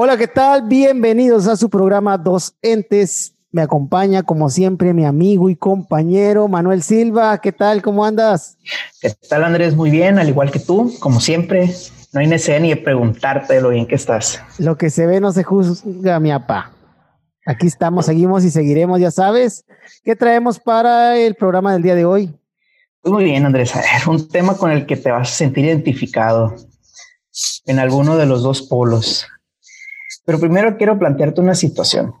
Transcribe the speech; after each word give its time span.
Hola, 0.00 0.16
¿qué 0.16 0.28
tal? 0.28 0.62
Bienvenidos 0.68 1.48
a 1.48 1.56
su 1.56 1.68
programa 1.68 2.16
Dos 2.16 2.54
Entes. 2.62 3.34
Me 3.50 3.62
acompaña, 3.62 4.22
como 4.22 4.48
siempre, 4.48 4.94
mi 4.94 5.04
amigo 5.04 5.50
y 5.50 5.56
compañero 5.56 6.46
Manuel 6.46 6.84
Silva. 6.84 7.36
¿Qué 7.38 7.50
tal? 7.50 7.82
¿Cómo 7.82 8.04
andas? 8.04 8.58
¿Qué 9.00 9.12
tal, 9.28 9.42
Andrés? 9.42 9.74
Muy 9.74 9.90
bien, 9.90 10.20
al 10.20 10.28
igual 10.28 10.52
que 10.52 10.60
tú, 10.60 10.94
como 11.00 11.18
siempre. 11.18 11.74
No 12.12 12.20
hay 12.20 12.28
necesidad 12.28 12.60
ni 12.60 12.68
de 12.68 12.76
preguntarte 12.76 13.60
lo 13.60 13.70
bien 13.70 13.88
que 13.88 13.96
estás. 13.96 14.40
Lo 14.58 14.78
que 14.78 14.88
se 14.88 15.04
ve 15.04 15.18
no 15.18 15.32
se 15.32 15.42
juzga, 15.42 16.20
mi 16.20 16.30
papá. 16.30 16.70
Aquí 17.44 17.66
estamos, 17.66 18.06
seguimos 18.06 18.44
y 18.44 18.52
seguiremos, 18.52 19.00
ya 19.00 19.10
sabes. 19.10 19.64
¿Qué 20.04 20.14
traemos 20.14 20.60
para 20.60 21.18
el 21.18 21.34
programa 21.34 21.72
del 21.72 21.82
día 21.82 21.96
de 21.96 22.04
hoy? 22.04 22.32
Pues 23.00 23.12
muy 23.12 23.24
bien, 23.24 23.44
Andrés. 23.44 23.74
A 23.74 23.80
ver, 23.80 24.08
un 24.08 24.28
tema 24.28 24.56
con 24.56 24.70
el 24.70 24.86
que 24.86 24.96
te 24.96 25.10
vas 25.10 25.28
a 25.28 25.34
sentir 25.34 25.64
identificado 25.64 26.54
en 27.66 27.80
alguno 27.80 28.16
de 28.16 28.26
los 28.26 28.44
dos 28.44 28.62
polos. 28.62 29.26
Pero 30.28 30.40
primero 30.40 30.76
quiero 30.76 30.98
plantearte 30.98 31.40
una 31.40 31.54
situación. 31.54 32.12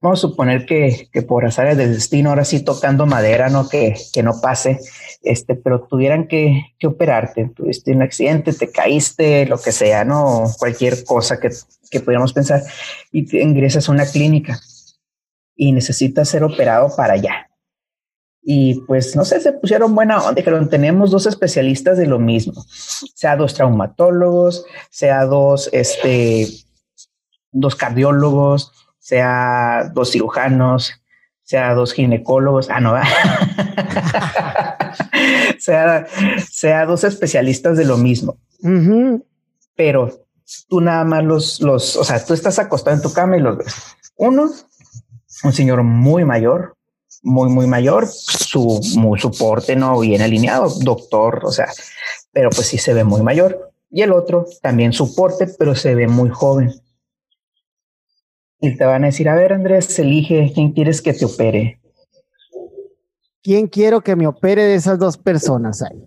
Vamos 0.00 0.20
a 0.20 0.28
suponer 0.28 0.66
que, 0.66 1.08
que 1.12 1.22
por 1.22 1.44
azares 1.44 1.76
del 1.76 1.94
destino, 1.94 2.30
ahora 2.30 2.44
sí 2.44 2.60
tocando 2.60 3.06
madera, 3.06 3.48
no 3.48 3.68
que, 3.68 3.96
que 4.12 4.22
no 4.22 4.40
pase, 4.40 4.78
este, 5.24 5.56
pero 5.56 5.80
tuvieran 5.80 6.28
que, 6.28 6.62
que, 6.78 6.86
operarte, 6.86 7.50
tuviste 7.56 7.90
un 7.90 8.02
accidente, 8.02 8.52
te 8.52 8.70
caíste, 8.70 9.46
lo 9.46 9.58
que 9.58 9.72
sea, 9.72 10.04
no 10.04 10.44
cualquier 10.60 11.02
cosa 11.02 11.40
que, 11.40 11.50
que 11.90 11.98
pudiéramos 11.98 12.32
pensar, 12.32 12.62
y 13.10 13.26
te 13.26 13.42
ingresas 13.42 13.88
a 13.88 13.92
una 13.92 14.06
clínica 14.06 14.60
y 15.56 15.72
necesitas 15.72 16.28
ser 16.28 16.44
operado 16.44 16.94
para 16.94 17.14
allá. 17.14 17.50
Y 18.42 18.82
pues 18.82 19.16
no 19.16 19.24
sé, 19.24 19.40
se 19.40 19.54
pusieron 19.54 19.92
buena 19.92 20.18
onda, 20.18 20.34
dijeron, 20.34 20.70
tenemos 20.70 21.10
dos 21.10 21.26
especialistas 21.26 21.98
de 21.98 22.06
lo 22.06 22.20
mismo, 22.20 22.64
sea 22.68 23.34
dos 23.34 23.54
traumatólogos, 23.54 24.64
sea 24.88 25.24
dos, 25.24 25.68
este, 25.72 26.46
dos 27.56 27.74
cardiólogos, 27.74 28.72
sea 28.98 29.90
dos 29.94 30.10
cirujanos, 30.10 30.92
sea 31.42 31.74
dos 31.74 31.92
ginecólogos, 31.92 32.68
ah, 32.70 32.80
no, 32.80 32.94
sea, 35.58 36.06
sea 36.50 36.86
dos 36.86 37.04
especialistas 37.04 37.76
de 37.76 37.84
lo 37.84 37.96
mismo. 37.96 38.38
Pero 39.76 40.26
tú 40.68 40.80
nada 40.80 41.04
más 41.04 41.24
los, 41.24 41.60
los, 41.60 41.96
o 41.96 42.04
sea, 42.04 42.24
tú 42.24 42.34
estás 42.34 42.58
acostado 42.58 42.96
en 42.96 43.02
tu 43.02 43.12
cama 43.12 43.36
y 43.36 43.40
los 43.40 43.58
ves. 43.58 43.74
Uno, 44.16 44.50
un 45.44 45.52
señor 45.52 45.82
muy 45.82 46.24
mayor, 46.24 46.76
muy, 47.22 47.48
muy 47.48 47.66
mayor, 47.66 48.06
su, 48.08 48.80
su 49.18 49.30
porte 49.32 49.76
no 49.76 49.98
bien 50.00 50.22
alineado, 50.22 50.72
doctor, 50.80 51.42
o 51.44 51.52
sea, 51.52 51.68
pero 52.32 52.50
pues 52.50 52.66
sí 52.66 52.78
se 52.78 52.94
ve 52.94 53.04
muy 53.04 53.22
mayor. 53.22 53.72
Y 53.90 54.02
el 54.02 54.12
otro, 54.12 54.46
también 54.62 54.92
su 54.92 55.14
porte, 55.14 55.46
pero 55.58 55.74
se 55.74 55.94
ve 55.94 56.08
muy 56.08 56.28
joven. 56.28 56.74
Y 58.60 58.76
te 58.76 58.84
van 58.84 59.04
a 59.04 59.06
decir, 59.06 59.28
a 59.28 59.34
ver, 59.34 59.52
Andrés, 59.52 59.98
elige 59.98 60.50
quién 60.54 60.72
quieres 60.72 61.02
que 61.02 61.12
te 61.12 61.24
opere. 61.24 61.80
¿Quién 63.42 63.68
quiero 63.68 64.00
que 64.00 64.16
me 64.16 64.26
opere 64.26 64.64
de 64.64 64.74
esas 64.74 64.98
dos 64.98 65.18
personas 65.18 65.82
ahí? 65.82 66.02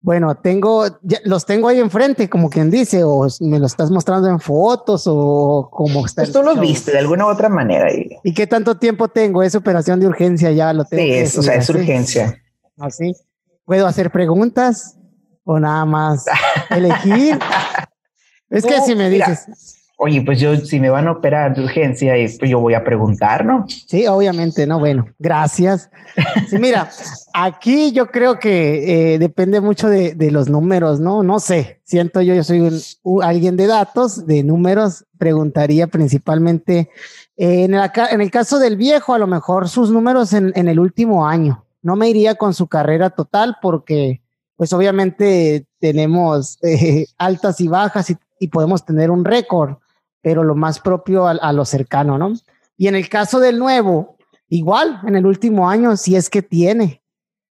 Bueno, 0.00 0.34
tengo, 0.34 0.84
ya, 1.02 1.20
los 1.24 1.46
tengo 1.46 1.68
ahí 1.68 1.78
enfrente, 1.78 2.28
como 2.28 2.50
quien 2.50 2.70
dice, 2.70 3.04
o 3.04 3.28
me 3.40 3.60
lo 3.60 3.66
estás 3.66 3.90
mostrando 3.92 4.28
en 4.28 4.40
fotos 4.40 5.04
o 5.06 5.70
como 5.70 6.04
está. 6.04 6.22
Pues 6.22 6.32
tú 6.32 6.42
lo 6.42 6.56
viste 6.56 6.90
de 6.90 6.98
alguna 6.98 7.24
u 7.24 7.28
otra 7.28 7.48
manera. 7.48 7.90
¿Y, 7.92 8.10
¿Y 8.24 8.34
qué 8.34 8.48
tanto 8.48 8.76
tiempo 8.76 9.06
tengo? 9.08 9.44
¿Es 9.44 9.54
operación 9.54 10.00
de 10.00 10.08
urgencia 10.08 10.50
ya? 10.50 10.72
Lo 10.72 10.84
tengo 10.84 11.04
sí, 11.04 11.12
es, 11.12 11.38
o 11.38 11.42
sea, 11.42 11.54
es 11.54 11.70
urgencia. 11.70 12.42
Así. 12.78 13.14
¿Puedo 13.64 13.86
hacer 13.86 14.10
preguntas 14.10 14.98
o 15.44 15.60
nada 15.60 15.84
más 15.84 16.26
elegir? 16.70 17.38
es 18.50 18.66
que 18.66 18.80
si 18.80 18.96
me 18.96 19.08
dices 19.08 19.46
oye, 20.04 20.20
pues 20.22 20.40
yo 20.40 20.56
si 20.56 20.80
me 20.80 20.90
van 20.90 21.06
a 21.06 21.12
operar 21.12 21.54
de 21.54 21.62
urgencia, 21.62 22.14
pues 22.36 22.50
yo 22.50 22.58
voy 22.58 22.74
a 22.74 22.82
preguntar, 22.82 23.44
¿no? 23.44 23.64
Sí, 23.68 24.04
obviamente, 24.08 24.66
no, 24.66 24.80
bueno, 24.80 25.06
gracias. 25.16 25.90
Sí, 26.50 26.58
mira, 26.58 26.90
aquí 27.32 27.92
yo 27.92 28.08
creo 28.08 28.40
que 28.40 29.14
eh, 29.14 29.18
depende 29.20 29.60
mucho 29.60 29.88
de, 29.88 30.14
de, 30.16 30.32
los 30.32 30.48
números, 30.48 30.98
¿no? 30.98 31.22
No 31.22 31.38
sé, 31.38 31.80
siento 31.84 32.20
yo, 32.20 32.34
yo 32.34 32.42
soy 32.42 32.60
un, 32.60 33.22
alguien 33.22 33.56
de 33.56 33.68
datos, 33.68 34.26
de 34.26 34.42
números, 34.42 35.04
preguntaría 35.18 35.86
principalmente 35.86 36.90
eh, 37.36 37.62
en, 37.62 37.74
el, 37.74 38.30
caso 38.32 38.58
del 38.58 38.76
viejo, 38.76 39.14
a 39.14 39.18
lo 39.18 39.28
mejor 39.28 39.68
sus 39.68 39.92
números 39.92 40.32
en, 40.32 40.52
en 40.56 40.66
el 40.66 40.80
último 40.80 41.28
año. 41.28 41.64
No 41.80 41.94
me 41.94 42.08
iría 42.08 42.34
con 42.34 42.54
su 42.54 42.66
carrera 42.66 43.10
total 43.10 43.56
porque, 43.62 44.20
pues 44.56 44.72
obviamente 44.72 45.64
tenemos 45.78 46.58
eh, 46.62 47.06
altas 47.18 47.60
y 47.60 47.68
bajas 47.68 48.12
y 48.40 48.48
podemos 48.48 48.84
tener 48.84 49.12
un 49.12 49.24
récord 49.24 49.76
pero 50.22 50.44
lo 50.44 50.54
más 50.54 50.80
propio 50.80 51.26
a, 51.26 51.52
lo 51.52 51.64
cercano, 51.64 52.16
¿no? 52.16 52.32
Y 52.76 52.86
en 52.86 52.94
el 52.94 53.08
caso 53.08 53.40
del 53.40 53.58
nuevo, 53.58 54.16
igual, 54.48 55.00
en 55.06 55.16
el 55.16 55.26
último 55.26 55.68
año, 55.68 55.96
si 55.96 56.16
es 56.16 56.30
que 56.30 56.42
tiene. 56.42 57.02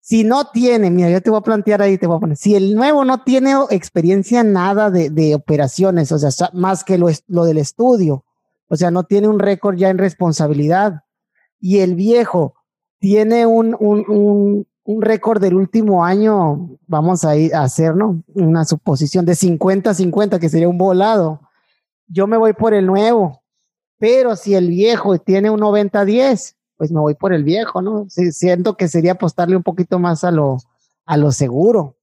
Si 0.00 0.24
no 0.24 0.50
tiene, 0.50 0.90
mira, 0.90 1.10
yo 1.10 1.20
te 1.20 1.30
voy 1.30 1.38
a 1.38 1.42
plantear 1.42 1.82
ahí, 1.82 1.96
te 1.98 2.06
voy 2.06 2.16
a 2.16 2.20
poner, 2.20 2.36
si 2.36 2.54
el 2.54 2.74
nuevo 2.74 3.04
no 3.04 3.22
tiene 3.24 3.54
experiencia 3.70 4.44
nada 4.44 4.90
de, 4.90 5.10
de 5.10 5.34
operaciones, 5.34 6.12
o 6.12 6.18
sea, 6.18 6.30
más 6.52 6.84
que 6.84 6.98
lo, 6.98 7.08
lo 7.26 7.44
del 7.44 7.58
estudio, 7.58 8.24
o 8.68 8.76
sea, 8.76 8.90
no 8.90 9.04
tiene 9.04 9.26
un 9.26 9.40
récord 9.40 9.76
ya 9.76 9.88
en 9.88 9.98
responsabilidad, 9.98 11.02
y 11.58 11.78
el 11.78 11.94
viejo 11.96 12.54
tiene 13.00 13.46
un, 13.46 13.76
un, 13.80 14.04
un, 14.08 14.66
un 14.84 15.02
récord 15.02 15.40
del 15.40 15.54
último 15.54 16.04
año, 16.04 16.78
vamos 16.86 17.24
a, 17.24 17.36
ir 17.36 17.54
a 17.54 17.62
hacer, 17.62 17.96
¿no? 17.96 18.22
Una 18.34 18.64
suposición 18.64 19.24
de 19.24 19.32
50-50, 19.32 20.38
que 20.38 20.48
sería 20.48 20.68
un 20.68 20.78
volado 20.78 21.40
yo 22.08 22.26
me 22.26 22.36
voy 22.36 22.52
por 22.52 22.74
el 22.74 22.86
nuevo. 22.86 23.42
Pero 23.98 24.36
si 24.36 24.54
el 24.54 24.68
viejo 24.68 25.18
tiene 25.18 25.50
un 25.50 25.60
90-10, 25.60 26.54
pues 26.76 26.92
me 26.92 27.00
voy 27.00 27.14
por 27.14 27.32
el 27.32 27.44
viejo, 27.44 27.80
¿no? 27.80 28.06
Sí, 28.08 28.32
siento 28.32 28.76
que 28.76 28.88
sería 28.88 29.12
apostarle 29.12 29.56
un 29.56 29.62
poquito 29.62 29.98
más 29.98 30.24
a 30.24 30.30
lo, 30.30 30.58
a 31.06 31.16
lo 31.16 31.32
seguro. 31.32 31.96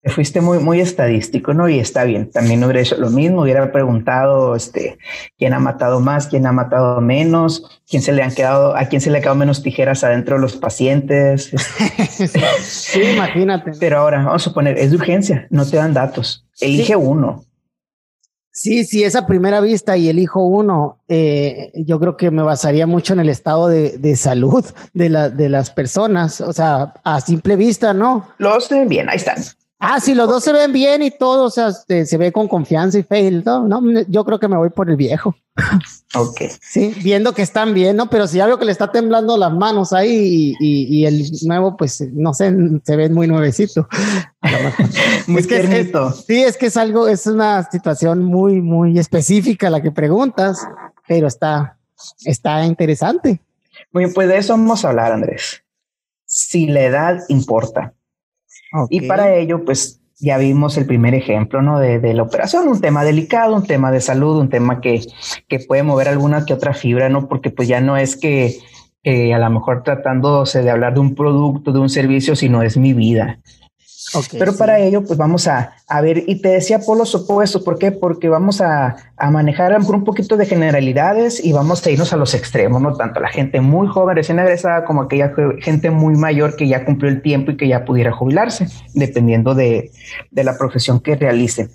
Te 0.00 0.10
fuiste 0.10 0.40
muy, 0.40 0.58
muy 0.58 0.80
estadístico, 0.80 1.54
¿no? 1.54 1.68
Y 1.68 1.78
está 1.78 2.02
bien. 2.02 2.28
También 2.28 2.64
hubiera 2.64 2.80
hecho 2.80 2.96
lo 2.96 3.08
mismo, 3.08 3.42
hubiera 3.42 3.70
preguntado, 3.70 4.56
este, 4.56 4.98
quién 5.38 5.54
ha 5.54 5.60
matado 5.60 6.00
más, 6.00 6.26
quién 6.26 6.44
ha 6.46 6.50
matado 6.50 7.00
menos, 7.00 7.80
quién 7.88 8.02
se 8.02 8.12
le 8.12 8.24
han 8.24 8.32
quedado, 8.32 8.74
a 8.74 8.86
quién 8.86 9.00
se 9.00 9.10
le 9.10 9.18
han 9.18 9.22
quedado 9.22 9.36
menos 9.36 9.62
tijeras 9.62 10.02
adentro 10.02 10.34
de 10.34 10.40
los 10.40 10.56
pacientes. 10.56 11.52
sí, 12.62 13.00
imagínate. 13.14 13.72
Pero 13.78 13.98
ahora, 13.98 14.24
vamos 14.24 14.42
a 14.42 14.48
suponer, 14.48 14.76
es 14.76 14.90
de 14.90 14.96
urgencia, 14.96 15.46
no 15.50 15.64
te 15.64 15.76
dan 15.76 15.94
datos. 15.94 16.48
Elige 16.60 16.94
sí. 16.94 16.94
uno. 16.94 17.44
Sí, 18.54 18.84
sí, 18.84 19.02
esa 19.02 19.26
primera 19.26 19.62
vista 19.62 19.96
y 19.96 20.10
elijo 20.10 20.44
uno, 20.44 20.98
eh, 21.08 21.72
yo 21.74 21.98
creo 21.98 22.18
que 22.18 22.30
me 22.30 22.42
basaría 22.42 22.86
mucho 22.86 23.14
en 23.14 23.20
el 23.20 23.30
estado 23.30 23.66
de, 23.66 24.16
salud 24.16 24.64
de, 24.92 25.08
de 25.08 25.48
las 25.48 25.70
personas, 25.70 26.42
o 26.42 26.52
sea, 26.52 26.92
a 27.02 27.20
simple 27.22 27.56
vista, 27.56 27.94
¿no? 27.94 28.28
Los 28.36 28.68
ven 28.68 28.88
bien, 28.88 29.08
ahí 29.08 29.16
están. 29.16 29.38
Ah, 29.84 29.98
sí, 29.98 30.14
los 30.14 30.28
dos 30.28 30.44
se 30.44 30.52
ven 30.52 30.72
bien 30.72 31.02
y 31.02 31.10
todo, 31.10 31.46
o 31.46 31.50
sea, 31.50 31.72
se, 31.72 32.06
se 32.06 32.16
ve 32.16 32.30
con 32.30 32.46
confianza 32.46 33.00
y 33.00 33.02
fe. 33.02 33.32
No, 33.32 33.66
no, 33.66 33.82
yo 34.06 34.24
creo 34.24 34.38
que 34.38 34.46
me 34.46 34.56
voy 34.56 34.70
por 34.70 34.88
el 34.88 34.94
viejo. 34.94 35.34
Ok. 36.14 36.42
Sí, 36.60 36.94
viendo 37.02 37.34
que 37.34 37.42
están 37.42 37.74
bien, 37.74 37.96
¿no? 37.96 38.08
Pero 38.08 38.28
si 38.28 38.36
ya 38.36 38.46
veo 38.46 38.60
que 38.60 38.64
le 38.64 38.70
está 38.70 38.92
temblando 38.92 39.36
las 39.36 39.52
manos 39.52 39.92
ahí 39.92 40.08
y, 40.08 40.56
y, 40.60 41.00
y 41.00 41.06
el 41.06 41.24
nuevo, 41.48 41.76
pues 41.76 42.00
no 42.12 42.32
sé, 42.32 42.54
se 42.84 42.94
ve 42.94 43.08
muy 43.08 43.26
nuevecito. 43.26 43.88
muy 45.26 45.40
es 45.40 45.48
que 45.48 45.56
es, 45.56 45.68
es, 45.68 46.24
sí, 46.28 46.42
es 46.44 46.56
que 46.56 46.66
es 46.66 46.76
algo, 46.76 47.08
es 47.08 47.26
una 47.26 47.68
situación 47.68 48.22
muy, 48.22 48.62
muy 48.62 49.00
específica 49.00 49.68
la 49.68 49.82
que 49.82 49.90
preguntas, 49.90 50.64
pero 51.08 51.26
está, 51.26 51.76
está 52.24 52.64
interesante. 52.64 53.40
Muy 53.90 54.04
bien, 54.04 54.14
pues 54.14 54.28
de 54.28 54.36
eso 54.36 54.52
vamos 54.52 54.84
a 54.84 54.90
hablar, 54.90 55.10
Andrés. 55.10 55.64
Si 56.24 56.68
la 56.68 56.82
edad 56.82 57.18
importa. 57.28 57.94
Okay. 58.72 58.98
Y 58.98 59.08
para 59.08 59.34
ello, 59.34 59.64
pues 59.64 60.00
ya 60.18 60.38
vimos 60.38 60.76
el 60.78 60.86
primer 60.86 61.14
ejemplo, 61.14 61.62
¿no? 61.62 61.78
De, 61.78 61.98
de, 61.98 62.14
la 62.14 62.22
operación, 62.22 62.68
un 62.68 62.80
tema 62.80 63.04
delicado, 63.04 63.56
un 63.56 63.66
tema 63.66 63.90
de 63.90 64.00
salud, 64.00 64.38
un 64.38 64.48
tema 64.48 64.80
que, 64.80 65.00
que 65.48 65.58
puede 65.58 65.82
mover 65.82 66.08
alguna 66.08 66.46
que 66.46 66.54
otra 66.54 66.74
fibra, 66.74 67.08
¿no? 67.08 67.28
Porque 67.28 67.50
pues 67.50 67.66
ya 67.66 67.80
no 67.80 67.96
es 67.96 68.16
que, 68.16 68.56
que 69.02 69.34
a 69.34 69.38
lo 69.38 69.50
mejor 69.50 69.82
tratándose 69.82 70.62
de 70.62 70.70
hablar 70.70 70.94
de 70.94 71.00
un 71.00 71.14
producto, 71.14 71.72
de 71.72 71.80
un 71.80 71.88
servicio, 71.88 72.36
sino 72.36 72.62
es 72.62 72.76
mi 72.76 72.92
vida. 72.92 73.40
Okay, 74.14 74.38
Pero 74.38 74.52
sí. 74.52 74.58
para 74.58 74.78
ello, 74.78 75.02
pues 75.04 75.18
vamos 75.18 75.48
a, 75.48 75.74
a, 75.88 76.00
ver, 76.02 76.24
y 76.26 76.42
te 76.42 76.50
decía 76.50 76.80
por 76.80 76.98
los 76.98 77.14
opuestos, 77.14 77.62
¿por 77.62 77.78
qué? 77.78 77.92
Porque 77.92 78.28
vamos 78.28 78.60
a, 78.60 78.96
a 79.16 79.30
manejar 79.30 79.74
un 79.78 80.04
poquito 80.04 80.36
de 80.36 80.44
generalidades 80.44 81.42
y 81.42 81.52
vamos 81.52 81.86
a 81.86 81.90
irnos 81.90 82.12
a 82.12 82.16
los 82.16 82.34
extremos, 82.34 82.82
¿no? 82.82 82.94
Tanto 82.94 83.20
la 83.20 83.30
gente 83.30 83.60
muy 83.60 83.88
joven, 83.88 84.16
recién 84.16 84.38
egresada, 84.38 84.84
como 84.84 85.02
aquella 85.02 85.32
gente 85.60 85.90
muy 85.90 86.14
mayor 86.14 86.56
que 86.56 86.68
ya 86.68 86.84
cumplió 86.84 87.10
el 87.10 87.22
tiempo 87.22 87.52
y 87.52 87.56
que 87.56 87.68
ya 87.68 87.84
pudiera 87.84 88.12
jubilarse, 88.12 88.66
dependiendo 88.92 89.54
de, 89.54 89.90
de 90.30 90.44
la 90.44 90.58
profesión 90.58 91.00
que 91.00 91.16
realicen. 91.16 91.70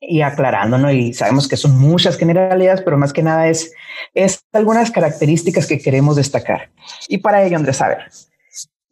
Y 0.00 0.22
aclarando, 0.22 0.78
¿no? 0.78 0.90
Y 0.90 1.12
sabemos 1.12 1.46
que 1.46 1.56
son 1.56 1.78
muchas 1.78 2.16
generalidades, 2.16 2.82
pero 2.82 2.98
más 2.98 3.12
que 3.12 3.22
nada 3.22 3.46
es, 3.46 3.72
es 4.14 4.40
algunas 4.52 4.90
características 4.90 5.68
que 5.68 5.78
queremos 5.78 6.16
destacar. 6.16 6.70
Y 7.06 7.18
para 7.18 7.44
ello, 7.44 7.56
Andrés, 7.56 7.80
a 7.80 7.88
ver, 7.88 7.98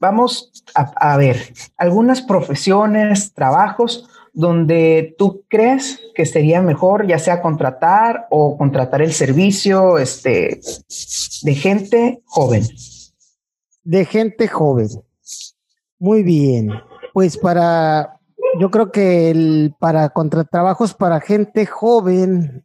vamos 0.00 0.50
a, 0.74 1.16
ver 1.18 1.52
algunas 1.76 2.22
profesiones, 2.22 3.32
trabajos 3.34 4.08
donde 4.32 5.14
tú 5.18 5.44
crees 5.48 6.00
que 6.14 6.24
sería 6.24 6.62
mejor, 6.62 7.06
ya 7.06 7.18
sea 7.18 7.42
contratar 7.42 8.26
o 8.30 8.56
contratar 8.56 9.02
el 9.02 9.12
servicio 9.12 9.98
este, 9.98 10.60
de 11.42 11.54
gente 11.54 12.22
joven. 12.24 12.62
De 13.82 14.04
gente 14.04 14.48
joven. 14.48 14.88
Muy 15.98 16.22
bien. 16.22 16.72
Pues 17.12 17.36
para, 17.36 18.20
yo 18.58 18.70
creo 18.70 18.92
que 18.92 19.30
el, 19.30 19.74
para 19.78 20.08
contratrabajos 20.10 20.94
para 20.94 21.20
gente 21.20 21.66
joven, 21.66 22.64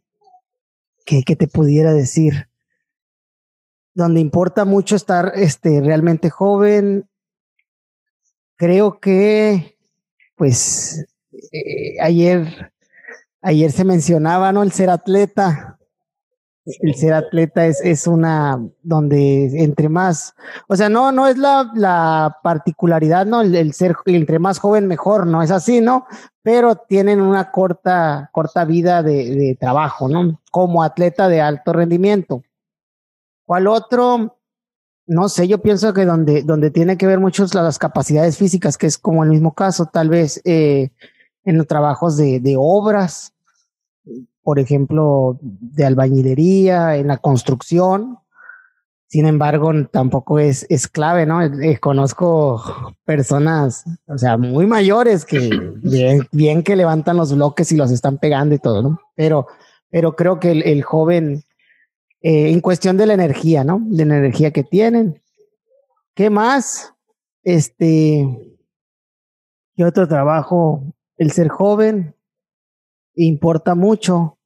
¿qué, 1.04 1.22
te 1.22 1.48
pudiera 1.48 1.92
decir? 1.92 2.48
Donde 3.92 4.20
importa 4.20 4.64
mucho 4.64 4.94
estar 4.94 5.32
este, 5.34 5.80
realmente 5.80 6.30
joven, 6.30 7.08
creo 8.56 8.98
que, 9.00 9.76
pues, 10.36 11.06
eh, 11.52 11.96
ayer, 12.00 12.72
ayer 13.42 13.70
se 13.72 13.84
mencionaba, 13.84 14.52
¿no? 14.52 14.62
El 14.62 14.72
ser 14.72 14.90
atleta. 14.90 15.78
El 16.80 16.96
ser 16.96 17.14
atleta 17.14 17.64
es, 17.66 17.80
es 17.84 18.08
una 18.08 18.60
donde 18.82 19.62
entre 19.62 19.88
más, 19.88 20.34
o 20.66 20.74
sea, 20.74 20.88
no, 20.88 21.12
no 21.12 21.28
es 21.28 21.38
la, 21.38 21.70
la 21.76 22.38
particularidad, 22.42 23.24
¿no? 23.24 23.42
El, 23.42 23.72
ser 23.72 23.94
entre 24.06 24.40
más 24.40 24.58
joven 24.58 24.88
mejor, 24.88 25.28
¿no? 25.28 25.42
Es 25.42 25.52
así, 25.52 25.80
¿no? 25.80 26.06
Pero 26.42 26.74
tienen 26.74 27.20
una 27.20 27.52
corta, 27.52 28.30
corta 28.32 28.64
vida 28.64 29.04
de, 29.04 29.36
de 29.36 29.54
trabajo, 29.54 30.08
¿no? 30.08 30.40
Como 30.50 30.82
atleta 30.82 31.28
de 31.28 31.40
alto 31.40 31.72
rendimiento. 31.72 32.42
¿Cuál 33.44 33.68
otro? 33.68 34.35
No 35.06 35.28
sé, 35.28 35.46
yo 35.46 35.62
pienso 35.62 35.92
que 35.92 36.04
donde, 36.04 36.42
donde 36.42 36.70
tiene 36.70 36.96
que 36.96 37.06
ver 37.06 37.20
mucho 37.20 37.46
las 37.52 37.78
capacidades 37.78 38.36
físicas, 38.36 38.76
que 38.76 38.86
es 38.86 38.98
como 38.98 39.22
el 39.22 39.30
mismo 39.30 39.54
caso, 39.54 39.86
tal 39.86 40.08
vez 40.08 40.40
eh, 40.44 40.90
en 41.44 41.58
los 41.58 41.66
trabajos 41.66 42.16
de, 42.16 42.40
de 42.40 42.56
obras, 42.58 43.32
por 44.42 44.58
ejemplo, 44.58 45.38
de 45.40 45.84
albañilería, 45.84 46.96
en 46.96 47.08
la 47.08 47.18
construcción. 47.18 48.18
Sin 49.08 49.26
embargo, 49.26 49.70
tampoco 49.92 50.40
es, 50.40 50.66
es 50.68 50.88
clave, 50.88 51.26
¿no? 51.26 51.40
Eh, 51.40 51.78
conozco 51.78 52.60
personas, 53.04 53.84
o 54.06 54.18
sea, 54.18 54.36
muy 54.36 54.66
mayores 54.66 55.24
que 55.24 55.48
bien, 55.76 56.26
bien 56.32 56.64
que 56.64 56.74
levantan 56.74 57.16
los 57.16 57.32
bloques 57.32 57.70
y 57.70 57.76
los 57.76 57.92
están 57.92 58.18
pegando 58.18 58.56
y 58.56 58.58
todo, 58.58 58.82
¿no? 58.82 59.00
Pero, 59.14 59.46
pero 59.88 60.16
creo 60.16 60.40
que 60.40 60.50
el, 60.50 60.62
el 60.64 60.82
joven, 60.82 61.44
eh, 62.28 62.50
en 62.50 62.60
cuestión 62.60 62.96
de 62.96 63.06
la 63.06 63.14
energía, 63.14 63.62
¿no? 63.62 63.78
De 63.84 64.04
la 64.04 64.16
energía 64.16 64.50
que 64.50 64.64
tienen. 64.64 65.22
¿Qué 66.12 66.28
más? 66.28 66.92
Este, 67.44 68.26
¿qué 69.76 69.84
otro 69.84 70.08
trabajo 70.08 70.82
el 71.18 71.30
ser 71.30 71.46
joven 71.46 72.16
importa 73.14 73.76
mucho. 73.76 74.38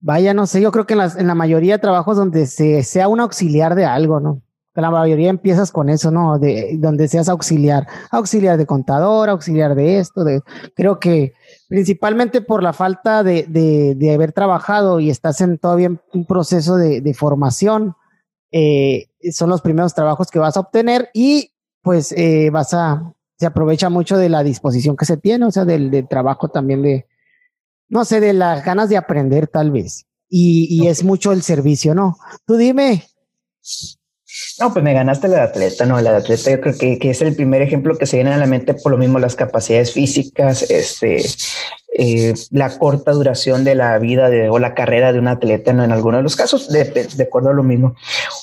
Vaya, 0.00 0.34
no 0.34 0.48
sé, 0.48 0.60
yo 0.60 0.72
creo 0.72 0.86
que 0.86 0.94
en, 0.94 0.98
las, 0.98 1.16
en 1.16 1.28
la 1.28 1.36
mayoría 1.36 1.74
de 1.74 1.82
trabajos 1.82 2.16
donde 2.16 2.46
se, 2.46 2.82
sea 2.82 3.06
un 3.06 3.20
auxiliar 3.20 3.76
de 3.76 3.84
algo, 3.84 4.18
¿no? 4.18 4.42
La 4.80 4.90
mayoría 4.90 5.30
empiezas 5.30 5.72
con 5.72 5.88
eso, 5.88 6.10
¿no? 6.10 6.38
De 6.38 6.76
donde 6.78 7.08
seas 7.08 7.28
auxiliar, 7.28 7.86
auxiliar 8.10 8.56
de 8.56 8.66
contador, 8.66 9.28
auxiliar 9.28 9.74
de 9.74 9.98
esto, 9.98 10.24
de, 10.24 10.42
creo 10.76 11.00
que 11.00 11.34
principalmente 11.68 12.40
por 12.40 12.62
la 12.62 12.72
falta 12.72 13.22
de, 13.22 13.44
de, 13.48 13.94
de 13.96 14.14
haber 14.14 14.32
trabajado 14.32 15.00
y 15.00 15.10
estás 15.10 15.40
en 15.40 15.58
todavía 15.58 15.90
un 16.12 16.24
proceso 16.26 16.76
de, 16.76 17.00
de 17.00 17.14
formación, 17.14 17.96
eh, 18.50 19.08
son 19.32 19.50
los 19.50 19.60
primeros 19.60 19.94
trabajos 19.94 20.30
que 20.30 20.38
vas 20.38 20.56
a 20.56 20.60
obtener 20.60 21.10
y 21.12 21.52
pues 21.82 22.12
eh, 22.12 22.50
vas 22.50 22.72
a, 22.72 23.14
se 23.38 23.46
aprovecha 23.46 23.88
mucho 23.90 24.16
de 24.16 24.28
la 24.28 24.42
disposición 24.42 24.96
que 24.96 25.04
se 25.04 25.16
tiene, 25.16 25.44
o 25.44 25.50
sea, 25.50 25.64
del, 25.64 26.06
trabajo 26.08 26.48
también 26.48 26.82
de, 26.82 27.06
no 27.88 28.04
sé, 28.04 28.20
de 28.20 28.32
las 28.32 28.64
ganas 28.64 28.88
de 28.88 28.96
aprender 28.96 29.46
tal 29.48 29.70
vez. 29.70 30.06
Y, 30.28 30.66
y 30.70 30.88
es 30.88 31.04
mucho 31.04 31.32
el 31.32 31.42
servicio, 31.42 31.94
¿no? 31.94 32.16
Tú 32.46 32.56
dime. 32.56 33.04
No, 34.60 34.72
pues 34.72 34.84
me 34.84 34.92
ganaste 34.92 35.28
la 35.28 35.36
de 35.36 35.42
atleta, 35.42 35.86
¿no? 35.86 36.00
La 36.00 36.10
de 36.10 36.16
atleta 36.18 36.50
yo 36.50 36.60
creo 36.60 36.76
que, 36.76 36.98
que, 36.98 37.10
es 37.10 37.22
el 37.22 37.34
primer 37.34 37.62
ejemplo 37.62 37.96
que 37.96 38.06
se 38.06 38.16
viene 38.16 38.32
a 38.32 38.36
la 38.36 38.46
mente 38.46 38.74
por 38.74 38.92
lo 38.92 38.98
mismo 38.98 39.18
las 39.18 39.36
capacidades 39.36 39.92
físicas, 39.92 40.70
este, 40.70 41.24
eh, 41.96 42.34
la 42.50 42.78
corta 42.78 43.12
duración 43.12 43.64
de 43.64 43.74
la 43.74 43.98
vida 43.98 44.28
de, 44.28 44.50
o 44.50 44.58
la 44.58 44.74
carrera 44.74 45.14
de 45.14 45.18
un 45.18 45.28
atleta, 45.28 45.72
¿no? 45.72 45.82
En 45.82 45.92
algunos 45.92 46.18
de 46.18 46.22
los 46.24 46.36
casos, 46.36 46.68
de, 46.68 46.84
de, 46.84 47.22
acuerdo 47.22 47.48
a 47.48 47.54
lo 47.54 47.62
mismo. 47.62 47.94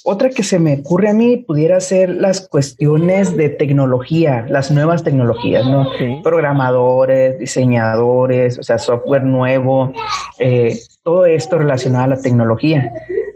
Otra 0.03 0.29
que 0.29 0.43
se 0.43 0.57
me 0.57 0.73
ocurre 0.79 1.09
a 1.09 1.13
mí 1.13 1.37
pudiera 1.37 1.79
ser 1.79 2.09
las 2.09 2.47
cuestiones 2.47 3.37
de 3.37 3.49
tecnología, 3.49 4.45
las 4.49 4.71
nuevas 4.71 5.03
tecnologías, 5.03 5.65
¿no? 5.65 5.87
Programadores, 6.23 7.37
diseñadores, 7.37 8.57
o 8.57 8.63
sea, 8.63 8.79
software 8.79 9.23
nuevo, 9.23 9.93
eh, 10.39 10.79
todo 11.03 11.27
esto 11.27 11.59
relacionado 11.59 12.05
a 12.05 12.15
la 12.15 12.21
tecnología 12.21 12.91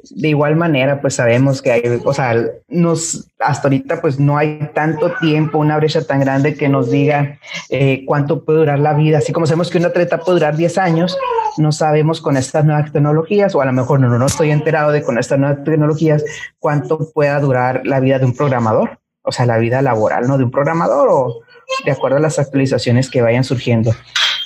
de 0.09 0.29
igual 0.29 0.55
manera, 0.55 1.01
pues 1.01 1.15
sabemos 1.15 1.61
que 1.61 1.71
hay, 1.71 2.01
o 2.03 2.13
sea, 2.13 2.35
nos, 2.67 3.27
hasta 3.39 3.67
ahorita 3.67 4.01
pues 4.01 4.19
no 4.19 4.37
hay 4.37 4.69
tanto 4.73 5.13
tiempo, 5.19 5.57
una 5.57 5.77
brecha 5.77 6.05
tan 6.05 6.19
grande 6.19 6.55
que 6.55 6.69
nos 6.69 6.89
diga 6.89 7.39
eh, 7.69 8.03
cuánto 8.05 8.43
puede 8.43 8.59
durar 8.59 8.79
la 8.79 8.93
vida. 8.93 9.19
Así 9.19 9.33
como 9.33 9.45
sabemos 9.45 9.69
que 9.69 9.77
un 9.77 9.85
atleta 9.85 10.19
puede 10.19 10.39
durar 10.39 10.57
10 10.57 10.77
años, 10.77 11.17
no 11.57 11.71
sabemos 11.71 12.21
con 12.21 12.37
estas 12.37 12.65
nuevas 12.65 12.91
tecnologías, 12.91 13.55
o 13.55 13.61
a 13.61 13.65
lo 13.65 13.73
mejor 13.73 13.99
no, 13.99 14.09
no 14.09 14.25
estoy 14.25 14.51
enterado 14.51 14.91
de 14.91 15.03
con 15.03 15.17
estas 15.17 15.39
nuevas 15.39 15.63
tecnologías 15.63 16.23
cuánto 16.59 17.11
pueda 17.11 17.39
durar 17.39 17.81
la 17.85 17.99
vida 17.99 18.19
de 18.19 18.25
un 18.25 18.35
programador, 18.35 18.99
o 19.23 19.31
sea, 19.31 19.45
la 19.45 19.57
vida 19.57 19.81
laboral, 19.81 20.27
¿no? 20.27 20.37
De 20.37 20.43
un 20.43 20.51
programador 20.51 21.09
o 21.11 21.41
de 21.85 21.91
acuerdo 21.91 22.17
a 22.17 22.21
las 22.21 22.39
actualizaciones 22.39 23.09
que 23.09 23.21
vayan 23.21 23.43
surgiendo. 23.43 23.91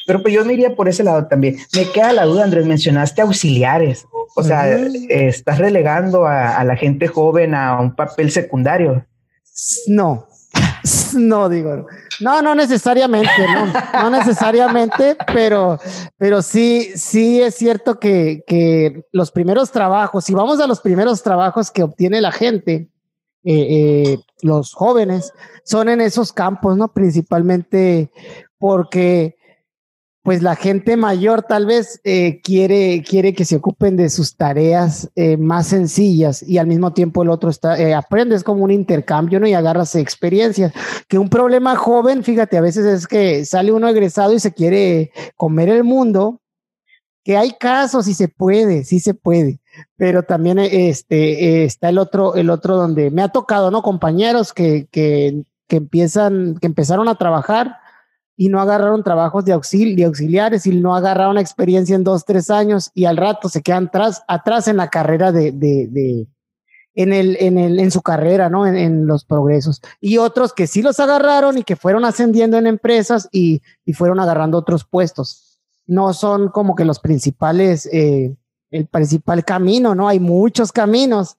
Pero 0.06 0.22
pues 0.22 0.34
yo 0.34 0.44
me 0.44 0.54
iría 0.54 0.76
por 0.76 0.90
ese 0.90 1.04
lado 1.04 1.28
también. 1.28 1.58
Me 1.76 1.90
queda 1.90 2.14
la 2.14 2.26
duda, 2.26 2.44
Andrés, 2.44 2.66
mencionaste 2.66 3.22
auxiliares. 3.22 4.06
O 4.36 4.44
sea, 4.44 4.68
estás 4.68 5.60
relegando 5.60 6.26
a, 6.26 6.64
la 6.64 6.76
gente 6.76 7.08
joven 7.08 7.54
a 7.54 7.80
un 7.80 7.96
papel 7.96 8.32
secundario. 8.32 9.06
No, 9.88 10.28
no 11.14 11.50
digo, 11.50 11.86
no, 12.20 12.42
no 12.42 12.56
necesariamente, 12.56 13.30
no, 13.54 13.72
no 14.02 14.10
necesariamente, 14.10 15.16
pero, 15.34 15.80
pero 16.18 16.42
sí, 16.42 16.92
sí 16.96 17.42
es 17.42 17.56
cierto 17.56 18.00
que, 18.00 18.44
que 18.48 19.04
los 19.12 19.32
primeros 19.32 19.72
trabajos, 19.72 20.26
si 20.26 20.34
vamos 20.34 20.60
a 20.60 20.68
los 20.68 20.82
primeros 20.82 21.22
trabajos 21.22 21.70
que 21.70 21.84
obtiene 21.84 22.20
la 22.22 22.32
gente, 22.32 22.90
eh, 23.46 23.68
eh, 23.70 24.18
los 24.42 24.74
jóvenes, 24.74 25.34
son 25.66 25.90
en 25.90 26.02
esos 26.02 26.32
campos, 26.32 26.78
¿no? 26.78 26.94
Principalmente 26.94 28.10
porque 28.58 29.36
pues 30.24 30.42
la 30.42 30.56
gente 30.56 30.96
mayor 30.96 31.44
tal 31.44 31.66
vez 31.66 32.00
eh, 32.06 32.40
quiere, 32.42 33.04
quiere 33.04 33.34
que 33.34 33.44
se 33.44 33.58
ocupen 33.58 33.98
de 33.98 34.10
sus 34.10 34.38
tareas 34.38 35.12
eh, 35.16 35.36
más 35.36 35.68
sencillas 35.68 36.42
y 36.42 36.58
al 36.58 36.68
mismo 36.68 36.94
tiempo 36.94 37.24
el 37.24 37.30
otro 37.30 37.50
está, 37.50 37.78
eh, 37.78 37.94
aprende, 37.94 38.38
es 38.38 38.46
como 38.46 38.64
un 38.64 38.72
intercambio, 38.72 39.42
¿no? 39.42 39.48
Y 39.48 39.54
agarras 39.54 39.96
experiencias. 39.96 40.72
Que 41.10 41.18
un 41.18 41.30
problema 41.30 41.76
joven, 41.76 42.24
fíjate, 42.24 42.58
a 42.58 42.62
veces 42.62 42.86
es 42.86 43.06
que 43.06 43.44
sale 43.44 43.74
uno 43.74 43.90
egresado 43.90 44.34
y 44.34 44.40
se 44.40 44.54
quiere 44.54 45.12
comer 45.36 45.68
el 45.68 45.84
mundo, 45.84 46.40
que 47.26 47.36
hay 47.36 47.52
casos 47.60 48.08
y 48.08 48.14
se 48.14 48.30
puede, 48.30 48.86
sí 48.86 49.02
se 49.02 49.14
puede, 49.14 49.60
pero 49.98 50.24
también 50.24 50.58
este, 50.58 51.66
está 51.66 51.90
el 51.90 51.98
otro, 51.98 52.36
el 52.36 52.50
otro 52.50 52.78
donde 52.78 53.12
me 53.12 53.24
ha 53.24 53.28
tocado, 53.28 53.72
¿no? 53.72 53.82
Compañeros 53.82 54.54
que, 54.54 54.88
que, 54.90 55.44
que 55.68 55.78
empiezan, 55.78 56.58
que 56.62 56.68
empezaron 56.68 57.10
a 57.10 57.16
trabajar 57.16 57.83
y 58.36 58.50
no 58.50 58.60
agarraron 58.60 59.04
trabajos 59.04 59.46
de, 59.46 59.54
auxil 59.54 59.96
de 59.96 60.06
auxiliares 60.06 60.66
y 60.66 60.76
no 60.76 60.96
agarraron 60.96 61.38
experiencia 61.38 61.96
en 61.96 62.04
dos, 62.04 62.26
tres 62.26 62.50
años 62.50 62.92
y 62.94 63.06
al 63.06 63.18
rato 63.18 63.50
se 63.50 63.62
quedan 63.62 63.88
atrás, 63.88 64.24
atrás 64.28 64.68
en 64.68 64.78
la 64.78 64.90
carrera 64.90 65.32
de, 65.32 65.52
de, 65.52 65.88
de 65.90 66.28
en, 66.96 67.14
el, 67.14 67.38
en, 67.40 67.58
el, 67.58 67.80
en 67.80 67.92
su 67.92 68.02
carrera, 68.02 68.50
¿no? 68.50 68.66
En, 68.68 68.76
en, 68.76 69.08
los 69.08 69.26
progresos. 69.26 69.82
Y 70.00 70.18
otros 70.18 70.54
que 70.54 70.68
sí 70.68 70.82
los 70.82 71.00
agarraron 71.00 71.58
y 71.58 71.64
que 71.64 71.76
fueron 71.76 72.06
ascendiendo 72.06 72.58
en 72.58 72.68
empresas 72.68 73.30
y, 73.32 73.62
y 73.86 73.94
fueron 73.94 74.20
agarrando 74.20 74.58
otros 74.58 74.86
puestos. 74.86 75.60
No 75.86 76.14
son 76.14 76.50
como 76.50 76.76
que 76.76 76.86
los 76.86 77.00
principales, 77.00 77.88
eh, 77.92 78.36
el 78.72 78.88
principal 78.88 79.44
camino, 79.44 79.96
¿no? 79.96 80.08
Hay 80.08 80.20
muchos 80.20 80.72
caminos, 80.72 81.38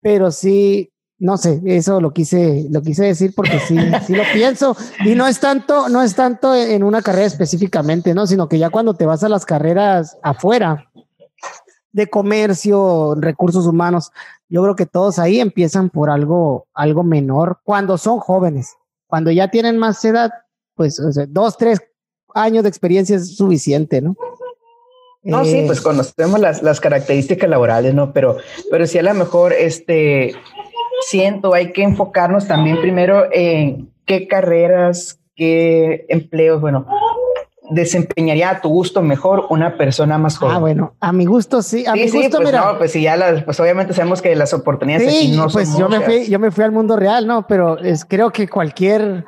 pero 0.00 0.30
sí 0.30 0.91
no 1.22 1.36
sé, 1.36 1.62
eso 1.66 2.00
lo 2.00 2.12
quise, 2.12 2.66
lo 2.68 2.82
quise 2.82 3.04
decir 3.04 3.32
porque 3.34 3.60
sí, 3.60 3.76
sí 4.06 4.12
lo 4.12 4.24
pienso. 4.34 4.76
Y 5.04 5.14
no 5.14 5.28
es 5.28 5.38
tanto, 5.38 5.88
no 5.88 6.02
es 6.02 6.16
tanto 6.16 6.52
en 6.52 6.82
una 6.82 7.00
carrera 7.00 7.26
específicamente, 7.26 8.12
¿no? 8.12 8.26
Sino 8.26 8.48
que 8.48 8.58
ya 8.58 8.70
cuando 8.70 8.94
te 8.94 9.06
vas 9.06 9.22
a 9.22 9.28
las 9.28 9.46
carreras 9.46 10.18
afuera 10.20 10.90
de 11.92 12.10
comercio, 12.10 13.14
recursos 13.14 13.66
humanos, 13.66 14.10
yo 14.48 14.64
creo 14.64 14.74
que 14.74 14.84
todos 14.84 15.20
ahí 15.20 15.38
empiezan 15.38 15.90
por 15.90 16.10
algo, 16.10 16.66
algo 16.74 17.04
menor 17.04 17.60
cuando 17.62 17.98
son 17.98 18.18
jóvenes. 18.18 18.74
Cuando 19.06 19.30
ya 19.30 19.48
tienen 19.48 19.78
más 19.78 20.04
edad, 20.04 20.32
pues 20.74 21.00
dos, 21.28 21.56
tres 21.56 21.78
años 22.34 22.64
de 22.64 22.68
experiencia 22.68 23.14
es 23.14 23.36
suficiente, 23.36 24.00
¿no? 24.00 24.16
No, 25.22 25.44
sí, 25.44 25.62
pues 25.66 25.78
eh, 25.78 25.82
conocemos 25.84 26.40
las, 26.40 26.64
las 26.64 26.80
características 26.80 27.48
laborales, 27.48 27.94
¿no? 27.94 28.12
Pero, 28.12 28.38
pero 28.72 28.88
sí 28.88 28.98
a 28.98 29.04
lo 29.04 29.14
mejor 29.14 29.52
este 29.52 30.34
siento, 31.08 31.54
hay 31.54 31.72
que 31.72 31.82
enfocarnos 31.82 32.46
también 32.46 32.80
primero 32.80 33.26
en 33.32 33.90
qué 34.06 34.28
carreras, 34.28 35.20
qué 35.34 36.06
empleos, 36.08 36.60
bueno, 36.60 36.86
desempeñaría 37.70 38.50
a 38.50 38.60
tu 38.60 38.68
gusto 38.68 39.02
mejor 39.02 39.46
una 39.50 39.76
persona 39.76 40.18
más 40.18 40.38
joven. 40.38 40.56
Ah, 40.56 40.58
bueno, 40.58 40.96
a 41.00 41.12
mi 41.12 41.24
gusto 41.24 41.62
sí, 41.62 41.86
a 41.86 41.94
mi 41.94 42.10
gusto, 42.10 42.40
pues 42.40 42.52
No, 42.52 42.78
pues 42.78 42.92
sí, 42.92 43.02
ya 43.02 43.16
las, 43.16 43.44
pues 43.44 43.58
obviamente 43.60 43.94
sabemos 43.94 44.20
que 44.20 44.34
las 44.36 44.52
oportunidades 44.52 45.08
aquí 45.08 45.36
no 45.36 45.48
pues 45.48 45.76
yo 45.76 45.88
me 45.88 46.00
fui, 46.00 46.28
yo 46.28 46.38
me 46.38 46.50
fui 46.50 46.64
al 46.64 46.72
mundo 46.72 46.96
real, 46.96 47.26
¿no? 47.26 47.46
Pero 47.46 47.78
es, 47.78 48.04
creo 48.04 48.30
que 48.30 48.48
cualquier, 48.48 49.24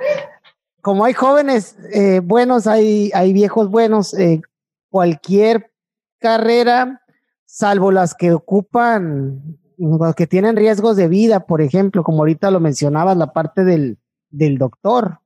como 0.83 1.05
hay 1.05 1.15
jóvenes 1.15 1.77
eh, 1.93 2.21
buenos, 2.23 2.67
hay, 2.67 3.11
hay 3.15 3.33
viejos 3.33 3.71
buenos, 3.71 4.15
eh, 4.15 4.43
cualquier 4.91 5.71
carrera, 6.19 7.03
salvo 7.47 7.93
las 7.93 8.15
que 8.15 8.33
ocupan, 8.33 9.59
que 10.17 10.27
tienen 10.27 10.57
riesgos 10.57 10.97
de 10.97 11.09
vida, 11.09 11.41
por 11.41 11.61
ejemplo, 11.61 12.03
como 12.03 12.19
ahorita 12.19 12.51
lo 12.51 12.61
mencionabas, 12.61 13.17
la 13.17 13.33
parte 13.33 13.65
del, 13.65 13.99
del 14.31 14.59
doctor, 14.59 15.19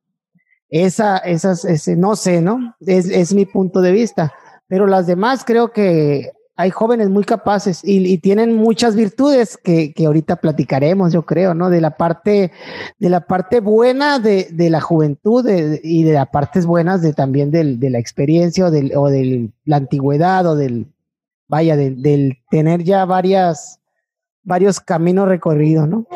esa, 0.70 1.18
esas, 1.18 1.64
ese, 1.64 1.96
no 1.96 2.16
sé, 2.16 2.40
¿no? 2.40 2.76
Es, 2.80 3.06
es 3.06 3.34
mi 3.34 3.46
punto 3.46 3.80
de 3.80 3.92
vista. 3.92 4.32
Pero 4.66 4.86
las 4.86 5.06
demás 5.06 5.44
creo 5.44 5.72
que 5.72 6.32
hay 6.58 6.70
jóvenes 6.70 7.08
muy 7.08 7.22
capaces 7.22 7.82
y, 7.84 8.18
tienen 8.18 8.56
muchas 8.56 8.96
virtudes 8.96 9.56
que, 9.56 9.92
que, 9.92 10.06
ahorita 10.06 10.36
platicaremos, 10.36 11.12
yo 11.12 11.22
creo, 11.24 11.54
¿no? 11.54 11.70
De 11.70 11.80
la 11.80 11.96
parte, 11.96 12.50
de 12.98 13.08
la 13.08 13.28
parte 13.28 13.60
buena 13.60 14.18
de, 14.18 14.48
de 14.50 14.68
la 14.68 14.80
juventud 14.80 15.48
y 15.48 16.02
de 16.02 16.12
las 16.12 16.28
partes 16.30 16.66
buenas 16.66 17.00
de 17.00 17.12
también 17.12 17.52
del, 17.52 17.78
de 17.78 17.90
la 17.90 18.00
experiencia 18.00 18.66
o 18.66 18.70
de 18.72 18.96
o 18.96 19.08
del, 19.08 19.52
la 19.64 19.76
antigüedad 19.76 20.44
o 20.46 20.56
del, 20.56 20.88
vaya, 21.46 21.76
del 21.76 22.38
tener 22.50 22.82
ya 22.82 23.04
varias, 23.04 23.78
varios 24.48 24.80
caminos 24.80 25.28
recorridos, 25.28 25.86
¿no? 25.86 26.06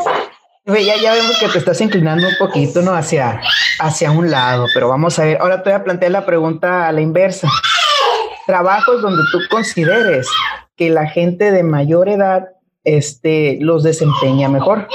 Ya, 0.64 0.96
ya 0.96 1.12
vemos 1.12 1.38
que 1.38 1.48
te 1.48 1.58
estás 1.58 1.80
inclinando 1.80 2.26
un 2.26 2.34
poquito, 2.38 2.80
¿no? 2.82 2.94
Hacia, 2.94 3.40
hacia 3.78 4.10
un 4.10 4.30
lado, 4.30 4.66
pero 4.72 4.88
vamos 4.88 5.18
a 5.18 5.24
ver. 5.24 5.38
Ahora 5.40 5.62
te 5.62 5.70
voy 5.70 5.78
a 5.78 5.84
plantear 5.84 6.12
la 6.12 6.24
pregunta 6.24 6.88
a 6.88 6.92
la 6.92 7.00
inversa. 7.00 7.48
Trabajos 8.46 9.02
donde 9.02 9.22
tú 9.30 9.38
consideres 9.50 10.28
que 10.76 10.88
la 10.88 11.06
gente 11.06 11.50
de 11.50 11.62
mayor 11.62 12.08
edad 12.08 12.48
este, 12.84 13.58
los 13.60 13.82
desempeña 13.82 14.48
mejor. 14.48 14.88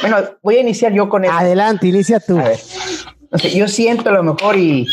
Bueno, 0.00 0.16
voy 0.42 0.56
a 0.56 0.60
iniciar 0.60 0.92
yo 0.92 1.08
con 1.08 1.24
eso. 1.24 1.34
Adelante, 1.34 1.86
inicia 1.86 2.18
tú. 2.18 2.38
A 2.38 2.44
ver. 2.44 2.58
yo 3.54 3.68
siento 3.68 4.10
a 4.10 4.12
lo 4.12 4.22
mejor, 4.22 4.56
y 4.56 4.86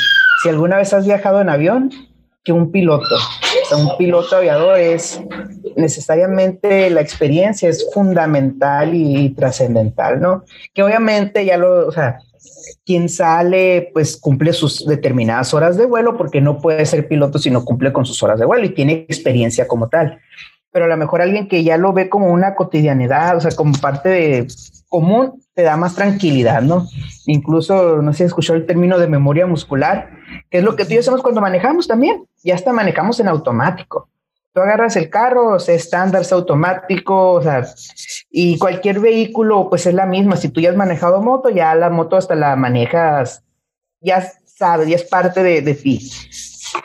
si 0.43 0.49
alguna 0.49 0.77
vez 0.77 0.93
has 0.93 1.05
viajado 1.05 1.41
en 1.41 1.49
avión, 1.49 1.91
que 2.43 2.51
un 2.51 2.71
piloto. 2.71 3.15
Un 3.71 3.97
piloto 3.97 4.37
aviador 4.37 4.79
es 4.79 5.21
necesariamente 5.75 6.89
la 6.89 7.01
experiencia 7.01 7.69
es 7.69 7.89
fundamental 7.93 8.93
y, 8.93 9.29
trascendental, 9.29 10.19
¿no? 10.19 10.43
Que 10.73 10.83
obviamente 10.83 11.45
ya 11.45 11.57
lo, 11.57 11.87
o 11.87 11.91
sea, 11.91 12.19
quien 12.85 13.09
sale 13.09 13.89
pues 13.93 14.17
cumple 14.17 14.53
sus 14.53 14.85
determinadas 14.85 15.53
horas 15.53 15.77
de 15.77 15.85
vuelo 15.85 16.17
porque 16.17 16.41
no 16.41 16.59
puede 16.59 16.85
ser 16.85 17.07
piloto 17.07 17.39
si 17.39 17.49
no 17.49 17.65
cumple 17.65 17.91
con 17.91 18.05
sus 18.05 18.21
horas 18.23 18.39
de 18.39 18.45
vuelo 18.45 18.65
y 18.65 18.73
tiene 18.73 19.05
experiencia 19.09 19.67
como 19.67 19.89
tal. 19.89 20.19
Pero 20.71 20.85
a 20.85 20.89
lo 20.89 20.97
mejor 20.97 21.21
alguien 21.21 21.47
que 21.47 21.63
ya 21.63 21.77
lo 21.77 21.93
ve 21.93 22.09
como 22.09 22.27
una 22.27 22.55
cotidianidad, 22.55 23.37
o 23.37 23.41
sea, 23.41 23.51
como 23.51 23.73
parte 23.79 24.09
de 24.09 24.47
común, 24.95 25.43
te 25.53 25.63
da 25.63 25.75
más 25.75 25.93
tranquilidad, 25.93 26.61
¿no? 26.61 26.87
Incluso, 27.25 28.01
no 28.01 28.13
sé 28.13 28.19
si 28.19 28.23
escuchó 28.23 28.53
el 28.53 28.65
término 28.65 28.97
de 28.97 29.07
memoria 29.07 29.45
muscular, 29.45 30.09
que 30.49 30.59
es 30.59 30.63
lo 30.63 30.77
que 30.77 30.85
tú 30.85 30.91
y 30.91 30.93
yo 30.93 30.99
hacemos 31.01 31.21
cuando 31.21 31.41
manejamos 31.41 31.85
también. 31.85 32.23
Ya 32.45 32.55
hasta 32.55 32.71
manejamos 32.71 33.19
en 33.19 33.27
automático. 33.27 34.07
Tú 34.53 34.61
agarras 34.61 34.95
el 34.95 35.09
carro, 35.09 35.57
es 35.57 35.67
estándar, 35.67 36.21
es 36.21 36.31
automático, 36.31 37.33
o 37.33 37.41
sea, 37.41 37.65
y 38.31 38.57
cualquier 38.57 39.01
vehículo, 39.01 39.67
pues 39.69 39.85
es 39.85 39.93
la 39.93 40.05
misma. 40.05 40.37
Si 40.37 40.47
tú 40.47 40.61
ya 40.61 40.69
has 40.69 40.77
manejado 40.77 41.21
moto, 41.21 41.49
ya 41.49 41.75
la 41.75 41.89
moto 41.89 42.15
hasta 42.15 42.35
la 42.35 42.55
manejas, 42.55 43.43
ya 43.99 44.25
sabes, 44.45 44.87
ya 44.87 44.95
es 44.95 45.03
parte 45.03 45.43
de, 45.43 45.61
de 45.61 45.73
ti. 45.73 46.09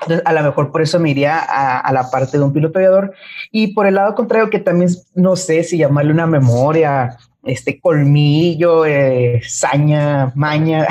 Entonces, 0.02 0.22
a 0.24 0.32
lo 0.32 0.42
mejor 0.42 0.72
por 0.72 0.82
eso 0.82 0.98
me 0.98 1.10
iría 1.10 1.38
a, 1.38 1.78
a, 1.78 1.92
la 1.92 2.10
parte 2.10 2.38
de 2.38 2.42
un 2.42 2.52
piloto 2.52 2.80
aviador. 2.80 3.14
Y 3.52 3.72
por 3.72 3.86
el 3.86 3.94
lado 3.94 4.16
contrario, 4.16 4.50
que 4.50 4.58
también 4.58 4.90
no 5.14 5.36
sé 5.36 5.62
si 5.62 5.78
llamarle 5.78 6.12
una 6.12 6.26
memoria 6.26 7.16
este 7.44 7.80
colmillo, 7.80 8.85
eh, 8.85 9.40
saña, 9.47 10.32
maña, 10.35 10.87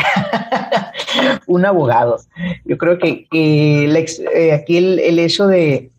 un 1.48 1.65
abogado. 1.65 2.20
Yo 2.65 2.77
creo 2.77 2.98
que, 2.98 3.27
eh, 3.32 4.53
aquí 4.53 4.77
el, 4.77 5.20
hecho 5.20 5.48
de 5.48 5.91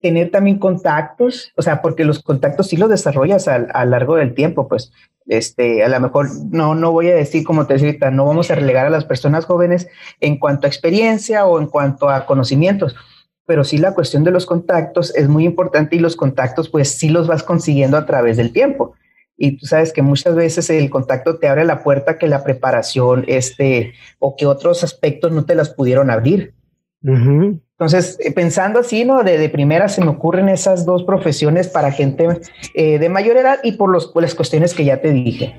tener 0.00 0.30
también 0.30 0.58
contactos, 0.58 1.52
o 1.56 1.62
sea, 1.62 1.82
porque 1.82 2.04
los 2.04 2.22
contactos 2.22 2.68
sí 2.68 2.76
los 2.76 2.88
desarrollas 2.88 3.48
a, 3.48 3.58
lo 3.58 3.90
largo 3.90 4.16
del 4.16 4.34
tiempo, 4.34 4.68
pues, 4.68 4.92
este, 5.26 5.84
a 5.84 5.88
lo 5.88 6.00
mejor 6.00 6.28
no, 6.50 6.74
no 6.74 6.92
voy 6.92 7.10
a 7.10 7.14
decir 7.14 7.44
como 7.44 7.66
te 7.66 7.74
decía, 7.74 8.10
no 8.10 8.24
vamos 8.24 8.50
a 8.50 8.54
relegar 8.54 8.86
a 8.86 8.90
las 8.90 9.04
personas 9.04 9.44
jóvenes 9.44 9.88
en 10.20 10.38
cuanto 10.38 10.66
a 10.66 10.70
experiencia 10.70 11.44
o 11.44 11.60
en 11.60 11.66
cuanto 11.66 12.08
a 12.08 12.24
conocimientos, 12.24 12.96
pero 13.44 13.62
sí 13.62 13.76
la 13.76 13.92
cuestión 13.92 14.24
de 14.24 14.30
los 14.30 14.46
contactos 14.46 15.14
es 15.14 15.28
muy 15.28 15.44
importante 15.44 15.96
y 15.96 15.98
los 15.98 16.16
contactos 16.16 16.70
pues 16.70 16.88
sí 16.96 17.10
los 17.10 17.26
vas 17.26 17.42
consiguiendo 17.42 17.98
a 17.98 18.06
través 18.06 18.38
del 18.38 18.52
tiempo 18.52 18.94
y 19.40 19.56
tú 19.56 19.66
sabes 19.66 19.92
que 19.92 20.02
muchas 20.02 20.34
veces 20.34 20.68
el 20.68 20.90
contacto 20.90 21.38
te 21.38 21.48
abre 21.48 21.64
la 21.64 21.84
puerta 21.84 22.18
que 22.18 22.26
la 22.26 22.42
preparación 22.42 23.24
este 23.28 23.94
o 24.18 24.34
que 24.36 24.46
otros 24.46 24.82
aspectos 24.82 25.30
no 25.30 25.44
te 25.44 25.54
las 25.54 25.70
pudieron 25.70 26.10
abrir. 26.10 26.54
Entonces, 27.00 28.18
eh, 28.18 28.32
pensando 28.32 28.80
así, 28.80 29.04
¿no? 29.04 29.22
De, 29.22 29.48
primera 29.48 29.88
se 29.88 30.02
me 30.02 30.10
ocurren 30.10 30.48
esas 30.48 30.84
dos 30.84 31.04
profesiones 31.04 31.68
para 31.68 31.92
gente 31.92 32.26
eh, 32.74 32.98
de 32.98 33.08
mayor 33.08 33.36
edad 33.36 33.60
y 33.62 33.72
por, 33.72 33.90
los, 33.90 34.08
por 34.08 34.24
las 34.24 34.34
cuestiones 34.34 34.74
que 34.74 34.84
ya 34.84 35.00
te 35.00 35.12
dije. 35.12 35.54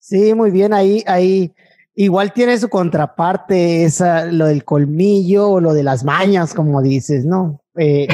Sí, 0.00 0.34
muy 0.34 0.50
bien, 0.50 0.74
ahí, 0.74 1.04
ahí 1.06 1.54
igual 1.94 2.32
tiene 2.32 2.58
su 2.58 2.68
contraparte, 2.68 3.84
esa, 3.84 4.26
lo 4.26 4.46
del 4.46 4.64
colmillo 4.64 5.48
o 5.48 5.60
lo 5.60 5.72
de 5.72 5.84
las 5.84 6.02
mañas, 6.02 6.52
como 6.52 6.82
dices, 6.82 7.24
¿no? 7.24 7.63
Eh, 7.76 8.06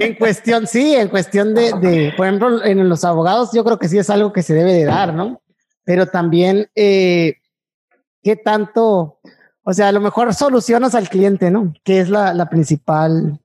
en, 0.00 0.14
cuestión, 0.14 0.66
sí, 0.66 0.94
en 0.94 1.08
cuestión 1.08 1.54
de, 1.54 2.12
por 2.16 2.26
ejemplo, 2.26 2.64
en 2.64 2.88
los 2.88 3.04
abogados 3.04 3.50
yo 3.52 3.62
creo 3.64 3.78
que 3.78 3.88
sí 3.88 3.98
es 3.98 4.08
algo 4.08 4.32
que 4.32 4.42
se 4.42 4.54
debe 4.54 4.72
de 4.72 4.84
dar, 4.84 5.12
¿no? 5.12 5.42
Pero 5.84 6.06
también, 6.06 6.68
eh, 6.74 7.34
¿qué 8.22 8.36
tanto? 8.36 9.20
O 9.62 9.72
sea, 9.72 9.88
a 9.88 9.92
lo 9.92 10.00
mejor 10.00 10.32
solucionas 10.34 10.94
al 10.94 11.08
cliente, 11.08 11.50
¿no? 11.50 11.74
Que 11.84 12.00
es 12.00 12.08
la, 12.08 12.32
la 12.32 12.48
principal, 12.48 13.38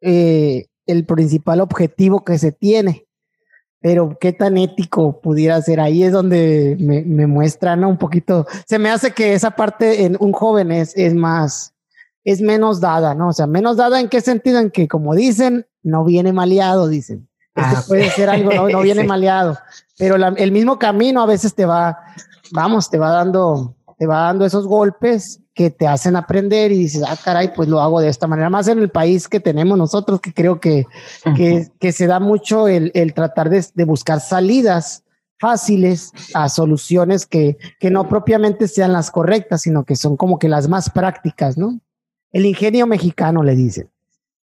eh, 0.00 0.66
el 0.86 1.04
principal 1.04 1.60
objetivo 1.60 2.24
que 2.24 2.38
se 2.38 2.52
tiene. 2.52 3.06
Pero 3.82 4.18
qué 4.20 4.32
tan 4.34 4.58
ético 4.58 5.20
pudiera 5.22 5.60
ser. 5.62 5.80
Ahí 5.80 6.04
es 6.04 6.12
donde 6.12 6.76
me, 6.78 7.02
me 7.02 7.26
muestra, 7.26 7.76
¿no? 7.76 7.88
Un 7.88 7.96
poquito. 7.96 8.46
Se 8.66 8.78
me 8.78 8.90
hace 8.90 9.12
que 9.12 9.32
esa 9.32 9.52
parte 9.52 10.04
en 10.04 10.16
un 10.20 10.32
joven 10.32 10.70
es, 10.70 10.94
es 10.96 11.14
más, 11.14 11.74
es 12.24 12.40
menos 12.40 12.80
dada, 12.80 13.14
¿no? 13.14 13.28
O 13.28 13.32
sea, 13.32 13.46
menos 13.46 13.76
dada 13.76 14.00
en 14.00 14.08
qué 14.08 14.20
sentido, 14.20 14.58
en 14.58 14.70
que 14.70 14.88
como 14.88 15.14
dicen, 15.14 15.66
no 15.82 16.04
viene 16.04 16.32
maleado, 16.32 16.88
dicen. 16.88 17.28
Este 17.54 17.76
ah, 17.76 17.84
puede 17.86 18.10
ser 18.10 18.30
algo, 18.30 18.68
no, 18.68 18.80
viene 18.82 19.04
maleado, 19.04 19.58
pero 19.98 20.16
el 20.16 20.52
mismo 20.52 20.78
camino 20.78 21.22
a 21.22 21.26
veces 21.26 21.54
te 21.54 21.64
va, 21.64 21.98
vamos, 22.52 22.88
te 22.88 22.98
va 22.98 23.10
dando, 23.10 23.74
te 23.98 24.06
va 24.06 24.22
dando 24.22 24.44
esos 24.44 24.66
golpes 24.66 25.40
que 25.52 25.70
te 25.70 25.86
hacen 25.86 26.16
aprender 26.16 26.72
y 26.72 26.78
dices, 26.78 27.02
ah, 27.06 27.16
caray, 27.22 27.52
pues 27.54 27.68
lo 27.68 27.80
hago 27.80 28.00
de 28.00 28.08
esta 28.08 28.26
manera, 28.26 28.48
más 28.48 28.68
en 28.68 28.78
el 28.78 28.88
país 28.88 29.28
que 29.28 29.40
tenemos 29.40 29.76
nosotros, 29.76 30.20
que 30.20 30.32
creo 30.32 30.60
que, 30.60 30.86
que, 31.36 31.92
se 31.92 32.06
da 32.06 32.20
mucho 32.20 32.68
el, 32.68 32.92
el 32.94 33.12
tratar 33.14 33.50
de, 33.50 33.64
de, 33.74 33.84
buscar 33.84 34.20
salidas 34.20 35.02
fáciles 35.38 36.12
a 36.34 36.48
soluciones 36.48 37.26
que, 37.26 37.58
que 37.78 37.90
no 37.90 38.08
propiamente 38.08 38.68
sean 38.68 38.92
las 38.92 39.10
correctas, 39.10 39.62
sino 39.62 39.84
que 39.84 39.96
son 39.96 40.16
como 40.16 40.38
que 40.38 40.48
las 40.48 40.68
más 40.68 40.88
prácticas, 40.90 41.58
¿no? 41.58 41.80
El 42.32 42.46
ingenio 42.46 42.86
mexicano 42.86 43.42
le 43.42 43.56
dicen. 43.56 43.90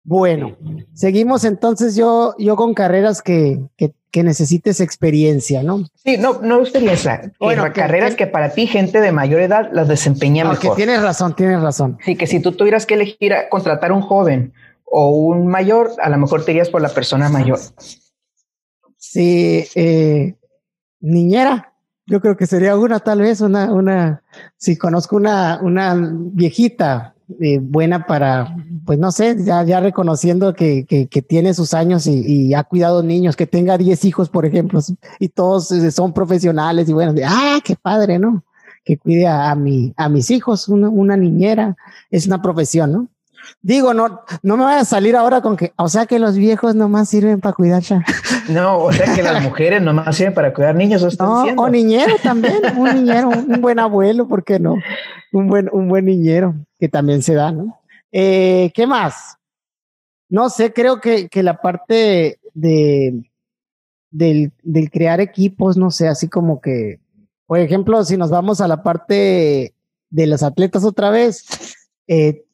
Bueno, 0.04 0.58
seguimos 0.94 1.44
entonces 1.44 1.96
yo, 1.96 2.34
yo 2.40 2.56
con 2.56 2.74
carreras 2.74 3.22
que, 3.22 3.60
que, 3.78 4.24
necesites 4.24 4.82
experiencia, 4.82 5.62
¿no? 5.62 5.86
Sí, 6.04 6.18
no, 6.18 6.42
no 6.42 6.60
experiencia. 6.60 7.32
Bueno, 7.40 7.64
carreras 7.74 8.16
que, 8.16 8.26
para 8.26 8.50
ti, 8.50 8.66
gente 8.66 9.00
de 9.00 9.12
mayor 9.12 9.42
edad, 9.42 9.70
las 9.72 9.88
desempeña 9.88 10.44
mejor. 10.44 10.76
tienes 10.76 11.02
razón, 11.02 11.36
tienes 11.36 11.62
razón. 11.62 12.00
Sí, 12.04 12.16
que 12.16 12.26
si 12.26 12.40
tú 12.40 12.52
tuvieras 12.54 12.86
que 12.86 12.96
elegir 12.96 13.34
a 13.34 13.48
contratar 13.48 13.92
un 13.92 14.02
joven 14.02 14.54
o 14.86 15.12
un 15.12 15.48
mayor, 15.48 15.92
a 16.02 16.10
lo 16.10 16.18
mejor 16.18 16.44
te 16.44 16.52
irías 16.52 16.70
por 16.70 16.82
la 16.82 16.90
persona 16.90 17.30
mayor. 17.30 17.60
Sí, 18.98 19.66
eh, 19.76 20.36
niñera, 21.00 21.74
yo 22.08 22.22
creo 22.22 22.36
que 22.36 22.48
sería 22.48 22.76
una, 22.76 23.00
tal 23.00 23.22
vez, 23.22 23.40
una, 23.42 23.72
una, 23.72 24.24
si 24.58 24.78
conozco 24.78 25.16
una, 25.16 25.60
una 25.62 25.96
viejita 25.96 27.11
eh, 27.40 27.60
buena 27.62 28.06
para, 28.06 28.56
pues 28.86 29.00
no 29.00 29.12
sé, 29.12 29.36
ya, 29.44 29.64
ya 29.64 29.80
reconociendo 29.80 30.54
que, 30.54 30.86
que, 30.86 31.22
tiene 31.22 31.54
sus 31.54 31.74
años 31.74 32.08
y, 32.08 32.54
ha 32.54 32.64
cuidado 32.64 33.04
niños, 33.04 33.36
que 33.36 33.48
tenga 33.48 33.78
10 33.78 34.06
hijos, 34.06 34.30
por 34.30 34.46
ejemplo, 34.46 34.80
y 35.20 35.30
todos 35.30 35.72
eh, 35.72 35.92
son 35.92 36.14
profesionales 36.14 36.90
y 36.90 36.94
bueno, 36.94 37.14
de, 37.14 37.26
ah, 37.26 37.60
qué 37.64 37.76
padre, 37.76 38.20
¿no? 38.20 38.44
Que 38.84 38.98
cuide 38.98 39.28
a, 39.28 39.54
mi, 39.56 39.94
a 39.96 40.10
mis 40.10 40.32
hijos, 40.32 40.68
una, 40.68 40.90
una 40.90 41.16
niñera, 41.16 41.78
es 42.10 42.26
una 42.28 42.42
profesión, 42.42 42.92
¿no? 42.92 43.08
Digo, 43.62 43.94
no, 43.94 44.22
no 44.44 44.58
me 44.58 44.64
vaya 44.64 44.82
a 44.82 44.86
salir 44.86 45.16
ahora 45.16 45.42
con 45.42 45.58
que, 45.58 45.74
o 45.76 45.88
sea 45.90 46.06
que 46.06 46.20
los 46.20 46.36
viejos 46.36 46.76
nomás 46.76 47.10
sirven 47.10 47.40
para 47.40 47.54
cuidar. 47.54 47.84
No, 48.50 48.80
o 48.80 48.92
sea 48.92 49.14
que 49.16 49.22
las 49.22 49.42
mujeres 49.44 49.82
nomás 49.82 50.16
sirven 50.16 50.34
para 50.34 50.54
cuidar 50.54 50.76
niños. 50.76 51.18
No, 51.20 51.44
o 51.44 51.70
niñero 51.70 52.16
también, 52.22 52.60
un 52.76 52.96
niñero, 52.96 53.30
un 53.30 53.62
buen 53.62 53.80
abuelo, 53.80 54.28
¿por 54.28 54.44
qué 54.44 54.60
no? 54.60 54.76
Un 55.32 55.48
buen, 55.48 55.70
un 55.72 55.88
buen 55.88 56.06
niñero 56.06 56.56
que 56.82 56.90
también 56.90 57.22
se 57.22 57.36
da, 57.36 57.52
¿no? 57.52 57.80
Eh, 58.12 58.72
¿Qué 58.74 58.88
más? 58.88 59.38
No 60.30 60.50
sé, 60.50 60.74
creo 60.74 61.00
que, 61.00 61.30
que 61.30 61.44
la 61.44 61.62
parte 61.62 62.40
de, 62.56 63.32
del, 64.10 64.52
crear 64.92 65.22
equipos, 65.22 65.78
no 65.78 65.92
sé, 65.92 66.08
así 66.08 66.28
como 66.28 66.60
que, 66.60 67.00
por 67.46 67.60
ejemplo, 67.60 68.04
si 68.04 68.18
nos 68.18 68.32
vamos 68.32 68.62
a 68.62 68.68
la 68.68 68.82
parte 68.82 69.76
de 70.10 70.26
los 70.26 70.42
atletas 70.42 70.84
otra 70.84 71.12
vez, 71.12 71.46
eh, 72.08 72.46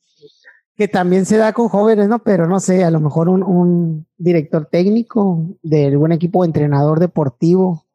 que 0.75 0.89
también 0.89 1.25
se 1.25 1.37
da 1.37 1.53
con 1.53 1.69
jóvenes, 1.69 2.09
¿no? 2.09 2.19
Pero 2.19 2.49
no 2.49 2.59
sé, 2.59 2.83
a 2.83 2.91
lo 2.91 2.99
mejor 2.99 3.29
un, 3.29 4.05
director 4.17 4.65
técnico 4.65 5.41
de 5.63 5.85
algún 5.85 6.11
equipo 6.11 6.43
entrenador 6.43 6.99
deportivo 6.99 7.85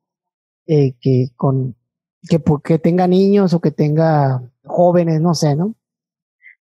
eh, 0.67 0.95
que 0.99 1.29
con 1.37 1.77
que, 2.27 2.43
que 2.65 2.79
tenga 2.79 3.07
niños 3.07 3.53
o 3.53 3.61
que 3.61 3.71
tenga 3.71 4.43
jóvenes, 4.65 5.21
no 5.21 5.35
sé, 5.35 5.57
¿no? 5.57 5.75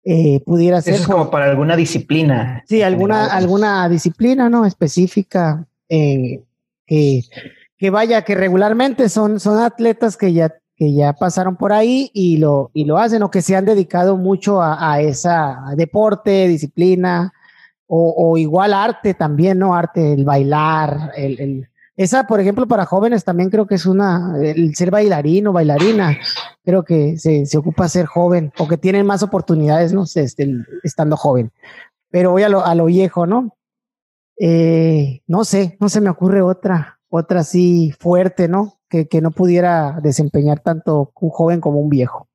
Eh, 0.09 0.41
pudiera 0.45 0.81
ser. 0.81 0.93
Eso 0.93 1.03
es 1.03 1.07
como 1.09 1.29
para 1.29 1.45
alguna 1.49 1.75
disciplina. 1.75 2.63
Sí, 2.65 2.81
alguna, 2.81 3.25
alguna 3.25 3.89
disciplina, 3.89 4.49
¿no? 4.49 4.65
Específica, 4.65 5.67
eh, 5.89 6.43
que, 6.85 7.23
que 7.77 7.89
vaya, 7.89 8.21
que 8.21 8.33
regularmente 8.33 9.09
son, 9.09 9.41
son 9.41 9.61
atletas 9.61 10.15
que 10.15 10.31
ya 10.31 10.55
que 10.77 10.93
ya 10.93 11.11
pasaron 11.13 11.57
por 11.57 11.73
ahí 11.73 12.11
y 12.13 12.37
lo, 12.37 12.69
y 12.73 12.85
lo 12.85 12.99
hacen 12.99 13.23
o 13.23 13.31
que 13.31 13.41
se 13.41 13.55
han 13.55 13.65
dedicado 13.65 14.15
mucho 14.15 14.61
a, 14.61 14.93
a 14.93 15.01
esa 15.01 15.73
deporte, 15.75 16.47
disciplina 16.47 17.33
o, 17.87 18.13
o, 18.15 18.37
igual 18.37 18.73
arte 18.73 19.13
también, 19.13 19.59
¿no? 19.59 19.73
Arte, 19.73 20.13
el 20.13 20.23
bailar, 20.23 21.13
el, 21.17 21.39
el, 21.41 21.69
esa, 21.97 22.25
por 22.25 22.39
ejemplo, 22.39 22.67
para 22.67 22.85
jóvenes 22.85 23.25
también 23.25 23.49
creo 23.49 23.67
que 23.67 23.75
es 23.75 23.85
una, 23.85 24.35
el 24.41 24.75
ser 24.75 24.91
bailarín 24.91 25.47
o 25.47 25.53
bailarina, 25.53 26.17
creo 26.63 26.83
que 26.83 27.17
se, 27.17 27.45
se 27.45 27.57
ocupa 27.57 27.89
ser 27.89 28.05
joven 28.05 28.53
o 28.57 28.67
que 28.67 28.77
tienen 28.77 29.05
más 29.05 29.23
oportunidades, 29.23 29.93
¿no? 29.93 30.03
Este, 30.03 30.47
estando 30.83 31.17
joven. 31.17 31.51
Pero 32.09 32.31
voy 32.31 32.43
a 32.43 32.49
lo, 32.49 32.65
a 32.65 32.75
lo 32.75 32.85
viejo, 32.85 33.25
¿no? 33.25 33.57
Eh, 34.39 35.21
no 35.27 35.43
sé, 35.43 35.77
no 35.81 35.89
se 35.89 35.99
me 35.99 36.09
ocurre 36.09 36.41
otra, 36.41 36.99
otra 37.09 37.41
así 37.41 37.91
fuerte, 37.99 38.47
¿no? 38.47 38.77
que, 38.89 39.07
que 39.07 39.21
no 39.21 39.31
pudiera 39.31 39.99
desempeñar 40.01 40.59
tanto 40.59 41.11
un 41.19 41.29
joven 41.29 41.61
como 41.61 41.79
un 41.79 41.89
viejo. 41.89 42.27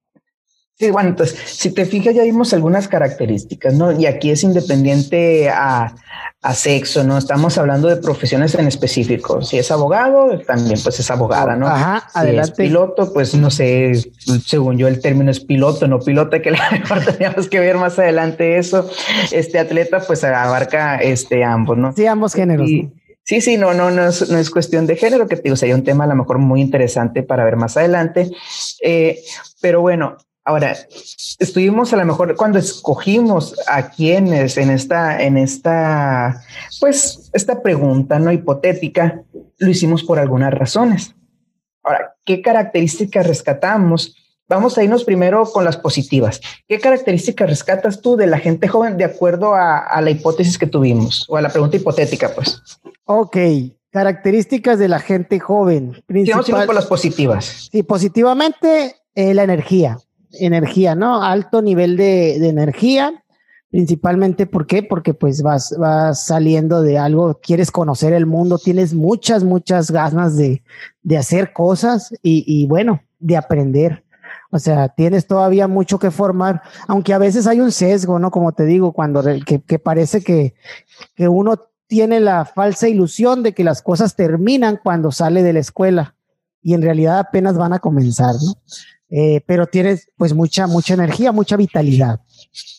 Sí, 0.83 0.91
bueno, 0.91 1.11
entonces, 1.11 1.39
si 1.45 1.71
te 1.71 1.87
fijas, 1.87 2.13
ya 2.13 2.25
vimos 2.25 2.53
algunas 2.53 2.89
características, 2.89 3.73
¿no? 3.75 3.93
Y 3.93 4.07
aquí 4.07 4.33
es 4.33 4.43
independiente 4.43 5.49
a, 5.49 5.95
a, 6.43 6.55
sexo, 6.55 7.05
¿no? 7.05 7.17
Estamos 7.19 7.57
hablando 7.57 7.87
de 7.87 7.99
profesiones 7.99 8.57
en 8.57 8.67
específico. 8.67 9.43
Si 9.43 9.59
es 9.59 9.71
abogado, 9.71 10.41
también 10.41 10.81
pues 10.83 10.99
es 10.99 11.09
abogada, 11.09 11.55
¿no? 11.55 11.69
Ajá, 11.69 12.09
si 12.13 12.19
adelante. 12.19 12.51
es 12.51 12.57
piloto, 12.57 13.13
pues 13.13 13.33
no 13.37 13.53
sé, 13.53 13.93
según 14.45 14.77
yo 14.77 14.89
el 14.89 15.01
término 15.01 15.31
es 15.31 15.39
piloto, 15.39 15.87
no 15.87 16.01
pilota, 16.01 16.43
que 16.43 16.51
la 16.51 16.69
mejor 16.73 17.05
teníamos 17.05 17.47
que 17.47 17.61
ver 17.61 17.77
más 17.77 17.97
adelante 18.01 18.59
eso. 18.59 18.91
Este 19.31 19.61
atleta 19.61 20.01
pues 20.01 20.25
abarca 20.25 20.97
este 20.97 21.45
ambos, 21.45 21.79
¿no? 21.79 21.93
Sí, 21.93 22.07
ambos 22.07 22.35
géneros. 22.35 22.69
Y, 22.69 22.83
¿no? 22.83 22.93
Sí, 23.23 23.41
sí, 23.41 23.57
no, 23.57 23.73
no, 23.73 23.93
no 23.93 24.09
es, 24.09 24.29
no 24.31 24.39
es 24.39 24.51
cuestión 24.51 24.89
de 24.89 24.97
género, 24.97 25.29
que 25.29 25.37
te 25.37 25.43
digo, 25.43 25.55
sería 25.55 25.77
un 25.77 25.85
tema 25.85 26.03
a 26.03 26.09
lo 26.09 26.17
mejor 26.17 26.39
muy 26.39 26.61
interesante 26.61 27.23
para 27.23 27.45
ver 27.45 27.55
más 27.55 27.77
adelante. 27.77 28.33
Eh, 28.83 29.21
pero 29.61 29.81
bueno, 29.81 30.17
ahora 30.45 30.77
estuvimos 31.39 31.93
a 31.93 31.97
lo 31.97 32.05
mejor 32.05 32.37
cuando 32.37 32.59
escogimos 32.59 33.55
a 33.69 33.91
quienes 33.91 34.57
en 34.57 34.71
esta, 34.71 35.23
en 35.23 35.37
esta, 35.37 36.43
pues, 36.81 37.31
esta 37.33 37.63
pregunta 37.63 38.19
no 38.19 38.33
hipotética, 38.33 39.23
lo 39.59 39.71
hicimos 39.71 40.03
por 40.03 40.19
algunas 40.19 40.53
razones. 40.53 41.15
Ahora, 41.83 42.15
¿qué 42.25 42.43
características 42.43 43.27
rescatamos? 43.27 44.17
Vamos 44.49 44.77
a 44.77 44.85
irnos 44.85 45.05
primero 45.05 45.45
con 45.45 45.65
las 45.65 45.77
positivas. 45.77 46.41
¿Qué 46.69 46.79
características 46.79 47.49
rescatas 47.49 48.01
tú 48.01 48.17
de 48.17 48.27
la 48.27 48.39
gente 48.39 48.69
joven 48.69 48.97
de 48.97 49.05
acuerdo 49.05 49.55
a, 49.55 49.79
a 49.79 50.01
la 50.03 50.11
hipótesis 50.11 50.59
que 50.59 50.67
tuvimos 50.67 51.27
o 51.29 51.37
a 51.37 51.43
la 51.43 51.49
pregunta 51.49 51.77
hipotética, 51.77 52.35
pues? 52.35 52.61
Ok, 53.05 53.37
características 53.91 54.79
de 54.79 54.89
la 54.89 54.99
gente 54.99 55.41
joven. 55.41 56.03
Principal, 56.07 56.45
sí, 56.45 56.53
vamos 56.53 56.67
por 56.67 56.75
las 56.75 56.87
positivas. 56.87 57.69
Sí, 57.71 57.83
positivamente 57.83 58.97
eh, 59.15 59.35
la 59.35 59.43
energía, 59.43 59.99
energía, 60.33 60.95
¿no? 60.95 61.23
Alto 61.23 61.63
nivel 61.63 61.97
de, 61.97 62.39
de, 62.39 62.49
energía, 62.49 63.25
principalmente, 63.71 64.47
¿por 64.47 64.67
qué? 64.67 64.83
Porque 64.83 65.15
pues 65.15 65.43
vas, 65.43 65.75
vas 65.79 66.27
saliendo 66.27 66.83
de 66.83 66.99
algo, 66.99 67.41
quieres 67.43 67.71
conocer 67.71 68.13
el 68.13 68.27
mundo, 68.27 68.59
tienes 68.59 68.95
muchas, 68.95 69.45
muchas 69.45 69.91
ganas 69.91 70.37
de, 70.37 70.63
de 71.03 71.17
hacer 71.17 71.53
cosas 71.53 72.13
y, 72.23 72.45
y 72.47 72.67
bueno, 72.67 73.03
de 73.19 73.37
aprender. 73.37 74.05
O 74.51 74.59
sea, 74.59 74.89
tienes 74.89 75.27
todavía 75.27 75.67
mucho 75.67 75.99
que 75.99 76.11
formar, 76.11 76.61
aunque 76.87 77.15
a 77.15 77.19
veces 77.19 77.47
hay 77.47 77.61
un 77.61 77.73
sesgo, 77.73 78.19
¿no? 78.19 78.31
Como 78.31 78.53
te 78.53 78.67
digo, 78.67 78.93
cuando 78.93 79.23
que, 79.47 79.63
que 79.63 79.79
parece 79.79 80.23
que, 80.23 80.55
que 81.15 81.27
uno 81.29 81.59
tiene 81.87 82.21
la 82.21 82.45
falsa 82.45 82.89
ilusión 82.89 83.43
de 83.43 83.55
que 83.55 83.65
las 83.65 83.83
cosas 83.83 84.15
terminan 84.15 84.79
cuando 84.83 85.11
sale 85.11 85.43
de 85.43 85.55
la 85.55 85.61
escuela 85.61 86.15
y 86.63 86.75
en 86.75 86.83
realidad 86.83 87.19
apenas 87.19 87.57
van 87.57 87.73
a 87.73 87.81
comenzar, 87.81 88.35
¿no? 88.35 88.55
Eh, 89.15 89.43
pero 89.45 89.67
tienes 89.67 90.09
pues 90.17 90.33
mucha, 90.33 90.67
mucha 90.67 90.95
energía, 90.95 91.33
mucha 91.33 91.59
vitalidad. 91.59 92.21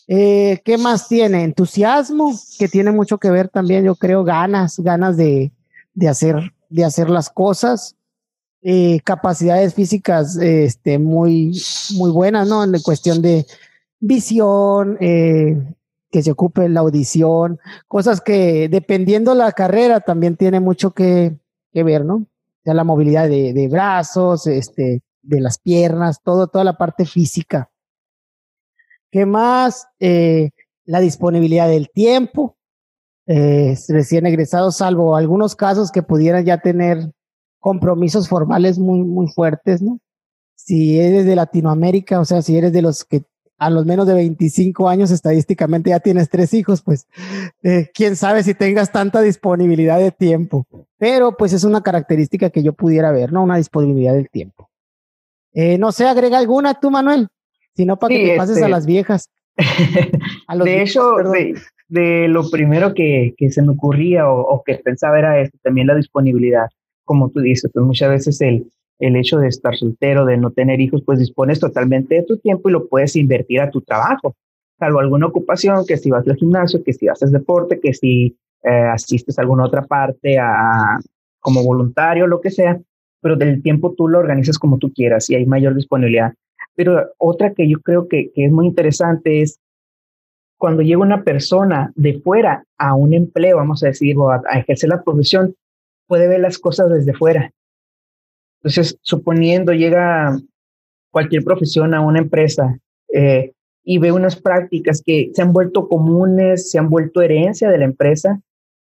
Eh, 0.08 0.60
¿Qué 0.64 0.76
más 0.76 1.06
tiene? 1.06 1.44
Entusiasmo, 1.44 2.36
que 2.58 2.66
tiene 2.66 2.90
mucho 2.90 3.18
que 3.18 3.30
ver 3.30 3.48
también, 3.48 3.84
yo 3.84 3.94
creo, 3.94 4.24
ganas, 4.24 4.80
ganas 4.80 5.16
de, 5.16 5.52
de 5.94 6.08
hacer, 6.08 6.52
de 6.68 6.84
hacer 6.84 7.08
las 7.08 7.30
cosas. 7.30 7.94
Eh, 8.62 8.98
capacidades 9.04 9.74
físicas 9.74 10.36
este, 10.36 10.98
muy, 10.98 11.56
muy 11.94 12.10
buenas, 12.10 12.48
¿no? 12.48 12.64
En 12.64 12.72
cuestión 12.82 13.22
de 13.22 13.46
visión, 14.00 14.98
que 14.98 16.22
se 16.22 16.32
ocupe 16.32 16.68
la 16.68 16.80
audición, 16.80 17.60
cosas 17.86 18.20
que 18.20 18.68
dependiendo 18.68 19.36
la 19.36 19.52
carrera 19.52 20.00
también 20.00 20.36
tiene 20.36 20.58
mucho 20.58 20.90
que, 20.90 21.36
que 21.72 21.82
ver, 21.84 22.04
¿no? 22.04 22.26
Ya 22.64 22.74
la 22.74 22.82
movilidad 22.84 23.28
de, 23.28 23.52
de, 23.52 23.68
brazos, 23.68 24.46
este, 24.48 25.02
de 25.24 25.40
las 25.40 25.58
piernas, 25.58 26.20
todo, 26.22 26.46
toda 26.48 26.64
la 26.64 26.76
parte 26.76 27.06
física. 27.06 27.70
¿Qué 29.10 29.26
más? 29.26 29.86
Eh, 30.00 30.50
la 30.84 31.00
disponibilidad 31.00 31.68
del 31.68 31.90
tiempo. 31.90 32.56
Eh, 33.26 33.76
recién 33.88 34.26
egresados, 34.26 34.76
salvo 34.76 35.16
algunos 35.16 35.56
casos 35.56 35.90
que 35.90 36.02
pudieran 36.02 36.44
ya 36.44 36.58
tener 36.58 37.10
compromisos 37.58 38.28
formales 38.28 38.78
muy, 38.78 39.02
muy 39.02 39.28
fuertes, 39.28 39.80
¿no? 39.80 39.98
Si 40.54 41.00
eres 41.00 41.24
de 41.24 41.34
Latinoamérica, 41.34 42.20
o 42.20 42.24
sea, 42.24 42.42
si 42.42 42.56
eres 42.56 42.72
de 42.72 42.82
los 42.82 43.04
que 43.04 43.24
a 43.56 43.70
los 43.70 43.86
menos 43.86 44.06
de 44.06 44.14
25 44.14 44.88
años 44.88 45.10
estadísticamente 45.10 45.90
ya 45.90 46.00
tienes 46.00 46.28
tres 46.28 46.52
hijos, 46.52 46.82
pues 46.82 47.06
eh, 47.62 47.90
quién 47.94 48.16
sabe 48.16 48.42
si 48.42 48.52
tengas 48.54 48.92
tanta 48.92 49.22
disponibilidad 49.22 49.98
de 49.98 50.10
tiempo. 50.10 50.66
Pero 50.98 51.36
pues 51.36 51.52
es 51.52 51.64
una 51.64 51.82
característica 51.82 52.50
que 52.50 52.62
yo 52.62 52.72
pudiera 52.72 53.12
ver, 53.12 53.32
¿no? 53.32 53.42
Una 53.42 53.56
disponibilidad 53.56 54.14
del 54.14 54.28
tiempo. 54.28 54.68
Eh, 55.54 55.78
no 55.78 55.92
sé, 55.92 56.06
agrega 56.06 56.38
alguna 56.38 56.74
tú, 56.74 56.90
Manuel, 56.90 57.28
si 57.74 57.86
no 57.86 57.98
para 57.98 58.14
sí, 58.14 58.20
que 58.20 58.24
te 58.24 58.30
este... 58.32 58.38
pases 58.38 58.62
a 58.62 58.68
las 58.68 58.86
viejas. 58.86 59.30
A 60.48 60.56
los 60.56 60.64
de 60.64 60.74
viejos, 60.74 60.90
hecho, 60.90 61.30
de, 61.30 61.54
de, 61.88 62.28
lo 62.28 62.50
primero 62.50 62.92
que, 62.92 63.34
que 63.36 63.50
se 63.50 63.62
me 63.62 63.70
ocurría 63.70 64.28
o, 64.28 64.40
o, 64.40 64.62
que 64.64 64.74
pensaba 64.74 65.18
era 65.18 65.40
esto, 65.40 65.56
también 65.62 65.86
la 65.86 65.94
disponibilidad. 65.94 66.66
Como 67.04 67.30
tú 67.30 67.40
dices, 67.40 67.70
pues 67.72 67.86
muchas 67.86 68.10
veces 68.10 68.40
el, 68.40 68.66
el 68.98 69.16
hecho 69.16 69.38
de 69.38 69.48
estar 69.48 69.76
soltero, 69.76 70.24
de 70.24 70.36
no 70.36 70.50
tener 70.50 70.80
hijos, 70.80 71.02
pues 71.04 71.18
dispones 71.18 71.60
totalmente 71.60 72.16
de 72.16 72.22
tu 72.24 72.38
tiempo 72.38 72.68
y 72.68 72.72
lo 72.72 72.88
puedes 72.88 73.16
invertir 73.16 73.60
a 73.60 73.70
tu 73.70 73.80
trabajo, 73.80 74.34
salvo 74.78 75.00
alguna 75.00 75.26
ocupación, 75.26 75.84
que 75.86 75.96
si 75.96 76.10
vas 76.10 76.26
al 76.26 76.36
gimnasio, 76.36 76.82
que 76.84 76.92
si 76.92 77.08
haces 77.08 77.32
deporte, 77.32 77.80
que 77.80 77.94
si 77.94 78.36
eh, 78.62 78.88
asistes 78.92 79.38
a 79.38 79.42
alguna 79.42 79.66
otra 79.66 79.86
parte 79.86 80.38
a, 80.38 80.98
como 81.40 81.62
voluntario, 81.62 82.26
lo 82.26 82.40
que 82.40 82.50
sea, 82.50 82.80
pero 83.24 83.36
del 83.36 83.62
tiempo 83.62 83.94
tú 83.96 84.06
lo 84.06 84.18
organizas 84.18 84.58
como 84.58 84.76
tú 84.76 84.92
quieras 84.92 85.30
y 85.30 85.34
hay 85.34 85.46
mayor 85.46 85.74
disponibilidad. 85.74 86.34
Pero 86.76 87.12
otra 87.16 87.54
que 87.54 87.66
yo 87.68 87.80
creo 87.80 88.06
que, 88.06 88.30
que 88.34 88.44
es 88.44 88.52
muy 88.52 88.66
interesante 88.66 89.40
es 89.40 89.58
cuando 90.58 90.82
llega 90.82 91.00
una 91.00 91.24
persona 91.24 91.90
de 91.96 92.20
fuera 92.20 92.64
a 92.76 92.94
un 92.94 93.14
empleo, 93.14 93.56
vamos 93.56 93.82
a 93.82 93.86
decir, 93.86 94.14
o 94.18 94.30
a, 94.30 94.42
ejercer 94.54 94.90
la 94.90 95.02
profesión, 95.02 95.54
puede 96.06 96.28
ver 96.28 96.40
las 96.40 96.58
cosas 96.58 96.90
desde 96.90 97.14
fuera 97.14 97.50
entonces, 98.64 98.98
suponiendo 99.02 99.74
llega 99.74 100.38
cualquier 101.10 101.44
profesión 101.44 101.92
a 101.92 102.00
una 102.00 102.18
empresa 102.18 102.78
eh, 103.12 103.52
y 103.84 103.98
ve 103.98 104.10
unas 104.10 104.36
prácticas 104.36 105.02
que 105.04 105.30
se 105.34 105.42
han 105.42 105.52
vuelto 105.52 105.86
comunes, 105.86 106.70
se 106.70 106.78
han 106.78 106.88
vuelto 106.88 107.20
herencia 107.20 107.68
de 107.68 107.76
la 107.76 107.84
empresa 107.84 108.40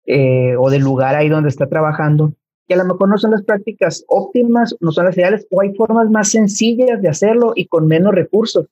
eh, 0.07 0.55
o 0.57 0.71
del 0.71 0.83
lugar 0.83 1.17
ahí 1.17 1.29
donde 1.29 1.49
está 1.49 1.67
trabajando, 1.67 2.35
que 2.67 2.75
a 2.75 2.79
lo 2.79 2.85
mejor 2.85 3.09
no 3.09 3.19
son 3.19 3.33
las 3.33 3.43
prácticas 3.43 4.05
óptimas, 4.09 4.75
no 4.81 4.93
son 4.93 5.07
las 5.07 5.17
ideales, 5.17 5.47
o 5.51 5.61
hay 5.61 5.75
formas 5.75 6.11
más 6.11 6.31
sencillas 6.31 7.01
de 7.03 7.09
hacerlo 7.09 7.53
y 7.55 7.67
con 7.67 7.87
menos 7.87 8.15
recursos. 8.15 8.67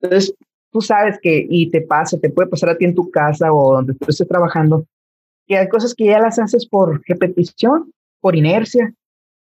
Entonces, 0.00 0.34
tú 0.70 0.80
sabes 0.80 1.18
que, 1.20 1.46
y 1.48 1.70
te 1.70 1.82
pasa, 1.82 2.18
te 2.18 2.30
puede 2.30 2.48
pasar 2.48 2.70
a 2.70 2.76
ti 2.76 2.84
en 2.84 2.94
tu 2.94 3.10
casa 3.10 3.52
o 3.52 3.74
donde 3.74 3.94
tú 3.94 4.06
estés 4.08 4.26
trabajando, 4.26 4.86
que 5.46 5.56
hay 5.56 5.68
cosas 5.68 5.94
que 5.94 6.06
ya 6.06 6.18
las 6.18 6.38
haces 6.38 6.66
por 6.66 7.02
repetición, 7.06 7.92
por 8.20 8.36
inercia, 8.36 8.92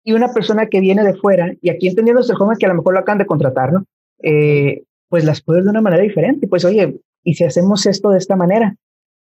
y 0.03 0.13
una 0.13 0.33
persona 0.33 0.67
que 0.67 0.81
viene 0.81 1.03
de 1.03 1.15
fuera, 1.15 1.53
y 1.61 1.69
aquí 1.69 1.87
entendiendo 1.87 2.21
el 2.21 2.35
joven 2.35 2.57
que 2.57 2.65
a 2.65 2.69
lo 2.69 2.75
mejor 2.75 2.93
lo 2.93 2.99
acaban 2.99 3.19
de 3.19 3.25
contratar, 3.25 3.71
¿no? 3.71 3.85
Eh, 4.21 4.83
pues 5.07 5.23
las 5.23 5.41
puedes 5.41 5.63
de 5.63 5.69
una 5.69 5.81
manera 5.81 6.03
diferente. 6.03 6.47
Pues 6.47 6.65
oye, 6.65 6.99
¿y 7.23 7.35
si 7.35 7.43
hacemos 7.43 7.85
esto 7.85 8.09
de 8.09 8.17
esta 8.17 8.35
manera? 8.35 8.75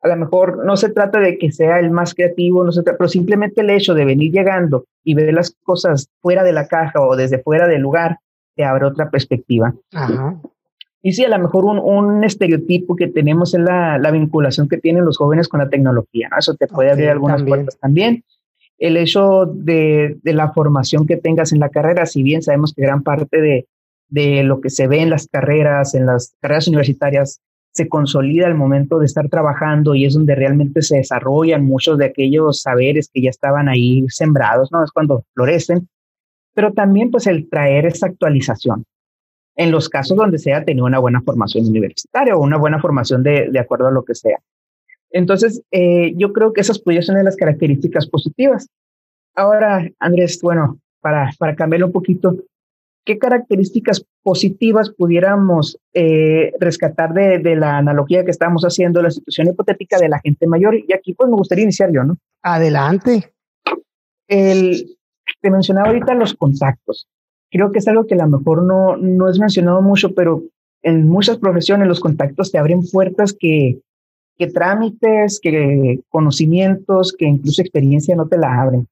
A 0.01 0.09
lo 0.09 0.17
mejor 0.17 0.65
no 0.65 0.77
se 0.77 0.91
trata 0.91 1.19
de 1.19 1.39
que 1.39 1.51
sea 1.51 1.81
el 1.81 1.91
más 1.91 2.15
creativo, 2.15 2.65
no 2.65 2.73
se 2.73 2.83
trata, 2.83 2.99
pero 2.99 3.09
simplemente 3.09 3.63
el 3.63 3.71
hecho 3.71 3.95
de 3.95 4.05
venir 4.05 4.33
llegando 4.33 4.85
y 5.03 5.15
ver 5.15 5.35
las 5.35 5.57
cosas 5.65 6.09
fuera 6.21 6.45
de 6.45 6.53
la 6.53 6.69
caja 6.69 7.01
o 7.01 7.17
desde 7.17 7.43
fuera 7.43 7.67
del 7.67 7.83
lugar 7.83 8.19
te 8.55 8.65
abre 8.65 8.87
otra 8.87 9.11
perspectiva. 9.11 9.75
Ajá. 9.93 10.41
Y 11.03 11.13
sí, 11.13 11.25
a 11.25 11.29
lo 11.29 11.39
mejor 11.39 11.65
un, 11.65 11.79
un 11.79 12.25
estereotipo 12.25 12.97
que 12.97 13.07
tenemos 13.07 13.55
es 13.55 13.61
la, 13.61 13.99
la, 13.99 14.11
vinculación 14.11 14.69
que 14.69 14.79
tienen 14.79 15.05
los 15.05 15.17
jóvenes 15.17 15.49
con 15.49 15.61
la 15.61 15.71
tecnología. 15.71 16.29
Eso 16.37 16.55
te 16.55 16.67
puede 16.67 16.91
abrir 16.91 17.09
algunas 17.09 17.43
puertas 17.45 17.79
también. 17.79 18.25
El 18.79 18.97
hecho 18.97 19.47
de, 19.47 20.19
de, 20.23 20.33
la 20.33 20.53
formación 20.53 21.07
que 21.07 21.17
tengas 21.17 21.53
en 21.53 21.61
la 21.61 21.69
carrera, 21.69 22.05
si 22.07 22.23
bien 22.23 22.43
sabemos 22.43 22.75
que 22.75 22.83
gran 22.83 23.03
parte 23.03 23.41
de, 23.41 23.67
de 24.09 24.43
lo 24.43 24.61
que 24.61 24.71
se 24.71 24.89
ve 24.89 25.01
en 25.01 25.11
las 25.11 25.29
carreras, 25.29 25.95
en 25.95 26.07
las 26.07 26.35
carreras 26.41 26.69
universitarias, 26.69 27.41
se 27.79 27.89
consolida 27.89 28.49
al 28.49 28.57
momento 28.57 28.99
de 28.99 29.07
estar 29.07 29.29
trabajando 29.29 29.95
y 29.95 30.05
es 30.05 30.15
donde 30.15 30.35
realmente 30.35 30.83
se 30.83 30.97
desarrollan 30.97 31.65
muchos 31.65 31.97
de 31.97 32.07
aquellos 32.07 32.61
saberes 32.61 33.09
que 33.15 33.23
ya 33.23 33.31
estaban 33.31 33.69
ahí 33.69 34.05
sembrados, 34.09 34.73
¿no? 34.73 34.83
Es 34.83 34.91
cuando 34.91 35.25
florecen, 35.33 35.89
pero 36.55 36.73
también 36.73 37.13
pues 37.13 37.29
el 37.29 37.49
traer 37.49 37.87
esa 37.87 38.07
actualización. 38.07 38.85
En 39.55 39.71
los 39.71 39.89
casos 39.89 40.17
donde 40.17 40.39
se 40.39 40.53
haya 40.53 40.65
tenido 40.65 40.87
una 40.87 40.99
buena 40.99 41.23
formación 41.23 41.67
universitaria 41.67 42.35
o 42.35 42.43
una 42.43 42.57
buena 42.57 42.81
formación 42.81 43.23
de, 43.23 43.49
de 43.49 43.59
acuerdo 43.61 43.87
a 43.87 43.93
lo 43.93 44.05
que 44.05 44.17
sea. 44.17 44.39
Entonces, 45.11 45.63
eh, 45.71 46.15
yo 46.17 46.33
creo 46.33 46.53
que 46.53 46.63
esas 46.63 46.83
son 46.85 47.15
de 47.15 47.23
las 47.23 47.37
características 47.37 48.09
positivas. 48.09 48.69
Ahora, 49.37 49.89
Andrés, 50.01 50.41
bueno, 50.43 50.81
para, 51.01 51.31
para 51.39 51.55
cambiar 51.55 51.85
un 51.85 51.93
poquito, 51.93 52.39
¿qué 53.09 53.19
características 53.19 54.05
positivas 54.23 54.91
pudiéramos 54.91 55.79
eh, 55.95 56.53
rescatar 56.61 57.15
de, 57.15 57.39
de, 57.39 57.57
la 57.57 57.79
analogía 57.79 58.23
que 58.23 58.31
estamos 58.31 58.65
haciendo, 58.65 59.01
la 59.01 59.11
situación 59.11 59.49
hipotética 59.49 59.99
de 59.99 60.11
la 60.11 60.21
gente 60.21 60.47
mayor? 60.47 60.75
Y 60.75 60.93
aquí 60.93 61.15
pues 61.15 61.31
me 61.31 61.37
gustaría 61.37 61.65
iniciar 61.65 61.91
yo, 61.91 62.05
¿no? 62.05 62.19
Adelante. 62.43 63.33
El, 64.29 64.99
te 65.41 65.51
mencionaba 65.51 65.89
ahorita 65.89 66.13
los 66.13 66.35
contactos. 66.35 67.09
Creo 67.51 67.73
que 67.73 67.79
es 67.79 67.89
algo 67.89 68.07
que 68.07 68.15
a 68.15 68.19
lo 68.19 68.29
mejor 68.29 68.63
no, 68.63 68.99
no 68.99 69.31
es 69.31 69.39
mencionado 69.39 69.81
mucho, 69.81 70.15
pero 70.15 70.43
en 70.83 71.09
muchas 71.09 71.39
profesiones 71.39 71.89
los 71.89 72.01
contactos 72.01 72.53
te 72.53 72.59
abren 72.59 72.83
puertas 72.93 73.33
que, 73.33 73.81
que 74.37 74.49
trámites, 74.49 75.41
que 75.41 76.01
conocimientos, 76.11 77.15
que 77.19 77.25
incluso 77.25 77.63
experiencia 77.63 78.15
no 78.15 78.29
te 78.29 78.37
la 78.37 78.61
abren. 78.61 78.87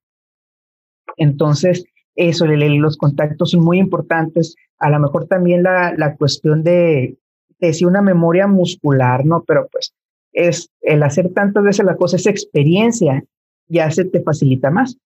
Entonces, 1.18 1.84
eso, 2.16 2.46
los 2.46 2.96
contactos 2.96 3.50
son 3.52 3.62
muy 3.62 3.78
importantes. 3.78 4.56
A 4.78 4.90
lo 4.90 4.98
mejor 4.98 5.26
también 5.26 5.62
la, 5.62 5.94
la 5.96 6.16
cuestión 6.16 6.62
de, 6.62 7.16
decir 7.60 7.86
una 7.86 8.02
memoria 8.02 8.46
muscular, 8.46 9.24
¿no? 9.24 9.44
Pero 9.46 9.68
pues 9.70 9.94
es 10.32 10.70
el 10.82 11.02
hacer 11.02 11.32
tantas 11.32 11.64
veces 11.64 11.84
la 11.84 11.96
cosa, 11.96 12.16
esa 12.16 12.30
experiencia 12.30 13.24
ya 13.68 13.90
se 13.90 14.04
te 14.04 14.22
facilita 14.22 14.70
más. 14.70 14.96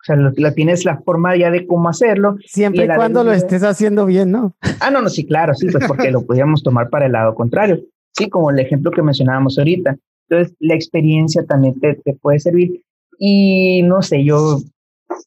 O 0.00 0.04
sea, 0.04 0.16
la 0.16 0.52
tienes 0.52 0.84
la 0.84 1.00
forma 1.02 1.36
ya 1.36 1.50
de 1.50 1.66
cómo 1.66 1.88
hacerlo. 1.88 2.36
Siempre 2.44 2.86
y 2.86 2.88
cuando 2.88 3.22
lo 3.22 3.32
estés 3.32 3.62
haciendo 3.62 4.04
bien, 4.04 4.32
¿no? 4.32 4.56
Ah, 4.80 4.90
no, 4.90 5.00
no, 5.00 5.08
sí, 5.08 5.24
claro, 5.24 5.54
sí, 5.54 5.68
pues 5.70 5.86
porque 5.86 6.10
lo 6.10 6.22
podíamos 6.26 6.62
tomar 6.62 6.90
para 6.90 7.06
el 7.06 7.12
lado 7.12 7.34
contrario. 7.34 7.80
Sí, 8.12 8.28
como 8.28 8.50
el 8.50 8.58
ejemplo 8.58 8.90
que 8.90 9.02
mencionábamos 9.02 9.58
ahorita. 9.58 9.96
Entonces, 10.28 10.56
la 10.58 10.74
experiencia 10.74 11.44
también 11.44 11.78
te, 11.78 11.94
te 11.94 12.14
puede 12.14 12.40
servir. 12.40 12.82
Y 13.18 13.82
no 13.82 14.02
sé, 14.02 14.24
yo 14.24 14.58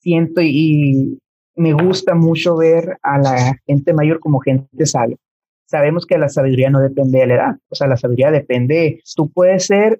siento 0.01 0.41
y, 0.41 1.19
me 1.55 1.73
gusta 1.73 2.15
mucho 2.15 2.57
ver 2.57 2.97
a 3.01 3.17
la 3.17 3.57
gente 3.65 3.93
mayor 3.93 4.19
como 4.19 4.39
gente 4.39 4.85
sabia. 4.85 5.17
Sabemos 5.65 6.05
que 6.05 6.17
la 6.17 6.29
sabiduría 6.29 6.69
no 6.69 6.79
depende 6.79 7.19
de 7.19 7.27
la 7.27 7.33
edad, 7.35 7.55
o 7.69 7.75
sea, 7.75 7.87
la 7.87 7.97
sabiduría 7.97 8.29
depende, 8.29 9.01
tú 9.15 9.31
puedes 9.31 9.65
ser 9.65 9.99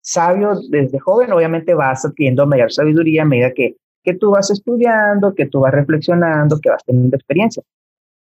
sabio 0.00 0.52
desde 0.70 0.98
joven, 0.98 1.32
obviamente 1.32 1.74
vas 1.74 2.04
adquiriendo 2.04 2.46
mayor 2.46 2.70
sabiduría 2.70 3.22
a 3.22 3.24
medida 3.24 3.52
que, 3.52 3.76
que 4.04 4.14
tú 4.14 4.30
vas 4.30 4.50
estudiando, 4.50 5.34
que 5.34 5.46
tú 5.46 5.60
vas 5.60 5.72
reflexionando, 5.72 6.60
que 6.60 6.70
vas 6.70 6.84
teniendo 6.84 7.16
experiencia. 7.16 7.62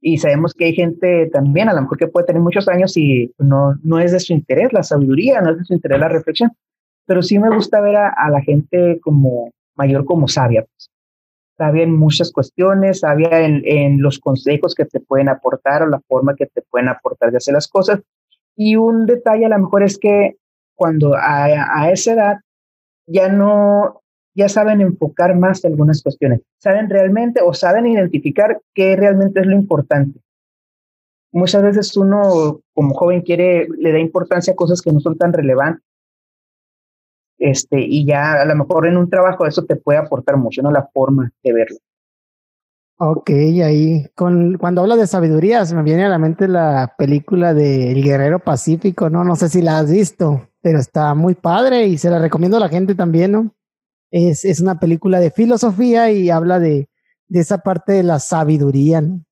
Y 0.02 0.18
sabemos 0.18 0.54
que 0.54 0.66
hay 0.66 0.74
gente 0.74 1.30
también, 1.32 1.70
a 1.70 1.74
lo 1.74 1.82
mejor 1.82 1.98
que 1.98 2.08
puede 2.08 2.26
tener 2.26 2.42
muchos 2.42 2.68
años 2.68 2.98
y 2.98 3.32
no, 3.38 3.76
no 3.84 4.00
es 4.00 4.12
de 4.12 4.20
su 4.20 4.34
interés 4.34 4.74
la 4.74 4.84
sabiduría, 4.84 5.42
no 5.42 5.52
es 5.52 5.60
de 5.60 5.66
su 5.66 5.74
interés 5.74 6.00
la 6.00 6.10
reflexión, 6.10 6.52
pero 7.06 7.22
sí 7.22 7.38
me 7.38 7.54
gusta 7.54 7.80
ver 7.80 7.98
a, 7.98 8.10
a 8.10 8.30
la 8.30 8.42
gente 8.42 9.00
como 9.02 9.52
mayor 9.80 10.06
como 10.06 10.28
sabia. 10.28 10.62
Pues. 10.64 10.92
Sabia 11.58 11.84
en 11.84 11.96
muchas 11.96 12.32
cuestiones, 12.32 13.00
sabia 13.00 13.42
en, 13.42 14.02
los 14.02 14.20
consejos 14.20 14.76
que 14.76 14.86
te 14.86 15.00
pueden 15.00 15.28
aportar 15.28 15.82
o 15.82 15.88
la 15.88 16.00
forma 16.08 16.36
que 16.36 16.46
te 16.46 16.62
pueden 16.62 16.88
aportar 16.88 17.32
de 17.32 17.38
hacer 17.38 17.54
las 17.54 17.68
cosas. 17.68 18.00
Y 18.56 18.76
un 18.76 19.06
detalle 19.06 19.46
a 19.46 19.50
lo 19.50 19.60
mejor 19.60 19.84
es 19.84 19.98
que 19.98 20.36
cuando 20.76 21.16
a, 21.16 21.46
a 21.46 21.92
esa 21.92 22.14
edad 22.14 22.38
ya 23.08 23.30
no, 23.30 24.02
ya 24.36 24.48
saben 24.48 24.80
enfocar 24.80 25.36
más 25.36 25.66
algunas 25.66 26.02
cuestiones, 26.02 26.42
saben 26.60 26.90
realmente 26.90 27.42
o 27.44 27.54
saben 27.54 27.88
identificar 27.88 28.62
qué 28.74 28.96
realmente 28.96 29.42
es 29.42 29.48
lo 29.48 29.56
importante. 29.56 30.20
Muchas 31.32 31.62
veces 31.62 31.96
uno 31.98 32.62
como 32.74 32.94
joven 32.96 33.22
quiere, 33.22 33.68
le 33.78 33.92
da 33.92 34.00
importancia 34.00 34.54
a 34.54 34.56
cosas 34.56 34.82
que 34.82 34.92
no 34.92 35.00
son 35.02 35.18
tan 35.18 35.34
relevantes 35.34 35.89
este, 37.40 37.80
y 37.80 38.06
ya 38.06 38.34
a 38.34 38.46
lo 38.46 38.56
mejor 38.56 38.86
en 38.86 38.98
un 38.98 39.10
trabajo 39.10 39.46
eso 39.46 39.64
te 39.66 39.78
puede 39.78 39.98
aportar 39.98 40.38
mucho, 40.38 40.62
¿no? 40.62 40.72
La 40.72 40.88
forma 40.94 41.32
de 41.44 41.54
verlo. 41.54 41.78
Ok, 43.02 43.30
ahí, 43.30 44.08
con, 44.14 44.58
cuando 44.58 44.82
habla 44.82 44.98
de 44.98 45.08
sabiduría, 45.08 45.66
se 45.66 45.74
me 45.74 45.84
viene 45.84 46.04
a 46.04 46.10
la 46.10 46.20
mente 46.20 46.50
la 46.50 46.96
película 46.98 47.54
de 47.54 47.94
El 47.94 48.04
Guerrero 48.04 48.40
Pacífico, 48.40 49.10
¿no? 49.10 49.24
No 49.24 49.38
sé 49.38 49.48
si 49.48 49.62
la 49.62 49.80
has 49.80 49.90
visto, 49.90 50.50
pero 50.62 50.80
está 50.80 51.16
muy 51.16 51.34
padre 51.34 51.88
y 51.88 51.98
se 51.98 52.10
la 52.10 52.20
recomiendo 52.20 52.58
a 52.58 52.60
la 52.60 52.68
gente 52.68 52.96
también, 52.96 53.32
¿no? 53.32 53.56
Es, 54.12 54.44
es 54.44 54.60
una 54.60 54.80
película 54.82 55.22
de 55.22 55.32
filosofía 55.32 56.12
y 56.12 56.30
habla 56.30 56.60
de, 56.60 56.90
de 57.30 57.40
esa 57.40 57.60
parte 57.60 57.94
de 57.94 58.04
la 58.04 58.20
sabiduría, 58.20 59.00
¿no? 59.00 59.24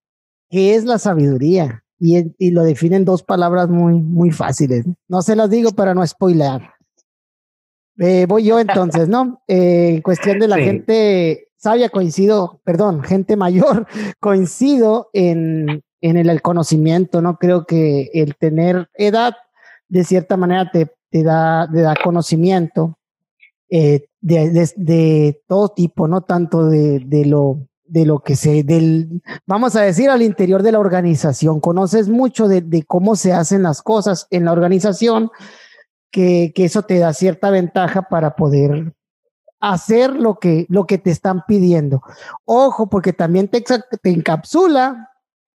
¿Qué 0.49 0.75
es 0.75 0.85
la 0.85 0.97
sabiduría? 0.97 1.83
Y, 1.99 2.33
y 2.37 2.51
lo 2.51 2.63
definen 2.63 3.03
dos 3.03 3.21
palabras 3.21 3.67
muy, 3.67 3.95
muy 4.01 4.31
fáciles. 4.31 4.85
No 5.09 5.21
se 5.21 5.35
las 5.35 5.49
digo 5.49 5.71
para 5.71 5.93
no 5.93 6.07
spoiler. 6.07 6.61
Eh, 7.99 8.25
voy 8.27 8.43
yo 8.43 8.59
entonces, 8.59 9.07
¿no? 9.07 9.41
Eh, 9.47 9.95
en 9.95 10.01
cuestión 10.01 10.39
de 10.39 10.47
la 10.47 10.57
gente 10.57 11.47
sabia, 11.57 11.89
coincido, 11.89 12.61
perdón, 12.63 13.03
gente 13.03 13.35
mayor, 13.35 13.87
coincido 14.19 15.09
en, 15.13 15.83
en 16.01 16.17
el, 16.17 16.41
conocimiento, 16.41 17.21
¿no? 17.21 17.37
Creo 17.37 17.65
que 17.65 18.09
el 18.13 18.35
tener 18.35 18.89
edad, 18.93 19.33
de 19.89 20.03
cierta 20.03 20.37
manera, 20.37 20.69
te, 20.71 20.91
te, 21.09 21.23
da, 21.23 21.67
te 21.71 21.81
da 21.81 21.95
conocimiento 22.01 22.97
eh, 23.69 24.05
de, 24.21 24.51
de, 24.51 24.71
de, 24.75 25.41
todo 25.47 25.69
tipo, 25.69 26.07
no 26.07 26.21
tanto 26.21 26.67
de, 26.69 26.99
de 26.99 27.25
lo 27.25 27.67
de 27.89 28.05
lo 28.05 28.19
que 28.19 28.35
se, 28.35 28.63
del, 28.63 29.21
vamos 29.45 29.77
a 29.77 29.81
decir, 29.81 30.09
al 30.09 30.21
interior 30.21 30.61
de 30.61 30.73
la 30.73 30.79
organización. 30.79 31.61
Conoces 31.61 32.09
mucho 32.09 32.49
de, 32.49 32.59
de 32.59 32.83
cómo 32.83 33.15
se 33.15 33.31
hacen 33.31 33.63
las 33.63 33.81
cosas 33.81 34.27
en 34.29 34.43
la 34.43 34.51
organización, 34.51 35.31
que, 36.11 36.51
que 36.55 36.65
eso 36.65 36.83
te 36.83 36.99
da 36.99 37.13
cierta 37.13 37.49
ventaja 37.49 38.03
para 38.03 38.35
poder 38.35 38.93
hacer 39.59 40.15
lo 40.15 40.39
que, 40.39 40.65
lo 40.69 40.85
que 40.85 40.97
te 40.97 41.11
están 41.11 41.43
pidiendo. 41.47 42.01
Ojo, 42.45 42.89
porque 42.89 43.13
también 43.13 43.47
te, 43.47 43.63
encapsula 44.03 45.11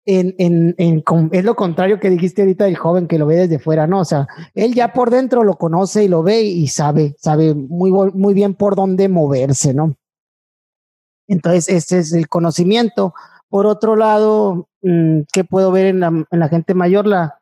en, 0.05 0.35
en, 0.39 0.75
en, 0.79 1.05
es 1.33 1.45
lo 1.45 1.55
contrario 1.55 2.01
que 2.01 2.11
dijiste 2.11 2.43
ahorita 2.43 2.65
del 2.65 2.77
joven 2.77 3.07
que 3.07 3.19
lo 3.19 3.27
ve 3.27 3.37
desde 3.37 3.59
fuera, 3.59 3.87
¿no? 3.87 4.01
O 4.01 4.05
sea, 4.05 4.27
él 4.55 4.75
ya 4.75 4.93
por 4.93 5.11
dentro 5.11 5.45
lo 5.45 5.55
conoce 5.55 6.05
y 6.05 6.09
lo 6.09 6.23
ve 6.23 6.43
y 6.43 6.69
sabe, 6.69 7.15
sabe 7.19 7.55
muy, 7.55 7.91
muy 7.91 8.35
bien 8.35 8.55
por 8.55 8.75
dónde 8.77 9.09
moverse, 9.09 9.75
¿no? 9.75 9.97
Entonces, 11.29 11.69
ese 11.69 11.99
es 11.99 12.13
el 12.13 12.29
conocimiento. 12.29 13.15
Por 13.49 13.67
otro 13.67 13.95
lado, 13.95 14.69
mm, 14.83 15.21
¿qué 15.33 15.45
puedo 15.45 15.71
ver 15.71 15.87
en 15.87 16.01
la, 16.01 16.09
en 16.09 16.39
la 16.41 16.49
gente 16.49 16.75
mayor? 16.75 17.07
La, 17.07 17.40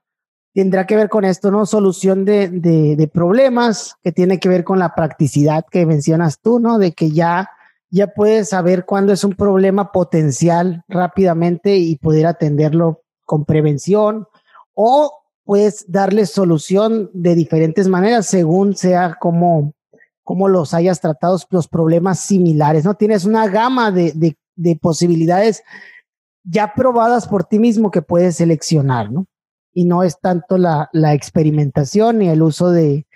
tendrá 0.58 0.88
que 0.88 0.96
ver 0.96 1.08
con 1.08 1.24
esto, 1.24 1.52
¿no? 1.52 1.66
Solución 1.66 2.24
de, 2.24 2.48
de, 2.48 3.06
problemas, 3.06 3.94
que 4.02 4.10
tiene 4.10 4.40
que 4.40 4.48
ver 4.48 4.64
con 4.64 4.80
la 4.80 4.92
practicidad 4.92 5.64
que 5.70 5.86
mencionas 5.86 6.40
tú, 6.40 6.58
¿no? 6.58 6.80
De 6.80 6.94
que 6.94 7.12
ya, 7.12 7.48
ya 7.90 8.08
puedes 8.08 8.48
saber 8.48 8.84
cuándo 8.84 9.12
es 9.12 9.22
un 9.22 9.34
problema 9.34 9.92
potencial 9.92 10.82
rápidamente 10.88 11.76
y 11.76 11.94
poder 11.94 12.26
atenderlo 12.26 13.02
con 13.24 13.44
prevención 13.44 14.26
o 14.74 15.12
puedes 15.44 15.84
darle 15.86 16.26
solución 16.26 17.08
de 17.14 17.36
diferentes 17.36 17.86
maneras 17.86 18.26
según 18.26 18.74
sea 18.74 19.14
como, 19.20 19.74
como 20.24 20.48
los 20.48 20.74
hayas 20.74 21.00
tratado 21.00 21.38
los 21.50 21.68
problemas 21.68 22.18
similares, 22.18 22.84
¿no? 22.84 22.94
Tienes 22.94 23.24
una 23.24 23.46
gama 23.46 23.92
de, 23.92 24.10
de, 24.12 24.36
de 24.56 24.74
posibilidades 24.74 25.62
ya 26.42 26.72
probadas 26.74 27.28
por 27.28 27.44
ti 27.44 27.60
mismo 27.60 27.92
que 27.92 28.02
puedes 28.02 28.34
seleccionar, 28.34 29.12
¿no? 29.12 29.28
Y 29.78 29.84
no 29.84 30.02
es 30.02 30.18
tanto 30.18 30.58
la, 30.58 30.90
la 30.92 31.14
experimentación 31.14 32.18
ni 32.18 32.28
el 32.28 32.42
uso 32.42 32.72
de, 32.72 33.06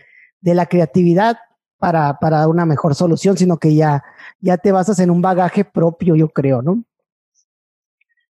de 0.41 0.55
la 0.55 0.67
creatividad 0.67 1.39
para, 1.77 2.21
para, 2.21 2.47
una 2.47 2.65
mejor 2.67 2.95
solución, 2.95 3.37
sino 3.37 3.57
que 3.57 3.75
ya, 3.75 4.05
ya 4.41 4.59
te 4.59 4.71
basas 4.71 5.01
en 5.01 5.11
un 5.11 5.21
bagaje 5.21 5.65
propio, 5.65 6.15
yo 6.15 6.29
creo, 6.29 6.63
¿no? 6.63 6.85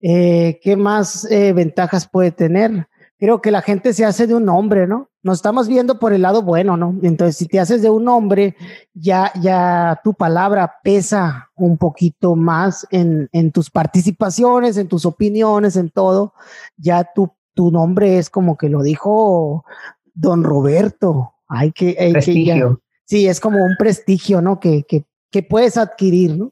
Eh, 0.01 0.59
¿Qué 0.63 0.75
más 0.75 1.29
eh, 1.29 1.53
ventajas 1.53 2.09
puede 2.09 2.31
tener? 2.31 2.87
Creo 3.19 3.43
que 3.43 3.51
la 3.51 3.61
gente 3.61 3.93
se 3.93 4.05
hace 4.05 4.25
de 4.25 4.33
un 4.33 4.49
hombre, 4.49 4.87
¿no? 4.87 5.11
Nos 5.21 5.37
estamos 5.37 5.67
viendo 5.67 5.99
por 5.99 6.11
el 6.11 6.23
lado 6.23 6.41
bueno, 6.41 6.77
¿no? 6.77 6.95
Entonces, 7.03 7.37
si 7.37 7.45
te 7.45 7.59
haces 7.59 7.83
de 7.83 7.91
un 7.91 8.07
hombre, 8.07 8.55
ya, 8.95 9.31
ya 9.39 10.01
tu 10.03 10.15
palabra 10.15 10.77
pesa 10.83 11.51
un 11.53 11.77
poquito 11.77 12.35
más 12.35 12.87
en, 12.89 13.29
en 13.33 13.51
tus 13.51 13.69
participaciones, 13.69 14.77
en 14.77 14.87
tus 14.87 15.05
opiniones, 15.05 15.75
en 15.75 15.91
todo. 15.91 16.33
Ya 16.75 17.03
tu, 17.13 17.31
tu 17.55 17.71
nombre 17.71 18.19
es 18.19 18.29
como 18.29 18.57
que 18.57 18.69
lo 18.69 18.83
dijo 18.83 19.65
don 20.13 20.43
Roberto. 20.43 21.33
Hay 21.47 21.71
que, 21.71 21.95
hay 21.99 22.13
prestigio. 22.13 22.81
sí, 23.05 23.27
es 23.27 23.39
como 23.39 23.63
un 23.63 23.75
prestigio, 23.77 24.41
¿no? 24.41 24.59
Que, 24.59 24.83
que, 24.83 25.05
que 25.31 25.41
puedes 25.41 25.77
adquirir, 25.77 26.37
¿no? 26.37 26.51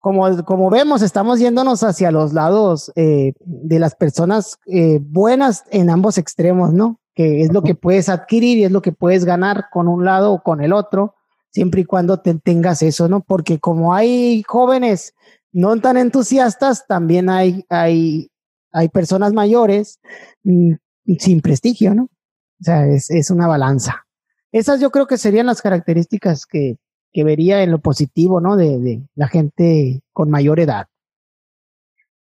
como, 0.00 0.44
como 0.44 0.70
vemos, 0.70 1.02
estamos 1.02 1.38
yéndonos 1.38 1.82
hacia 1.82 2.10
los 2.10 2.32
lados 2.32 2.92
eh, 2.94 3.32
de 3.40 3.78
las 3.78 3.94
personas 3.94 4.58
eh, 4.66 5.00
buenas 5.02 5.64
en 5.70 5.90
ambos 5.90 6.18
extremos, 6.18 6.72
¿no? 6.72 7.00
Que 7.14 7.42
es 7.42 7.52
lo 7.52 7.62
que 7.62 7.74
puedes 7.74 8.08
adquirir 8.08 8.58
y 8.58 8.64
es 8.64 8.70
lo 8.70 8.80
que 8.80 8.92
puedes 8.92 9.24
ganar 9.24 9.66
con 9.72 9.88
un 9.88 10.04
lado 10.04 10.32
o 10.32 10.42
con 10.42 10.62
el 10.62 10.72
otro, 10.72 11.14
siempre 11.50 11.80
y 11.80 11.84
cuando 11.84 12.20
te 12.20 12.34
tengas 12.34 12.82
eso, 12.82 13.08
¿no? 13.08 13.20
Porque 13.20 13.58
como 13.58 13.92
hay 13.92 14.44
jóvenes 14.46 15.14
no 15.52 15.76
tan 15.80 15.96
entusiastas, 15.96 16.86
también 16.86 17.28
hay, 17.28 17.64
hay, 17.68 18.30
hay 18.72 18.88
personas 18.88 19.32
mayores 19.32 20.00
mm, 20.44 20.72
sin 21.18 21.40
prestigio, 21.40 21.94
¿no? 21.94 22.04
O 22.04 22.64
sea, 22.64 22.86
es, 22.86 23.10
es 23.10 23.30
una 23.30 23.46
balanza. 23.46 24.06
Esas 24.52 24.80
yo 24.80 24.90
creo 24.90 25.06
que 25.06 25.18
serían 25.18 25.46
las 25.46 25.62
características 25.62 26.46
que, 26.46 26.78
que 27.12 27.24
vería 27.24 27.62
en 27.62 27.70
lo 27.70 27.80
positivo, 27.80 28.40
¿no? 28.40 28.56
De, 28.56 29.02
la 29.14 29.28
gente 29.28 30.02
con 30.12 30.30
mayor 30.30 30.60
edad. 30.60 30.86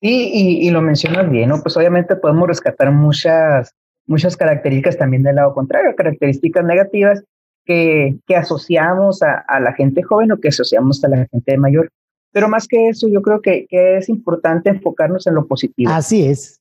Sí, 0.01 0.31
y, 0.63 0.71
lo 0.71 0.83
mencionas 0.83 1.31
bien, 1.31 1.49
¿no? 1.49 1.63
Pues 1.63 1.77
obviamente 1.77 2.17
podemos 2.17 2.49
rescatar 2.49 2.91
muchas, 2.91 3.73
muchas 4.07 4.37
características 4.37 4.99
también 4.99 5.23
del 5.23 5.37
lado 5.37 5.55
contrario, 5.55 5.95
características 5.95 6.65
negativas 6.65 7.23
que, 7.65 8.17
que 8.27 8.35
asociamos 8.35 9.23
a, 9.23 9.45
a, 9.47 9.61
la 9.61 9.73
gente 9.75 10.03
joven 10.03 10.33
o 10.33 10.39
que 10.39 10.49
asociamos 10.49 11.05
a 11.05 11.09
la 11.09 11.29
gente 11.31 11.57
mayor. 11.57 11.89
Pero 12.33 12.49
más 12.49 12.67
que 12.67 12.89
eso, 12.89 13.09
yo 13.09 13.23
creo 13.23 13.41
que, 13.41 13.67
que 13.69 13.99
es 13.99 14.09
importante 14.09 14.71
enfocarnos 14.71 15.27
en 15.27 15.35
lo 15.35 15.47
positivo. 15.47 15.93
Así 15.93 16.27
es. 16.27 16.61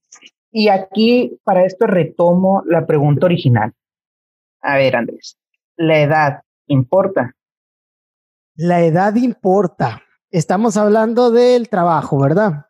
Y 0.51 0.67
aquí, 0.67 1.39
para 1.43 1.65
esto, 1.65 1.87
retomo 1.87 2.61
la 2.65 2.85
pregunta 2.85 3.25
original. 3.25 3.73
A 4.61 4.77
ver, 4.77 4.95
Andrés, 4.95 5.37
¿la 5.77 6.01
edad 6.01 6.41
importa? 6.67 7.35
La 8.55 8.81
edad 8.81 9.15
importa. 9.15 10.03
Estamos 10.29 10.77
hablando 10.77 11.31
del 11.31 11.69
trabajo, 11.69 12.19
¿verdad? 12.19 12.67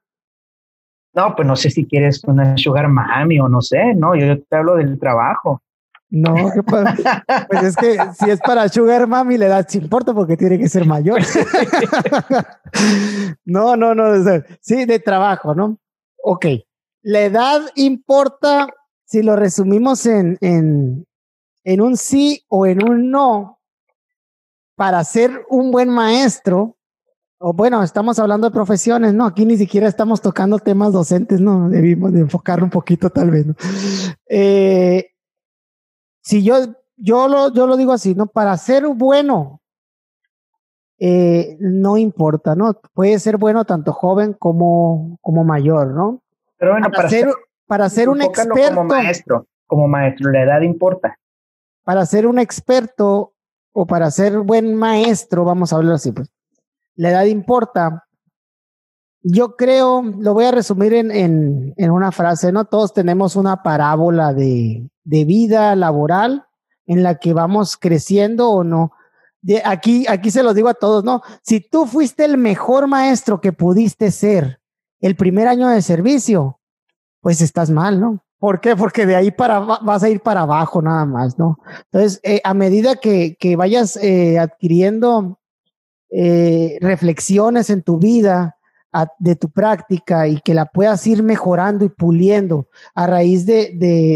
No, 1.14 1.36
pues 1.36 1.48
no 1.48 1.56
sé 1.56 1.70
si 1.70 1.86
quieres 1.86 2.24
una 2.24 2.56
sugar 2.58 2.88
mami 2.88 3.40
o 3.40 3.50
no 3.50 3.62
sé, 3.62 3.94
no, 3.96 4.16
yo 4.16 4.42
te 4.42 4.56
hablo 4.56 4.76
del 4.76 4.98
trabajo. 4.98 5.62
No, 6.14 6.36
pues 6.66 7.64
es 7.64 7.76
que 7.78 7.98
si 8.20 8.30
es 8.30 8.42
para 8.42 8.68
sugar 8.68 9.08
mami, 9.08 9.38
la 9.38 9.46
edad 9.46 9.66
sí 9.70 9.78
importa 9.78 10.14
porque 10.14 10.36
tiene 10.36 10.60
que 10.60 10.68
ser 10.68 10.86
mayor. 10.86 11.22
no, 13.46 13.78
no, 13.78 13.96
no, 13.96 14.22
sí, 14.60 14.84
de 14.84 15.00
trabajo, 15.00 15.56
¿no? 15.56 15.80
Ok, 16.22 16.48
la 17.02 17.22
edad 17.22 17.62
importa 17.76 18.68
si 19.06 19.24
lo 19.24 19.38
resumimos 19.38 20.06
en, 20.06 20.38
en, 20.42 21.08
en 21.64 21.82
un 21.82 21.96
sí 21.96 22.44
o 22.50 22.66
en 22.66 22.84
un 22.84 23.10
no, 23.10 23.62
para 24.76 25.02
ser 25.06 25.46
un 25.50 25.72
buen 25.72 25.88
maestro, 25.88 26.78
o 27.38 27.54
bueno, 27.54 27.82
estamos 27.84 28.20
hablando 28.20 28.50
de 28.50 28.54
profesiones, 28.54 29.14
¿no? 29.14 29.26
Aquí 29.26 29.46
ni 29.46 29.56
siquiera 29.56 29.88
estamos 29.88 30.22
tocando 30.22 30.60
temas 30.60 30.92
docentes, 30.92 31.40
¿no? 31.40 31.70
Debimos 31.70 32.12
de 32.12 32.20
enfocar 32.20 32.62
un 32.62 32.70
poquito 32.70 33.10
tal 33.10 33.32
vez, 33.32 33.48
¿no? 33.48 33.56
Eh, 34.28 35.11
si 36.32 36.44
yo, 36.44 36.56
yo, 36.96 37.28
lo, 37.28 37.52
yo 37.52 37.68
lo 37.68 37.76
digo 37.76 37.92
así, 37.92 38.16
¿no? 38.16 38.26
Para 38.26 38.56
ser 38.56 38.88
bueno, 38.88 39.60
eh, 40.98 41.58
no 41.60 41.98
importa, 41.98 42.56
¿no? 42.56 42.80
Puede 42.94 43.20
ser 43.20 43.36
bueno 43.36 43.66
tanto 43.66 43.92
joven 43.92 44.32
como, 44.32 45.18
como 45.20 45.44
mayor, 45.44 45.88
¿no? 45.88 46.24
Pero 46.58 46.72
bueno, 46.72 46.90
para, 46.90 47.10
ser, 47.10 47.34
para 47.68 47.90
ser 47.90 48.08
un 48.08 48.22
experto. 48.22 48.76
Como 48.76 48.86
maestro, 48.86 49.48
como 49.68 49.90
maestro, 49.90 50.32
la 50.32 50.44
edad 50.44 50.62
importa. 50.62 51.18
Para 51.84 52.06
ser 52.06 52.26
un 52.26 52.40
experto 52.40 53.34
o 53.74 53.86
para 53.86 54.10
ser 54.10 54.40
buen 54.40 54.74
maestro, 54.74 55.44
vamos 55.44 55.74
a 55.74 55.76
hablar 55.76 55.96
así, 55.96 56.14
pues, 56.14 56.32
la 56.96 57.10
edad 57.10 57.26
importa. 57.26 58.06
Yo 59.22 59.58
creo, 59.58 60.02
lo 60.02 60.34
voy 60.34 60.46
a 60.46 60.52
resumir 60.52 60.94
en, 60.94 61.12
en, 61.12 61.74
en 61.76 61.92
una 61.92 62.14
frase, 62.14 62.54
¿no? 62.54 62.64
Todos 62.64 62.94
tenemos 62.94 63.36
una 63.36 63.64
parábola 63.64 64.34
de, 64.34 64.90
de, 65.04 65.26
vida 65.26 65.76
laboral 65.76 66.46
en 66.86 67.04
la 67.04 67.20
que 67.20 67.34
vamos 67.34 67.78
creciendo 67.78 68.50
o 68.50 68.64
no. 68.64 68.92
De 69.42 69.62
aquí, 69.66 70.06
aquí 70.08 70.30
se 70.32 70.44
lo 70.44 70.54
digo 70.54 70.70
a 70.70 70.74
todos, 70.74 71.04
¿no? 71.04 71.22
Si 71.42 71.60
tú 71.60 71.86
fuiste 71.86 72.26
el 72.26 72.38
mejor 72.38 72.88
maestro 72.88 73.42
que 73.42 73.54
pudiste 73.54 74.12
ser 74.12 74.62
el 75.00 75.16
primer 75.16 75.48
año 75.48 75.68
de 75.68 75.82
servicio, 75.82 76.60
pues 77.22 77.42
estás 77.42 77.70
mal, 77.70 78.00
¿no? 78.00 78.24
¿Por 78.38 78.60
qué? 78.60 78.76
Porque 78.76 79.06
de 79.06 79.16
ahí 79.16 79.32
para 79.32 79.60
vas 79.60 80.04
a 80.04 80.10
ir 80.10 80.22
para 80.22 80.42
abajo 80.42 80.82
nada 80.82 81.06
más, 81.06 81.38
¿no? 81.38 81.60
Entonces, 81.92 82.20
eh, 82.24 82.42
a 82.44 82.54
medida 82.54 82.96
que, 82.96 83.36
que 83.40 83.56
vayas 83.56 83.98
eh, 83.98 84.40
adquiriendo 84.40 85.40
eh, 86.10 86.78
reflexiones 86.82 87.70
en 87.70 87.84
tu 87.84 87.98
vida 87.98 88.58
de 89.20 89.36
tu 89.36 89.50
práctica 89.50 90.28
y 90.28 90.42
que 90.42 90.54
la 90.54 90.66
puedas 90.66 91.06
ir 91.08 91.24
mejorando 91.24 91.86
y 91.86 91.90
puliendo 91.90 92.68
a 92.94 93.08
raíz 93.08 93.46
de, 93.46 93.72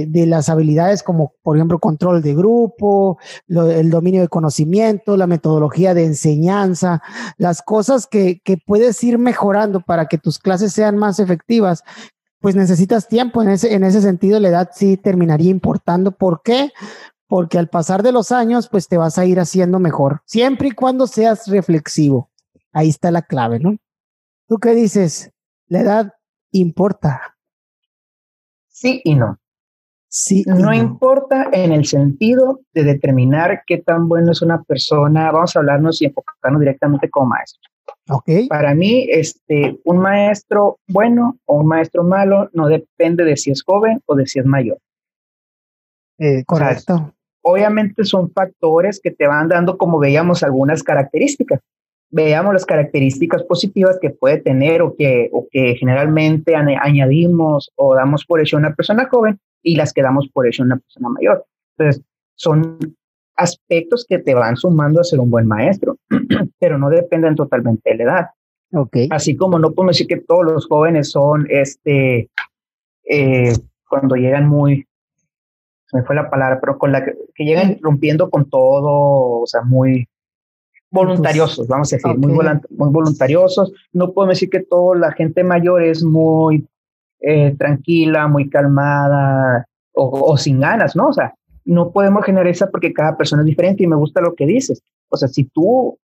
de, 0.10 0.26
las 0.26 0.50
habilidades 0.50 1.02
como, 1.02 1.34
por 1.44 1.56
ejemplo, 1.56 1.80
control 1.80 2.22
de 2.22 2.36
grupo, 2.36 3.18
el 3.48 3.90
dominio 3.90 4.22
de 4.22 4.28
conocimiento, 4.28 5.16
la 5.16 5.28
metodología 5.28 5.94
de 5.94 6.06
enseñanza, 6.06 7.02
las 7.38 7.62
cosas 7.62 8.06
que, 8.06 8.42
que 8.44 8.58
puedes 8.58 9.02
ir 9.04 9.18
mejorando 9.18 9.80
para 9.80 10.08
que 10.08 10.18
tus 10.18 10.40
clases 10.40 10.74
sean 10.74 10.98
más 10.98 11.20
efectivas 11.20 11.84
pues 12.46 12.56
necesitas 12.56 13.08
tiempo. 13.08 13.42
En 13.42 13.50
ese, 13.50 13.74
en 13.74 13.84
ese 13.84 14.02
sentido, 14.02 14.40
la 14.40 14.50
edad 14.50 14.70
sí 14.72 14.98
terminaría 14.98 15.50
importando. 15.50 16.12
¿Por 16.12 16.44
qué? 16.44 16.72
Porque 17.28 17.58
al 17.58 17.70
pasar 17.70 18.04
de 18.04 18.12
los 18.12 18.32
años, 18.32 18.70
pues 18.70 18.88
te 18.88 18.98
vas 18.98 19.18
a 19.18 19.26
ir 19.26 19.40
haciendo 19.40 19.80
mejor, 19.80 20.22
siempre 20.26 20.68
y 20.68 20.72
cuando 20.72 21.08
seas 21.08 21.48
reflexivo. 21.48 22.30
Ahí 22.72 22.90
está 22.90 23.10
la 23.10 23.24
clave, 23.24 23.60
¿no? 23.60 23.78
¿Tú 24.47 24.58
qué 24.58 24.75
dices? 24.75 25.31
La 25.67 25.81
edad 25.81 26.13
importa. 26.51 27.36
Sí 28.67 29.01
y 29.03 29.15
no. 29.15 29.39
Sí. 30.08 30.43
no, 30.47 30.73
importa 30.73 31.49
en 31.51 31.73
el 31.73 31.86
sentido 31.86 32.62
de 32.73 32.84
determinar 32.86 33.63
qué 33.67 33.79
tan 33.79 34.08
bueno 34.08 34.31
es 34.31 34.41
una 34.41 34.63
persona. 34.63 35.29
Vamos 35.31 35.55
a 35.55 35.60
hablarnos 35.60 36.01
y 36.01 36.05
enfocarnos 36.05 36.62
directamente 36.62 37.10
como 37.10 37.27
maestro. 37.27 37.69
Okay. 38.08 38.47
Para 38.47 38.73
mí, 38.75 39.08
este, 39.10 39.77
un 39.84 39.97
maestro 39.97 40.79
bueno 40.88 41.38
o 41.45 41.60
un 41.60 41.67
maestro 41.67 42.03
malo 42.03 42.49
no 42.53 42.67
depende 42.67 43.25
de 43.25 43.36
si 43.36 43.51
es 43.51 43.62
joven 43.63 44.01
o 44.05 44.15
de 44.15 44.25
si 44.25 44.39
es 44.39 44.45
mayor. 44.45 44.77
Eh, 46.17 46.45
correcto. 46.45 47.13
obviamente 47.41 48.05
son 48.05 48.31
factores 48.31 49.01
que 49.03 49.12
te 49.12 49.27
van 49.27 49.49
dando, 49.49 49.77
como 49.77 49.99
veíamos, 49.99 50.43
algunas 50.43 50.81
características. 50.81 51.60
Veamos 52.15 52.54
las 52.54 52.65
características 52.65 53.43
positivas 53.43 53.99
que 54.01 54.10
puede 54.10 54.38
tener 54.38 54.82
o 54.82 54.95
que, 54.95 55.30
o 55.34 55.47
que 55.51 55.75
generalmente 55.75 56.56
añadimos 56.56 57.73
o 57.75 57.93
damos 57.93 58.25
por 58.25 58.39
hecho 58.39 58.56
a 58.56 58.60
una 58.60 58.73
persona 58.73 59.10
joven 59.12 59.38
y 59.62 59.75
las 59.75 59.91
que 59.91 60.01
damos 60.01 60.30
por 60.30 60.47
hecho 60.47 60.63
a 60.63 60.65
una 60.67 60.78
persona 60.78 61.10
mayor. 61.10 61.45
Entonces, 61.78 62.06
son 62.36 62.95
aspectos 63.36 64.06
que 64.08 64.19
te 64.19 64.34
van 64.34 64.56
sumando 64.56 65.01
a 65.01 65.04
ser 65.04 65.19
un 65.19 65.30
buen 65.30 65.45
maestro, 65.45 65.97
pero 66.60 66.78
no 66.78 66.89
dependen 66.89 67.36
totalmente 67.36 67.89
de 67.89 67.97
la 67.97 68.04
edad. 68.04 68.25
Okay. 68.71 69.10
Así 69.12 69.36
como 69.36 69.60
no 69.60 69.73
podemos 69.73 69.97
decir 69.97 70.08
que 70.08 70.21
todos 70.21 70.45
los 70.45 70.67
jóvenes 70.67 71.12
son, 71.12 71.47
este, 71.49 72.30
eh, 73.10 73.54
cuando 73.89 74.15
llegan 74.15 74.47
muy, 74.47 74.88
se 75.88 75.97
me 75.97 76.04
fue 76.04 76.15
la 76.15 76.30
palabra, 76.30 76.60
pero 76.62 76.78
con 76.78 76.93
la 76.93 77.04
que, 77.04 77.13
llegan 77.43 77.78
rompiendo 77.82 78.30
con 78.30 78.49
todo, 78.49 79.41
o 79.41 79.47
sea, 79.47 79.63
muy 79.63 80.08
voluntariosos, 80.95 81.67
vamos 81.67 81.93
a 81.93 81.97
decir, 81.97 82.17
muy, 82.17 82.34
muy 82.34 82.89
voluntariosos. 82.89 83.71
No 83.93 84.12
podemos 84.13 84.38
decir 84.38 84.49
que 84.49 84.62
toda 84.62 84.97
la 84.97 85.12
gente 85.12 85.43
mayor 85.43 85.84
es 85.84 86.03
muy 86.03 86.67
eh, 87.21 87.55
tranquila, 87.58 88.27
muy 88.27 88.49
calmada 88.49 89.67
o, 89.93 90.31
o 90.31 90.38
sin 90.38 90.60
ganas, 90.60 90.95
¿no? 90.95 91.10
O 91.10 91.13
sea, 91.13 91.36
no 91.65 91.91
podemos 91.91 92.25
generar 92.25 92.47
esa 92.47 92.69
porque 92.69 92.93
cada 92.93 93.17
persona 93.17 93.41
es 93.41 93.47
diferente 93.47 93.84
y 93.84 93.88
me 93.88 93.95
gusta 93.95 94.21
lo 94.21 94.34
que 94.36 94.45
dices. 94.45 94.81
O 95.10 95.17
sea, 95.17 95.27
si 95.27 95.45
tú, 95.45 95.99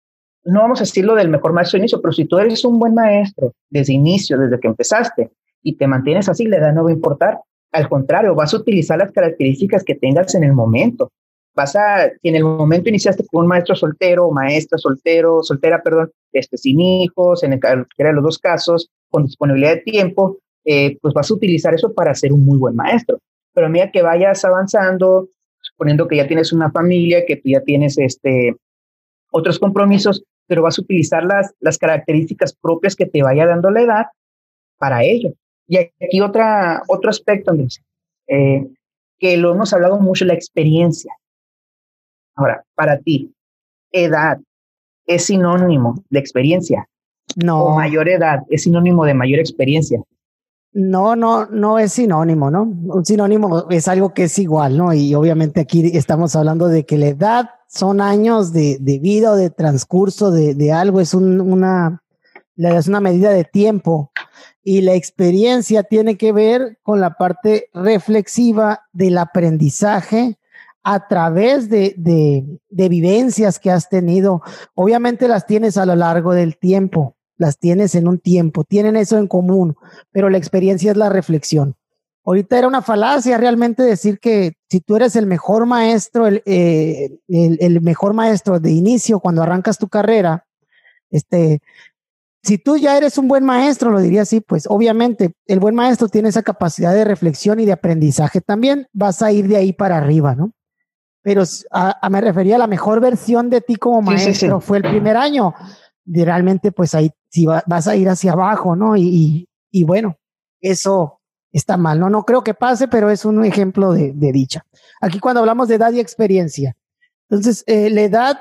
no 0.46 0.62
vamos 0.62 0.80
a 0.80 0.84
decirlo 0.84 1.16
del 1.16 1.30
mejor 1.30 1.54
maestro 1.54 1.78
de 1.78 1.82
inicio, 1.82 2.02
pero 2.02 2.14
si 2.14 2.26
tú 2.26 2.38
eres 2.40 2.64
un 2.66 2.80
buen 2.80 2.94
maestro 2.94 3.54
desde 3.70 3.94
inicio, 3.94 4.38
desde 4.38 4.60
que 4.60 4.68
empezaste, 4.68 5.32
y 5.62 5.76
te 5.76 5.88
mantienes 5.88 6.30
así, 6.30 6.46
la 6.46 6.58
edad 6.58 6.74
no 6.74 6.84
va 6.84 6.90
a 6.90 6.94
importar, 6.94 7.40
Al 7.72 7.88
contrario, 7.88 8.34
vas 8.34 8.54
a 8.54 8.58
utilizar 8.58 8.98
las 8.98 9.12
características 9.12 9.84
que 9.84 9.94
tengas 9.94 10.34
en 10.34 10.44
el 10.44 10.54
momento. 10.54 11.12
Vas 11.56 11.76
a, 11.76 12.10
si 12.22 12.30
en 12.30 12.36
el 12.36 12.44
momento 12.44 12.90
iniciaste 12.90 13.26
con 13.28 13.44
un 13.44 13.48
maestro 13.48 13.76
soltero 13.76 14.30
maestra 14.32 14.78
soltero, 14.78 15.44
soltera, 15.44 15.82
perdón, 15.84 16.12
este, 16.32 16.58
sin 16.58 16.80
hijos, 16.80 17.44
en 17.44 17.54
el, 17.54 17.60
de 17.60 18.14
los 18.14 18.24
dos 18.24 18.38
casos, 18.38 18.90
con 19.10 19.26
disponibilidad 19.26 19.76
de 19.76 19.82
tiempo, 19.82 20.38
eh, 20.66 20.98
pues 21.02 21.14
vas 21.14 21.30
a 21.30 21.34
utilizar 21.34 21.74
eso 21.74 21.94
para 21.94 22.14
ser 22.14 22.32
un 22.32 22.46
muy 22.46 22.58
buen 22.58 22.76
maestro. 22.76 23.20
Pero 23.54 23.68
a 23.68 23.70
medida 23.70 23.92
que 23.92 24.02
vayas 24.02 24.46
avanzando, 24.46 25.30
suponiendo 25.60 26.08
que 26.08 26.18
ya 26.18 26.28
tienes 26.28 26.54
una 26.54 26.72
familia, 26.72 27.26
que 27.26 27.38
tú 27.38 27.50
ya 27.50 27.62
tienes 27.62 27.98
este, 27.98 28.56
otros 29.32 29.60
compromisos, 29.60 30.24
pero 30.48 30.64
vas 30.64 30.78
a 30.78 30.82
utilizar 30.82 31.24
las, 31.24 31.54
las 31.60 31.78
características 31.78 32.56
propias 32.56 32.96
que 32.96 33.06
te 33.06 33.24
vaya 33.24 33.46
dando 33.46 33.70
la 33.70 33.82
edad 33.82 34.06
para 34.78 35.04
ello. 35.04 35.34
Y 35.68 35.78
aquí 35.78 36.22
otra, 36.22 36.82
otro 36.88 37.12
aspecto, 37.12 37.52
Andrés, 37.52 37.82
eh, 38.28 38.68
que 39.20 39.38
lo 39.38 39.52
hemos 39.52 39.72
hablado 39.74 40.00
mucho, 40.00 40.26
la 40.26 40.34
experiencia. 40.34 41.14
Ahora, 42.40 42.64
para 42.74 42.98
ti, 43.00 43.34
edad 43.92 44.40
es 45.06 45.26
sinónimo 45.26 46.02
de 46.10 46.20
experiencia. 46.20 46.88
No. 47.36 47.64
O 47.66 47.76
mayor 47.76 48.08
edad 48.08 48.40
es 48.50 48.64
sinónimo 48.64 49.04
de 49.04 49.14
mayor 49.14 49.40
experiencia. 49.40 50.02
No, 50.72 51.16
no, 51.16 51.48
no 51.48 51.80
es 51.80 51.94
sinónimo, 51.94 52.50
¿no? 52.50 52.64
Un 52.64 53.06
sinónimo 53.06 53.70
es 53.70 53.88
algo 53.88 54.14
que 54.14 54.24
es 54.24 54.40
igual, 54.40 54.78
¿no? 54.78 54.94
Y 54.94 55.14
obviamente 55.16 55.60
aquí 55.62 55.92
estamos 55.98 56.36
hablando 56.36 56.68
de 56.68 56.86
que 56.86 56.98
la 56.98 57.08
edad 57.08 57.50
son 57.68 58.00
años 58.00 58.54
de, 58.54 58.78
vida 59.02 59.32
o 59.32 59.36
de 59.36 59.50
transcurso 59.50 60.32
de, 60.32 60.72
algo, 60.72 61.02
es 61.02 61.14
una, 61.14 62.02
es 62.56 62.88
una 62.88 63.02
medida 63.02 63.32
de 63.32 63.44
tiempo. 63.44 64.12
Y 64.64 64.82
la 64.82 64.94
experiencia 64.94 65.84
tiene 65.84 66.18
que 66.18 66.32
ver 66.32 66.78
con 66.84 67.02
la 67.02 67.16
parte 67.16 67.70
reflexiva 67.74 68.88
del 68.94 69.18
aprendizaje 69.18 70.39
a 70.84 71.08
través 71.08 71.70
de, 71.70 71.94
de 71.98 72.90
vivencias 72.90 73.60
que 73.60 73.72
has 73.72 73.90
tenido. 73.90 74.42
Obviamente 74.76 75.28
las 75.28 75.46
tienes 75.46 75.78
a 75.78 75.86
lo 75.86 75.96
largo 75.96 76.34
del 76.34 76.58
tiempo 76.58 77.16
las 77.40 77.58
tienes 77.58 77.96
en 77.96 78.08
un 78.08 78.20
tiempo, 78.20 78.66
tienen 78.66 78.98
eso 78.98 79.18
en 79.18 79.26
común, 79.26 79.76
pero 80.12 80.30
la 80.30 80.38
experiencia 80.38 80.92
es 80.92 80.98
la 80.98 81.10
reflexión. 81.10 81.76
Ahorita 82.26 82.60
era 82.60 82.68
una 82.68 82.82
falacia 82.82 83.38
realmente 83.38 83.82
decir 83.82 84.20
que 84.20 84.54
si 84.70 84.82
tú 84.82 84.98
eres 84.98 85.16
el 85.16 85.26
mejor 85.26 85.66
maestro, 85.66 86.28
eh, 86.28 87.18
el, 87.28 87.58
el, 87.62 87.82
mejor 87.82 88.14
maestro 88.14 88.60
de 88.60 88.72
inicio 88.72 89.22
cuando 89.22 89.42
arrancas 89.42 89.78
tu 89.78 89.88
carrera, 89.88 90.46
este, 91.10 91.62
si 92.44 92.58
tú 92.58 92.78
ya 92.78 92.98
eres 92.98 93.18
un 93.18 93.30
buen 93.30 93.46
maestro, 93.46 93.90
lo 93.90 94.02
diría 94.02 94.24
así, 94.24 94.42
pues 94.42 94.66
obviamente 94.70 95.32
el 95.48 95.60
buen 95.62 95.76
maestro 95.76 96.10
tiene 96.10 96.30
esa 96.30 96.44
capacidad 96.44 96.94
de 96.94 97.06
reflexión 97.06 97.62
y 97.62 97.66
de 97.66 97.72
aprendizaje 97.72 98.42
también, 98.42 98.88
vas 98.92 99.22
a 99.22 99.32
ir 99.32 99.48
de 99.48 99.56
ahí 99.56 99.72
para 99.72 99.98
arriba, 99.98 100.36
¿no? 100.36 100.52
Pero 101.22 101.44
a, 101.72 102.10
me 102.10 102.22
refería 102.22 102.56
a 102.56 102.60
la 102.60 102.68
mejor 102.68 103.02
versión 103.02 103.50
de 103.50 103.62
ti 103.62 103.76
como 103.76 104.02
maestro, 104.02 104.62
fue 104.62 104.78
el 104.78 104.84
primer 104.84 105.18
año 105.18 105.54
realmente 106.06 106.72
pues 106.72 106.96
ahí 106.96 107.12
si 107.30 107.46
vas 107.46 107.88
a 107.88 107.96
ir 107.96 108.10
hacia 108.10 108.32
abajo, 108.32 108.76
¿no? 108.76 108.98
Y, 108.98 109.48
y, 109.72 109.84
bueno, 109.84 110.18
eso 110.62 111.20
está 111.52 111.78
mal, 111.78 112.00
¿no? 112.00 112.10
No 112.10 112.24
creo 112.24 112.44
que 112.44 112.56
pase, 112.56 112.88
pero 112.88 113.12
es 113.12 113.24
un 113.24 113.46
ejemplo 113.46 113.92
de, 113.92 114.14
de 114.14 114.32
dicha. 114.32 114.66
Aquí 115.00 115.20
cuando 115.20 115.42
hablamos 115.42 115.68
de 115.68 115.76
edad 115.76 115.92
y 115.92 116.00
experiencia, 116.00 116.76
entonces 117.30 117.64
eh, 117.68 117.90
la 117.92 118.02
edad 118.02 118.40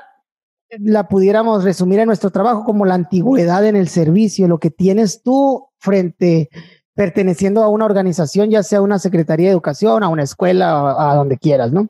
la 0.79 1.07
pudiéramos 1.07 1.63
resumir 1.63 1.99
en 1.99 2.07
nuestro 2.07 2.31
trabajo 2.31 2.63
como 2.63 2.85
la 2.85 2.95
antigüedad 2.95 3.63
en 3.65 3.75
el 3.75 3.87
servicio, 3.87 4.47
lo 4.47 4.59
que 4.59 4.71
tienes 4.71 5.21
tú 5.21 5.67
frente 5.77 6.49
perteneciendo 6.95 7.63
a 7.63 7.69
una 7.69 7.85
organización, 7.85 8.49
ya 8.49 8.61
sea 8.61 8.81
una 8.81 8.99
secretaría 8.99 9.47
de 9.47 9.53
educación, 9.53 10.03
a 10.03 10.09
una 10.09 10.23
escuela, 10.23 11.11
a 11.11 11.15
donde 11.15 11.37
quieras, 11.37 11.71
¿no? 11.71 11.87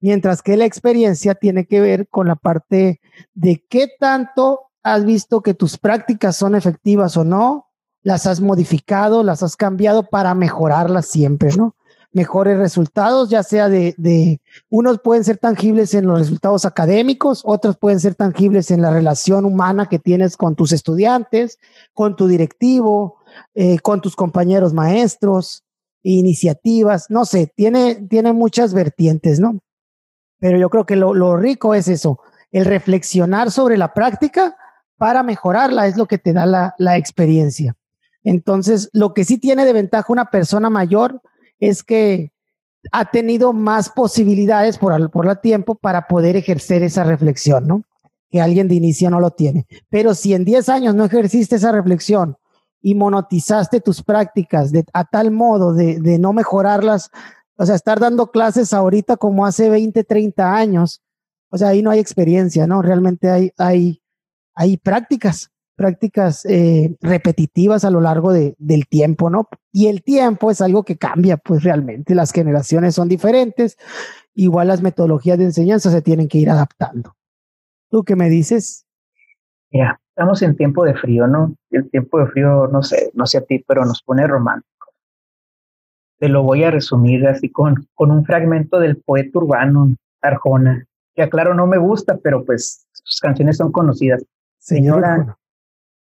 Mientras 0.00 0.42
que 0.42 0.56
la 0.56 0.64
experiencia 0.64 1.34
tiene 1.34 1.66
que 1.66 1.80
ver 1.80 2.08
con 2.08 2.26
la 2.26 2.36
parte 2.36 3.00
de 3.34 3.64
qué 3.68 3.88
tanto 3.98 4.70
has 4.82 5.04
visto 5.04 5.42
que 5.42 5.54
tus 5.54 5.76
prácticas 5.76 6.36
son 6.36 6.54
efectivas 6.54 7.16
o 7.16 7.24
no, 7.24 7.68
las 8.02 8.26
has 8.26 8.40
modificado, 8.40 9.22
las 9.22 9.42
has 9.42 9.56
cambiado 9.56 10.04
para 10.04 10.34
mejorarlas 10.34 11.06
siempre, 11.06 11.50
¿no? 11.54 11.76
Mejores 12.12 12.58
resultados, 12.58 13.30
ya 13.30 13.42
sea 13.42 13.68
de, 13.68 13.94
de, 13.96 14.40
unos 14.68 14.98
pueden 15.00 15.22
ser 15.22 15.38
tangibles 15.38 15.94
en 15.94 16.06
los 16.06 16.18
resultados 16.18 16.64
académicos, 16.64 17.42
otros 17.44 17.76
pueden 17.76 18.00
ser 18.00 18.16
tangibles 18.16 18.70
en 18.70 18.82
la 18.82 18.90
relación 18.90 19.44
humana 19.44 19.86
que 19.86 20.00
tienes 20.00 20.36
con 20.36 20.56
tus 20.56 20.72
estudiantes, 20.72 21.58
con 21.92 22.16
tu 22.16 22.26
directivo, 22.26 23.18
eh, 23.54 23.78
con 23.78 24.00
tus 24.00 24.16
compañeros 24.16 24.72
maestros, 24.72 25.62
iniciativas, 26.02 27.06
no 27.10 27.26
sé, 27.26 27.52
tiene, 27.54 28.06
tiene 28.08 28.32
muchas 28.32 28.74
vertientes, 28.74 29.38
¿no? 29.38 29.60
Pero 30.40 30.58
yo 30.58 30.70
creo 30.70 30.86
que 30.86 30.96
lo, 30.96 31.36
rico 31.36 31.74
es 31.74 31.86
eso, 31.86 32.18
el 32.50 32.64
reflexionar 32.64 33.50
sobre 33.52 33.76
la 33.76 33.94
práctica 33.94 34.56
para 34.96 35.22
mejorarla, 35.22 35.86
es 35.86 35.96
lo 35.96 36.06
que 36.06 36.18
te 36.18 36.32
da 36.32 36.74
la, 36.76 36.96
experiencia. 36.96 37.76
Entonces, 38.24 38.90
lo 38.92 39.14
que 39.14 39.24
sí 39.24 39.38
tiene 39.38 39.64
de 39.64 39.72
ventaja 39.72 40.12
una 40.12 40.30
persona 40.30 40.68
mayor 40.68 41.22
es 41.58 41.82
que 41.82 42.32
ha 42.92 43.10
tenido 43.10 43.52
más 43.52 43.90
posibilidades 43.90 44.78
por, 44.78 45.24
la 45.24 45.40
tiempo 45.40 45.74
para 45.74 46.06
poder 46.06 46.36
ejercer 46.36 46.82
esa 46.82 47.04
reflexión, 47.04 47.66
¿no? 47.66 47.82
Que 48.30 48.40
alguien 48.40 48.68
de 48.68 48.74
inicio 48.74 49.10
no 49.10 49.20
lo 49.20 49.30
tiene. 49.30 49.66
Pero 49.90 50.14
si 50.14 50.34
en 50.34 50.44
10 50.44 50.68
años 50.68 50.94
no 50.94 51.04
ejerciste 51.04 51.56
esa 51.56 51.72
reflexión 51.72 52.36
y 52.82 52.94
monotizaste 52.94 53.80
tus 53.80 54.02
prácticas 54.02 54.72
de, 54.72 54.84
a 54.94 55.04
tal 55.04 55.30
modo 55.30 55.74
de 55.74 56.18
no 56.18 56.32
mejorarlas, 56.32 57.10
o 57.60 57.66
sea, 57.66 57.74
estar 57.74 58.00
dando 58.00 58.30
clases 58.30 58.72
ahorita 58.72 59.18
como 59.18 59.44
hace 59.44 59.68
20, 59.68 60.02
30 60.02 60.56
años, 60.56 61.02
o 61.50 61.58
sea, 61.58 61.68
ahí 61.68 61.82
no 61.82 61.90
hay 61.90 61.98
experiencia, 61.98 62.66
¿no? 62.66 62.80
Realmente 62.80 63.28
hay, 63.28 63.52
hay, 63.58 64.02
hay 64.54 64.78
prácticas, 64.78 65.50
prácticas 65.76 66.46
eh, 66.46 66.96
repetitivas 67.02 67.84
a 67.84 67.90
lo 67.90 68.00
largo 68.00 68.32
de, 68.32 68.54
del 68.56 68.88
tiempo, 68.88 69.28
¿no? 69.28 69.46
Y 69.72 69.88
el 69.88 70.02
tiempo 70.02 70.50
es 70.50 70.62
algo 70.62 70.84
que 70.84 70.96
cambia, 70.96 71.36
pues 71.36 71.62
realmente 71.62 72.14
las 72.14 72.32
generaciones 72.32 72.94
son 72.94 73.08
diferentes, 73.08 73.76
igual 74.32 74.68
las 74.68 74.80
metodologías 74.80 75.36
de 75.36 75.44
enseñanza 75.44 75.90
se 75.90 76.00
tienen 76.00 76.28
que 76.28 76.38
ir 76.38 76.48
adaptando. 76.48 77.14
¿Tú 77.90 78.04
qué 78.04 78.16
me 78.16 78.30
dices? 78.30 78.86
Ya, 79.70 80.00
estamos 80.16 80.40
en 80.40 80.56
tiempo 80.56 80.82
de 80.86 80.94
frío, 80.94 81.26
¿no? 81.26 81.54
El 81.70 81.90
tiempo 81.90 82.20
de 82.20 82.26
frío, 82.28 82.68
no 82.68 82.82
sé, 82.82 83.10
no 83.12 83.26
sé 83.26 83.36
a 83.36 83.42
ti, 83.42 83.62
pero 83.68 83.84
nos 83.84 84.02
pone 84.02 84.26
romántico. 84.26 84.69
Te 86.20 86.28
lo 86.28 86.42
voy 86.42 86.62
a 86.64 86.70
resumir 86.70 87.26
así 87.26 87.48
con, 87.50 87.88
con 87.94 88.10
un 88.10 88.24
fragmento 88.24 88.78
del 88.78 88.98
poeta 88.98 89.38
urbano 89.38 89.96
Arjona, 90.20 90.86
que 91.14 91.22
aclaro 91.22 91.54
no 91.54 91.66
me 91.66 91.78
gusta, 91.78 92.18
pero 92.22 92.44
pues 92.44 92.86
sus 92.92 93.20
canciones 93.20 93.56
son 93.56 93.72
conocidas. 93.72 94.22
Señora, 94.58 95.38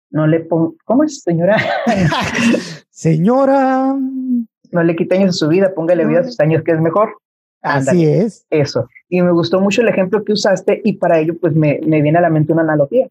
no 0.10 0.26
le 0.26 0.40
pongo, 0.40 0.76
¿cómo 0.86 1.04
es, 1.04 1.22
señora? 1.22 1.56
señora. 2.90 3.96
No 4.72 4.84
le 4.84 4.96
quite 4.96 5.18
años 5.18 5.36
a 5.36 5.38
su 5.38 5.48
vida, 5.48 5.74
póngale 5.76 6.06
vida 6.06 6.22
a 6.22 6.24
sus 6.24 6.40
años, 6.40 6.64
que 6.64 6.72
es 6.72 6.82
mejor. 6.82 7.18
Así 7.62 8.06
es. 8.06 8.48
Eso. 8.50 8.88
Y 9.08 9.22
me 9.22 9.32
gustó 9.32 9.62
mucho 9.62 9.84
el 9.84 9.90
ejemplo 9.90 10.24
que 10.24 10.34
usaste 10.34 10.82
y 10.84 10.94
para 10.94 11.20
ello 11.20 11.38
pues 11.40 11.54
me, 11.54 11.80
me 11.86 12.02
viene 12.02 12.18
a 12.18 12.22
la 12.22 12.32
mente 12.32 12.54
una 12.54 12.64
analogía. 12.64 13.08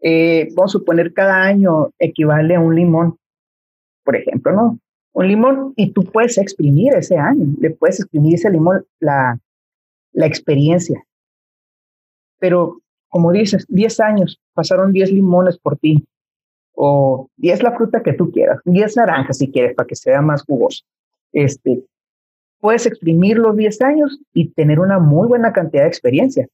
Eh, 0.00 0.48
vamos 0.54 0.70
a 0.70 0.78
suponer 0.78 1.12
cada 1.12 1.42
año 1.42 1.90
equivale 1.98 2.54
a 2.54 2.60
un 2.60 2.74
limón, 2.74 3.18
por 4.02 4.16
ejemplo, 4.16 4.52
¿no? 4.52 4.78
Un 5.16 5.28
limón 5.28 5.72
y 5.76 5.92
tú 5.92 6.04
puedes 6.04 6.36
exprimir 6.36 6.92
ese 6.92 7.16
año, 7.16 7.46
le 7.58 7.70
puedes 7.70 8.00
exprimir 8.00 8.34
ese 8.34 8.50
limón 8.50 8.84
la, 9.00 9.40
la 10.12 10.26
experiencia. 10.26 11.02
Pero 12.38 12.82
como 13.08 13.32
dices, 13.32 13.64
10 13.66 14.00
años, 14.00 14.38
pasaron 14.52 14.92
10 14.92 15.12
limones 15.12 15.56
por 15.56 15.78
ti, 15.78 16.06
o 16.74 17.30
10 17.38 17.62
la 17.62 17.72
fruta 17.74 18.02
que 18.02 18.12
tú 18.12 18.30
quieras, 18.30 18.60
10 18.66 18.94
naranjas 18.98 19.38
si 19.38 19.50
quieres, 19.50 19.74
para 19.74 19.86
que 19.86 19.96
sea 19.96 20.20
más 20.20 20.42
jugoso. 20.42 20.84
Este, 21.32 21.82
puedes 22.60 22.84
exprimir 22.84 23.38
los 23.38 23.56
10 23.56 23.80
años 23.80 24.20
y 24.34 24.50
tener 24.50 24.80
una 24.80 24.98
muy 24.98 25.28
buena 25.28 25.54
cantidad 25.54 25.84
de 25.84 25.88
experiencia. 25.88 26.46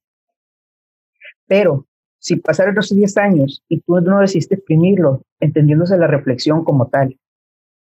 Pero 1.49 1.89
si 2.21 2.37
pasaron 2.37 2.77
los 2.77 2.95
10 2.95 3.17
años 3.17 3.61
y 3.69 3.81
tú 3.81 4.01
no 4.01 4.21
decidiste 4.21 4.55
exprimirlo, 4.55 5.25
entendiéndose 5.41 5.99
la 5.99 6.07
reflexión 6.07 6.63
como 6.63 6.87
tal, 6.87 7.19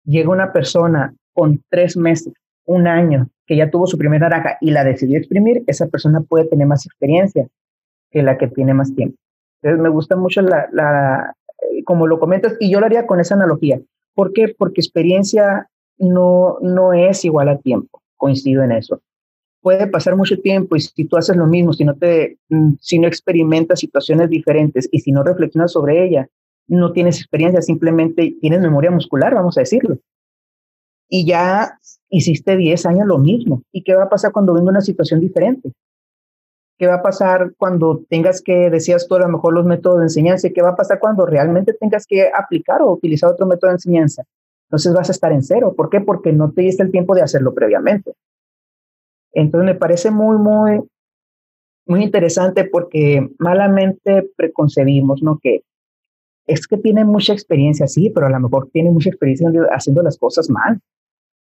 llega 0.07 0.29
una 0.29 0.51
persona 0.53 1.13
con 1.33 1.61
tres 1.69 1.97
meses, 1.97 2.33
un 2.65 2.87
año, 2.87 3.29
que 3.45 3.55
ya 3.55 3.69
tuvo 3.69 3.85
su 3.85 3.97
primera 3.97 4.29
naranja 4.29 4.57
y 4.59 4.71
la 4.71 4.83
decidió 4.83 5.17
exprimir, 5.17 5.63
esa 5.67 5.87
persona 5.87 6.21
puede 6.21 6.45
tener 6.45 6.65
más 6.65 6.85
experiencia 6.85 7.47
que 8.09 8.23
la 8.23 8.37
que 8.37 8.47
tiene 8.47 8.73
más 8.73 8.95
tiempo. 8.95 9.17
Entonces 9.61 9.81
me 9.81 9.89
gusta 9.89 10.15
mucho 10.15 10.41
la, 10.41 11.35
eh, 11.71 11.83
como 11.83 12.07
lo 12.07 12.19
comentas, 12.19 12.55
y 12.59 12.71
yo 12.71 12.79
lo 12.79 12.85
haría 12.85 13.05
con 13.05 13.19
esa 13.19 13.35
analogía. 13.35 13.79
¿Por 14.15 14.33
qué? 14.33 14.53
Porque 14.57 14.81
experiencia 14.81 15.69
no, 15.97 16.57
no 16.61 16.93
es 16.93 17.23
igual 17.25 17.49
a 17.49 17.57
tiempo, 17.57 18.01
coincido 18.15 18.63
en 18.63 18.71
eso. 18.71 19.01
Puede 19.61 19.87
pasar 19.87 20.15
mucho 20.15 20.39
tiempo 20.39 20.75
y 20.75 20.81
si 20.81 21.05
tú 21.05 21.17
haces 21.17 21.35
lo 21.35 21.47
mismo, 21.47 21.73
si 21.73 21.83
no, 21.83 21.95
te, 21.95 22.37
mm, 22.49 22.73
si 22.79 22.99
no 22.99 23.07
experimentas 23.07 23.79
situaciones 23.79 24.29
diferentes 24.29 24.87
y 24.91 24.99
si 24.99 25.11
no 25.11 25.23
reflexionas 25.23 25.71
sobre 25.71 26.05
ella, 26.05 26.29
no 26.67 26.91
tienes 26.91 27.17
experiencia, 27.19 27.61
simplemente 27.61 28.35
tienes 28.41 28.61
memoria 28.61 28.91
muscular, 28.91 29.33
vamos 29.33 29.57
a 29.57 29.61
decirlo. 29.61 29.97
y 31.09 31.25
ya 31.25 31.79
hiciste 32.09 32.57
10 32.57 32.85
años 32.85 33.07
lo 33.07 33.17
mismo. 33.17 33.63
¿Y 33.71 33.83
qué 33.83 33.95
va 33.95 34.03
a 34.03 34.09
pasar 34.09 34.31
cuando 34.31 34.53
venga 34.53 34.69
una 34.69 34.81
situación 34.81 35.21
diferente? 35.21 35.71
¿Qué 36.77 36.85
va 36.87 36.95
a 36.95 37.01
pasar 37.01 37.53
cuando 37.57 38.03
tengas 38.09 38.41
que, 38.41 38.69
decías 38.69 39.07
tú 39.07 39.15
a 39.15 39.19
lo 39.19 39.29
mejor 39.29 39.53
los 39.53 39.65
métodos 39.65 39.99
de 39.99 40.05
enseñanza, 40.05 40.49
qué 40.53 40.61
va 40.61 40.69
a 40.69 40.75
pasar 40.75 40.99
cuando 40.99 41.25
realmente 41.25 41.73
tengas 41.73 42.05
que 42.05 42.29
aplicar 42.37 42.81
o 42.81 42.91
utilizar 42.91 43.31
otro 43.31 43.47
método 43.47 43.71
de 43.71 43.75
enseñanza? 43.75 44.23
Entonces 44.67 44.93
vas 44.93 45.09
a 45.09 45.13
estar 45.13 45.31
en 45.31 45.43
cero. 45.43 45.73
¿Por 45.75 45.89
qué? 45.89 46.01
Porque 46.01 46.33
no 46.33 46.51
te 46.51 46.61
diste 46.61 46.83
el 46.83 46.91
tiempo 46.91 47.15
de 47.15 47.21
hacerlo 47.21 47.53
previamente. 47.53 48.13
Entonces 49.31 49.65
me 49.65 49.75
parece 49.75 50.11
muy, 50.11 50.37
muy, 50.37 50.83
muy 51.85 52.03
interesante 52.03 52.65
porque 52.65 53.29
malamente 53.39 54.29
preconcebimos, 54.35 55.23
¿no? 55.23 55.39
Que 55.41 55.61
es 56.47 56.65
que 56.65 56.77
tiene 56.77 57.03
mucha 57.03 57.33
experiencia, 57.33 57.87
sí, 57.87 58.09
pero 58.09 58.27
a 58.27 58.29
lo 58.29 58.39
mejor 58.39 58.69
tiene 58.71 58.89
mucha 58.89 59.09
experiencia 59.09 59.49
haciendo 59.71 60.01
las 60.01 60.17
cosas 60.17 60.49
mal. 60.49 60.79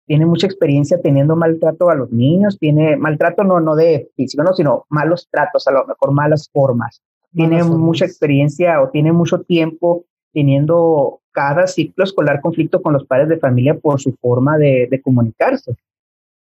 Tiene 0.08 0.26
mucha 0.26 0.48
experiencia 0.48 1.00
teniendo 1.00 1.36
maltrato 1.36 1.92
a 1.92 1.96
los 1.96 2.12
niños, 2.12 2.58
tiene 2.58 2.98
maltrato 2.98 3.44
no, 3.44 3.60
no 3.60 3.76
de 3.76 4.10
físico, 4.16 4.44
no, 4.44 4.54
sino 4.54 4.86
malos 4.90 5.28
tratos, 5.30 5.68
a 5.68 5.72
lo 5.72 5.86
mejor 5.86 6.12
malas 6.12 6.50
formas. 6.52 7.04
Tiene 7.32 7.64
mucha 7.64 8.06
experiencia 8.06 8.82
o 8.82 8.90
tiene 8.90 9.14
mucho 9.14 9.42
tiempo 9.42 10.06
teniendo 10.34 11.22
cada 11.32 11.68
ciclo 11.68 12.04
escolar 12.04 12.42
conflicto 12.42 12.82
con 12.82 12.94
los 12.94 13.06
padres 13.06 13.30
de 13.30 13.38
familia 13.38 13.78
por 13.78 14.02
su 14.02 14.16
forma 14.20 14.58
de, 14.58 14.88
de 14.90 15.00
comunicarse. 15.00 15.76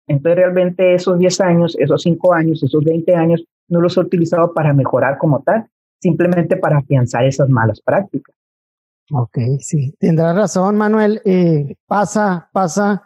Entonces 0.08 0.36
realmente 0.36 0.94
esos 0.94 1.16
10 1.16 1.40
años, 1.40 1.76
esos 1.78 2.02
5 2.02 2.34
años, 2.34 2.60
esos 2.60 2.82
20 2.82 3.14
años, 3.14 3.44
no 3.68 3.80
los 3.80 3.96
he 3.96 4.00
utilizado 4.00 4.52
para 4.52 4.74
mejorar 4.74 5.16
como 5.18 5.42
tal, 5.42 5.68
simplemente 6.00 6.56
para 6.56 6.78
afianzar 6.78 7.24
esas 7.24 7.48
malas 7.48 7.80
prácticas. 7.80 8.34
Ok, 9.12 9.38
sí, 9.60 9.94
tendrás 9.98 10.34
razón, 10.34 10.76
Manuel. 10.76 11.20
Eh, 11.24 11.76
pasa, 11.86 12.48
pasa. 12.52 13.02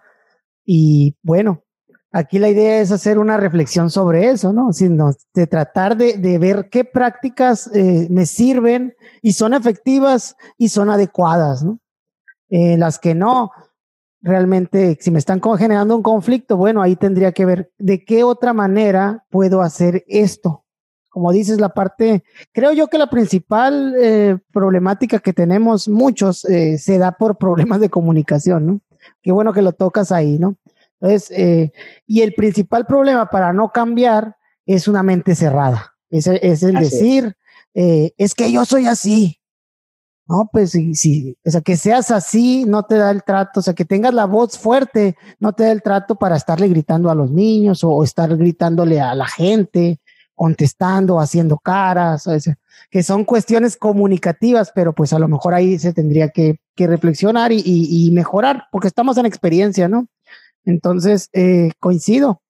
Y 0.65 1.17
bueno, 1.23 1.65
aquí 2.13 2.39
la 2.39 2.49
idea 2.49 2.81
es 2.81 2.93
hacer 2.93 3.19
una 3.19 3.37
reflexión 3.37 3.91
sobre 3.91 4.31
eso, 4.31 4.53
¿no? 4.53 4.73
Sino 4.73 5.11
de 5.35 5.47
tratar 5.47 5.97
de, 5.97 6.39
ver 6.39 6.69
qué 6.71 6.85
prácticas 6.85 7.69
eh, 7.75 8.07
me 8.11 8.27
sirven 8.27 8.95
y 9.23 9.33
son 9.33 9.55
efectivas 9.55 10.37
y 10.57 10.69
son 10.69 10.91
adecuadas, 10.91 11.65
¿no? 11.65 11.81
Eh, 12.51 12.79
las 12.79 12.99
que 12.99 13.15
no, 13.15 13.51
realmente, 14.23 14.97
si 15.01 15.11
me 15.11 15.19
están 15.19 15.41
generando 15.59 15.97
un 15.97 16.03
conflicto, 16.03 16.57
bueno, 16.57 16.81
ahí 16.81 16.97
tendría 16.97 17.33
que 17.33 17.45
ver 17.45 17.73
de 17.79 18.05
qué 18.05 18.25
otra 18.25 18.53
manera 18.53 19.25
puedo 19.31 19.63
hacer 19.63 20.05
esto. 20.07 20.65
Como 21.09 21.33
dices, 21.33 21.61
la 21.61 21.71
parte, 21.71 22.23
creo 22.53 22.73
yo 22.73 22.89
que 22.89 22.99
la 22.99 23.09
principal 23.09 23.95
eh, 23.99 24.39
problemática 24.53 25.19
que 25.19 25.33
tenemos 25.33 25.89
muchos 25.89 26.45
eh, 26.45 26.79
se 26.79 26.99
da 26.99 27.13
por 27.13 27.39
problemas 27.39 27.81
de 27.81 27.89
comunicación, 27.89 28.67
¿no? 28.67 28.81
Qué 29.23 29.33
bueno 29.33 29.53
que 29.53 29.63
lo 29.63 29.73
tocas 29.73 30.13
ahí, 30.13 30.39
¿no? 30.39 30.57
Entonces, 31.01 31.31
eh, 31.31 31.73
y 32.07 32.23
el 32.23 32.35
principal 32.35 32.87
problema 32.87 33.31
para 33.31 33.53
no 33.53 33.71
cambiar 33.71 34.37
es 34.67 34.89
una 34.89 35.03
mente 35.03 35.35
cerrada. 35.35 35.95
Es, 36.11 36.27
es 36.27 36.63
el 36.63 36.75
decir, 36.75 37.37
es 37.75 38.35
que 38.35 38.51
yo 38.51 38.65
soy 38.65 38.87
así, 38.87 39.39
no, 40.29 40.47
pues 40.53 40.73
sí, 40.73 40.95
sí, 40.95 41.39
o 41.43 41.51
sea, 41.51 41.63
que 41.63 41.79
seas 41.79 42.11
así 42.11 42.67
no 42.67 42.83
te 42.83 42.97
da 42.97 43.11
el 43.11 43.23
trato, 43.25 43.61
o 43.61 43.63
sea, 43.63 43.73
que 43.73 43.87
tengas 43.87 44.13
la 44.13 44.27
voz 44.27 44.59
fuerte 44.59 45.17
no 45.41 45.55
te 45.55 45.65
da 45.65 45.73
el 45.73 45.81
trato 45.83 46.17
para 46.17 46.37
estarle 46.37 46.69
gritando 46.69 47.11
a 47.11 47.15
los 47.15 47.31
niños 47.31 47.83
o, 47.83 48.05
estar 48.05 48.37
gritándole 48.37 49.01
a 49.01 49.15
la 49.15 49.27
gente, 49.27 50.01
contestando, 50.39 51.21
haciendo 51.21 51.59
caras, 51.59 52.27
que 52.91 53.03
son 53.03 53.27
cuestiones 53.27 53.77
comunicativas, 53.77 54.73
pero 54.75 54.95
pues 54.95 55.13
a 55.13 55.19
lo 55.19 55.29
mejor 55.29 55.53
ahí 55.53 55.79
se 55.79 55.93
tendría 55.93 56.31
que, 56.31 56.59
reflexionar 56.77 57.51
y, 57.51 57.61
y, 57.65 58.11
mejorar, 58.13 58.69
porque 58.71 58.87
estamos 58.87 59.19
en 59.19 59.27
experiencia, 59.27 59.89
¿no? 59.89 60.07
Entonces, 60.65 61.29
eh, 61.33 61.73
coincido, 61.81 62.41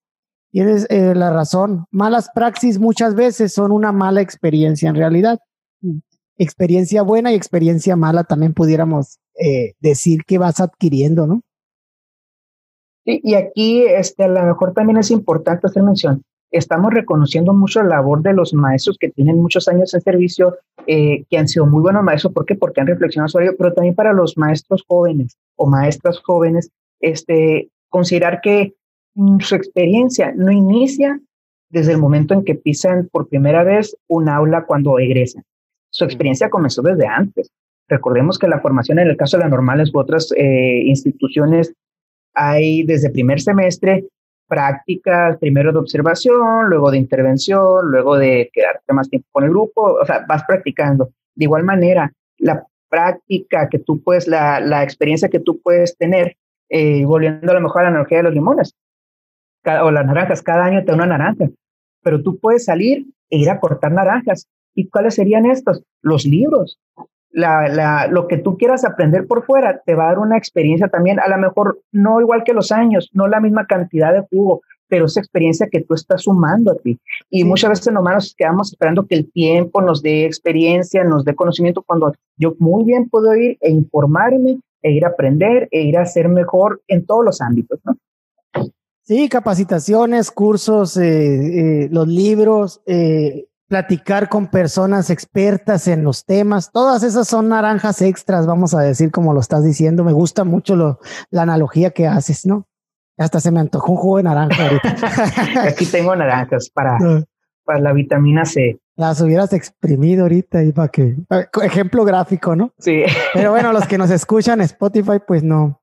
tienes 0.53 0.87
eh, 0.91 1.15
la 1.15 1.33
razón. 1.33 1.87
Malas 1.91 2.29
praxis 2.35 2.79
muchas 2.79 3.15
veces 3.15 3.55
son 3.55 3.73
una 3.73 3.91
mala 3.91 4.21
experiencia 4.21 4.91
en 4.91 4.97
realidad 4.97 5.39
experiencia 6.39 7.03
buena 7.03 7.33
y 7.33 7.35
experiencia 7.35 7.97
mala 7.97 8.25
también 8.25 8.55
pudiéramos 8.55 9.19
eh, 9.39 9.75
decir 9.81 10.25
que 10.25 10.39
vas 10.39 10.61
adquiriendo, 10.61 11.27
¿no? 11.27 11.43
Sí, 13.05 13.21
y 13.23 13.35
aquí 13.35 13.83
este, 13.83 14.25
a 14.25 14.29
lo 14.29 14.43
mejor 14.45 14.73
también 14.73 14.99
es 14.99 15.11
importante 15.11 15.67
hacer 15.67 15.83
mención. 15.83 16.23
Estamos 16.51 16.95
reconociendo 16.95 17.53
mucho 17.53 17.83
la 17.83 17.97
labor 17.97 18.23
de 18.23 18.33
los 18.33 18.55
maestros 18.55 18.97
que 18.99 19.11
tienen 19.11 19.37
muchos 19.37 19.69
años 19.69 19.93
en 19.93 20.01
servicio, 20.01 20.57
eh, 20.87 21.25
que 21.29 21.39
han 21.39 21.47
sido 21.47 21.67
muy 21.67 21.83
buenos 21.83 22.03
maestros. 22.03 22.33
¿Por 22.33 22.47
qué? 22.47 22.55
Porque 22.55 22.81
han 22.81 22.87
reflexionado 22.87 23.29
sobre 23.29 23.47
ello, 23.47 23.57
pero 23.59 23.75
también 23.75 23.95
para 23.95 24.13
los 24.13 24.39
maestros 24.39 24.83
jóvenes 24.87 25.37
o 25.57 25.67
maestras 25.67 26.21
jóvenes, 26.21 26.71
este, 27.01 27.69
considerar 27.91 28.41
que 28.41 28.75
mm, 29.15 29.41
su 29.41 29.55
experiencia 29.55 30.33
no 30.35 30.51
inicia 30.51 31.21
desde 31.71 31.93
el 31.93 31.99
momento 31.99 32.35
en 32.35 32.45
que 32.45 32.55
pisan 32.55 33.09
por 33.13 33.29
primera 33.29 33.63
vez 33.63 33.97
un 34.07 34.29
aula 34.29 34.65
cuando 34.65 34.99
egresan. 34.99 35.45
Su 35.91 36.05
experiencia 36.05 36.49
comenzó 36.49 36.81
desde 36.83 37.07
antes. 37.07 37.51
Recordemos 37.89 38.39
que 38.39 38.49
la 38.49 38.61
formación 38.61 38.99
en 38.99 39.09
el 39.09 39.17
caso 39.17 39.37
de 39.37 39.45
las 39.45 39.51
normales 39.51 39.91
u 39.95 39.99
otras 39.99 40.33
eh, 40.37 40.83
instituciones 40.85 41.75
hay 42.35 42.85
desde 42.85 43.11
primer 43.11 43.41
semestre 43.41 44.07
prácticas, 44.49 45.37
primero 45.39 45.73
de 45.73 45.79
observación, 45.79 46.69
luego 46.69 46.91
de 46.91 46.99
intervención, 46.99 47.91
luego 47.91 48.17
de 48.17 48.51
quedarte 48.53 48.93
más 48.93 49.09
tiempo 49.09 49.29
con 49.31 49.45
el 49.45 49.51
grupo, 49.51 49.99
o 50.01 50.07
sea, 50.07 50.25
vas 50.29 50.45
practicando. 50.45 51.11
De 51.35 51.45
igual 51.45 51.65
manera, 51.65 52.13
la 52.39 52.67
práctica 52.89 53.69
que 53.69 53.79
tú 53.79 54.03
puedes, 54.03 54.27
la, 54.27 54.61
la 54.61 54.83
experiencia 54.83 55.29
que 55.29 55.41
tú 55.41 55.61
puedes 55.61 55.97
tener, 55.97 56.37
eh, 56.71 57.05
volviendo 57.05 57.53
a 57.53 57.55
lo 57.55 57.61
mejor 57.61 57.83
a 57.83 57.85
la 57.85 57.91
analogía 57.91 58.19
de 58.19 58.25
los 58.25 58.35
limones 58.35 58.75
o 59.65 59.91
las 59.91 60.07
naranjas, 60.07 60.43
cada 60.43 60.65
año 60.65 60.81
te 60.81 60.87
da 60.87 60.95
una 60.95 61.07
naranja, 61.07 61.49
pero 62.03 62.23
tú 62.23 62.39
puedes 62.39 62.65
salir 62.65 63.07
e 63.29 63.37
ir 63.37 63.51
a 63.51 63.61
cortar 63.61 63.93
naranjas 63.93 64.49
¿Y 64.79 64.89
cuáles 64.91 65.17
serían 65.17 65.45
estos? 65.45 65.83
Los 66.03 66.25
libros. 66.25 66.79
La, 67.31 67.69
la, 67.69 68.07
lo 68.07 68.27
que 68.27 68.39
tú 68.39 68.57
quieras 68.57 68.85
aprender 68.85 69.27
por 69.27 69.45
fuera 69.45 69.83
te 69.85 69.95
va 69.95 70.05
a 70.05 70.09
dar 70.09 70.19
una 70.19 70.39
experiencia 70.39 70.89
también, 70.89 71.21
a 71.21 71.29
lo 71.29 71.37
mejor 71.37 71.81
no 71.93 72.21
igual 72.21 72.43
que 72.43 72.55
los 72.55 72.73
años, 72.73 73.11
no 73.13 73.29
la 73.29 73.41
misma 73.41 73.67
cantidad 73.67 74.13
de 74.15 74.23
jugo, 74.31 74.63
pero 74.89 75.05
esa 75.05 75.21
experiencia 75.21 75.69
que 75.71 75.83
tú 75.83 75.95
estás 75.95 76.23
sumando 76.23 76.73
a 76.73 76.77
ti. 76.77 76.99
Y 77.31 77.45
muchas 77.45 77.71
veces 77.71 77.93
nomás 77.93 78.15
nos 78.15 78.35
quedamos 78.35 78.71
esperando 78.73 79.07
que 79.07 79.15
el 79.15 79.31
tiempo 79.31 79.83
nos 79.83 80.03
dé 80.03 80.25
experiencia, 80.25 81.05
nos 81.05 81.25
dé 81.25 81.35
conocimiento, 81.35 81.83
cuando 81.83 82.13
yo 82.37 82.55
muy 82.59 82.85
bien 82.85 83.09
puedo 83.09 83.35
ir 83.37 83.59
e 83.61 83.71
informarme, 83.71 84.61
e 84.83 84.93
ir 84.93 85.05
a 85.05 85.09
aprender, 85.09 85.69
e 85.71 85.83
ir 85.83 85.99
a 85.99 86.07
ser 86.07 86.29
mejor 86.29 86.81
en 86.89 87.05
todos 87.05 87.25
los 87.25 87.41
ámbitos, 87.41 87.81
¿no? 87.85 87.97
Sí, 89.03 89.29
capacitaciones, 89.31 90.31
cursos, 90.31 90.97
eh, 90.99 91.85
eh, 91.85 91.89
los 91.91 92.07
libros, 92.07 92.83
eh, 92.85 93.47
platicar 93.69 94.29
con 94.29 94.49
personas 94.49 95.11
expertas 95.11 95.87
en 95.87 96.03
los 96.03 96.25
temas. 96.25 96.73
Todas 96.73 97.03
esas 97.03 97.29
son 97.29 97.49
naranjas 97.49 98.03
extras, 98.03 98.47
vamos 98.47 98.75
a 98.75 98.81
decir 98.81 99.11
como 99.11 99.35
lo 99.35 99.41
estás 99.41 99.63
diciendo. 99.63 100.05
Me 100.05 100.13
gusta 100.13 100.45
mucho 100.45 100.75
lo, 100.75 100.99
la 101.31 101.43
analogía 101.43 101.91
que 101.91 102.07
haces, 102.07 102.47
¿no? 102.47 102.67
Hasta 103.19 103.41
se 103.41 103.51
me 103.51 103.61
antojó 103.61 103.93
un 103.93 103.99
jugo 103.99 104.17
de 104.17 104.23
naranja 104.25 104.65
ahorita. 104.65 105.63
Aquí 105.69 105.87
tengo 105.87 106.17
naranjas 106.17 106.71
para, 106.71 106.99
para 107.65 107.81
la 107.81 107.93
vitamina 107.93 108.45
C. 108.45 108.79
Las 108.97 109.21
hubieras 109.21 109.53
exprimido 109.53 110.23
ahorita 110.23 110.65
y 110.65 110.73
para 110.73 110.89
que 110.89 111.17
ejemplo 111.63 112.05
gráfico, 112.05 112.57
¿no? 112.57 112.73
Sí. 112.79 113.03
Pero 113.35 113.51
bueno, 113.51 113.73
los 113.73 113.87
que 113.87 113.99
nos 113.99 114.11
escuchan 114.11 114.61
Spotify, 114.63 115.21
pues 115.25 115.45
no, 115.45 115.81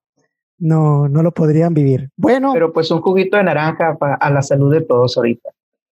no, 0.58 1.08
no 1.08 1.24
lo 1.24 1.34
podrían 1.34 1.74
vivir. 1.74 2.10
Bueno. 2.18 2.52
Pero 2.54 2.74
pues 2.74 2.90
un 2.92 3.02
juguito 3.02 3.38
de 3.38 3.44
naranja 3.44 3.96
para, 3.98 4.16
a 4.16 4.30
la 4.32 4.42
salud 4.42 4.74
de 4.74 4.82
todos 4.82 5.16
ahorita. 5.18 5.50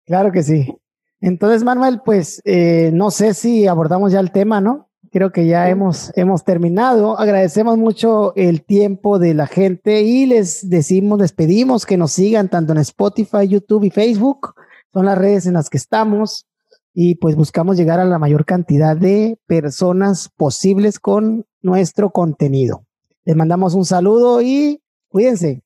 Claro 0.06 0.32
que 0.32 0.42
sí. 0.42 0.74
Entonces, 1.20 1.64
Manuel, 1.64 2.00
pues 2.04 2.40
eh, 2.44 2.90
no 2.92 3.10
sé 3.10 3.34
si 3.34 3.66
abordamos 3.66 4.12
ya 4.12 4.20
el 4.20 4.32
tema, 4.32 4.60
¿no? 4.60 4.88
Creo 5.12 5.32
que 5.32 5.46
ya 5.46 5.68
hemos, 5.68 6.12
hemos 6.16 6.44
terminado. 6.44 7.18
Agradecemos 7.18 7.76
mucho 7.76 8.32
el 8.36 8.62
tiempo 8.62 9.18
de 9.18 9.34
la 9.34 9.46
gente 9.46 10.02
y 10.02 10.26
les 10.26 10.68
decimos, 10.70 11.18
les 11.18 11.32
pedimos 11.32 11.84
que 11.84 11.96
nos 11.96 12.12
sigan 12.12 12.48
tanto 12.48 12.72
en 12.72 12.78
Spotify, 12.78 13.48
YouTube 13.48 13.84
y 13.84 13.90
Facebook. 13.90 14.54
Son 14.92 15.06
las 15.06 15.18
redes 15.18 15.46
en 15.46 15.54
las 15.54 15.68
que 15.68 15.78
estamos 15.78 16.46
y 16.94 17.16
pues 17.16 17.36
buscamos 17.36 17.76
llegar 17.76 18.00
a 18.00 18.04
la 18.04 18.18
mayor 18.18 18.44
cantidad 18.44 18.96
de 18.96 19.38
personas 19.46 20.30
posibles 20.36 20.98
con 20.98 21.44
nuestro 21.60 22.10
contenido. 22.10 22.84
Les 23.24 23.36
mandamos 23.36 23.74
un 23.74 23.84
saludo 23.84 24.40
y 24.42 24.80
cuídense. 25.08 25.62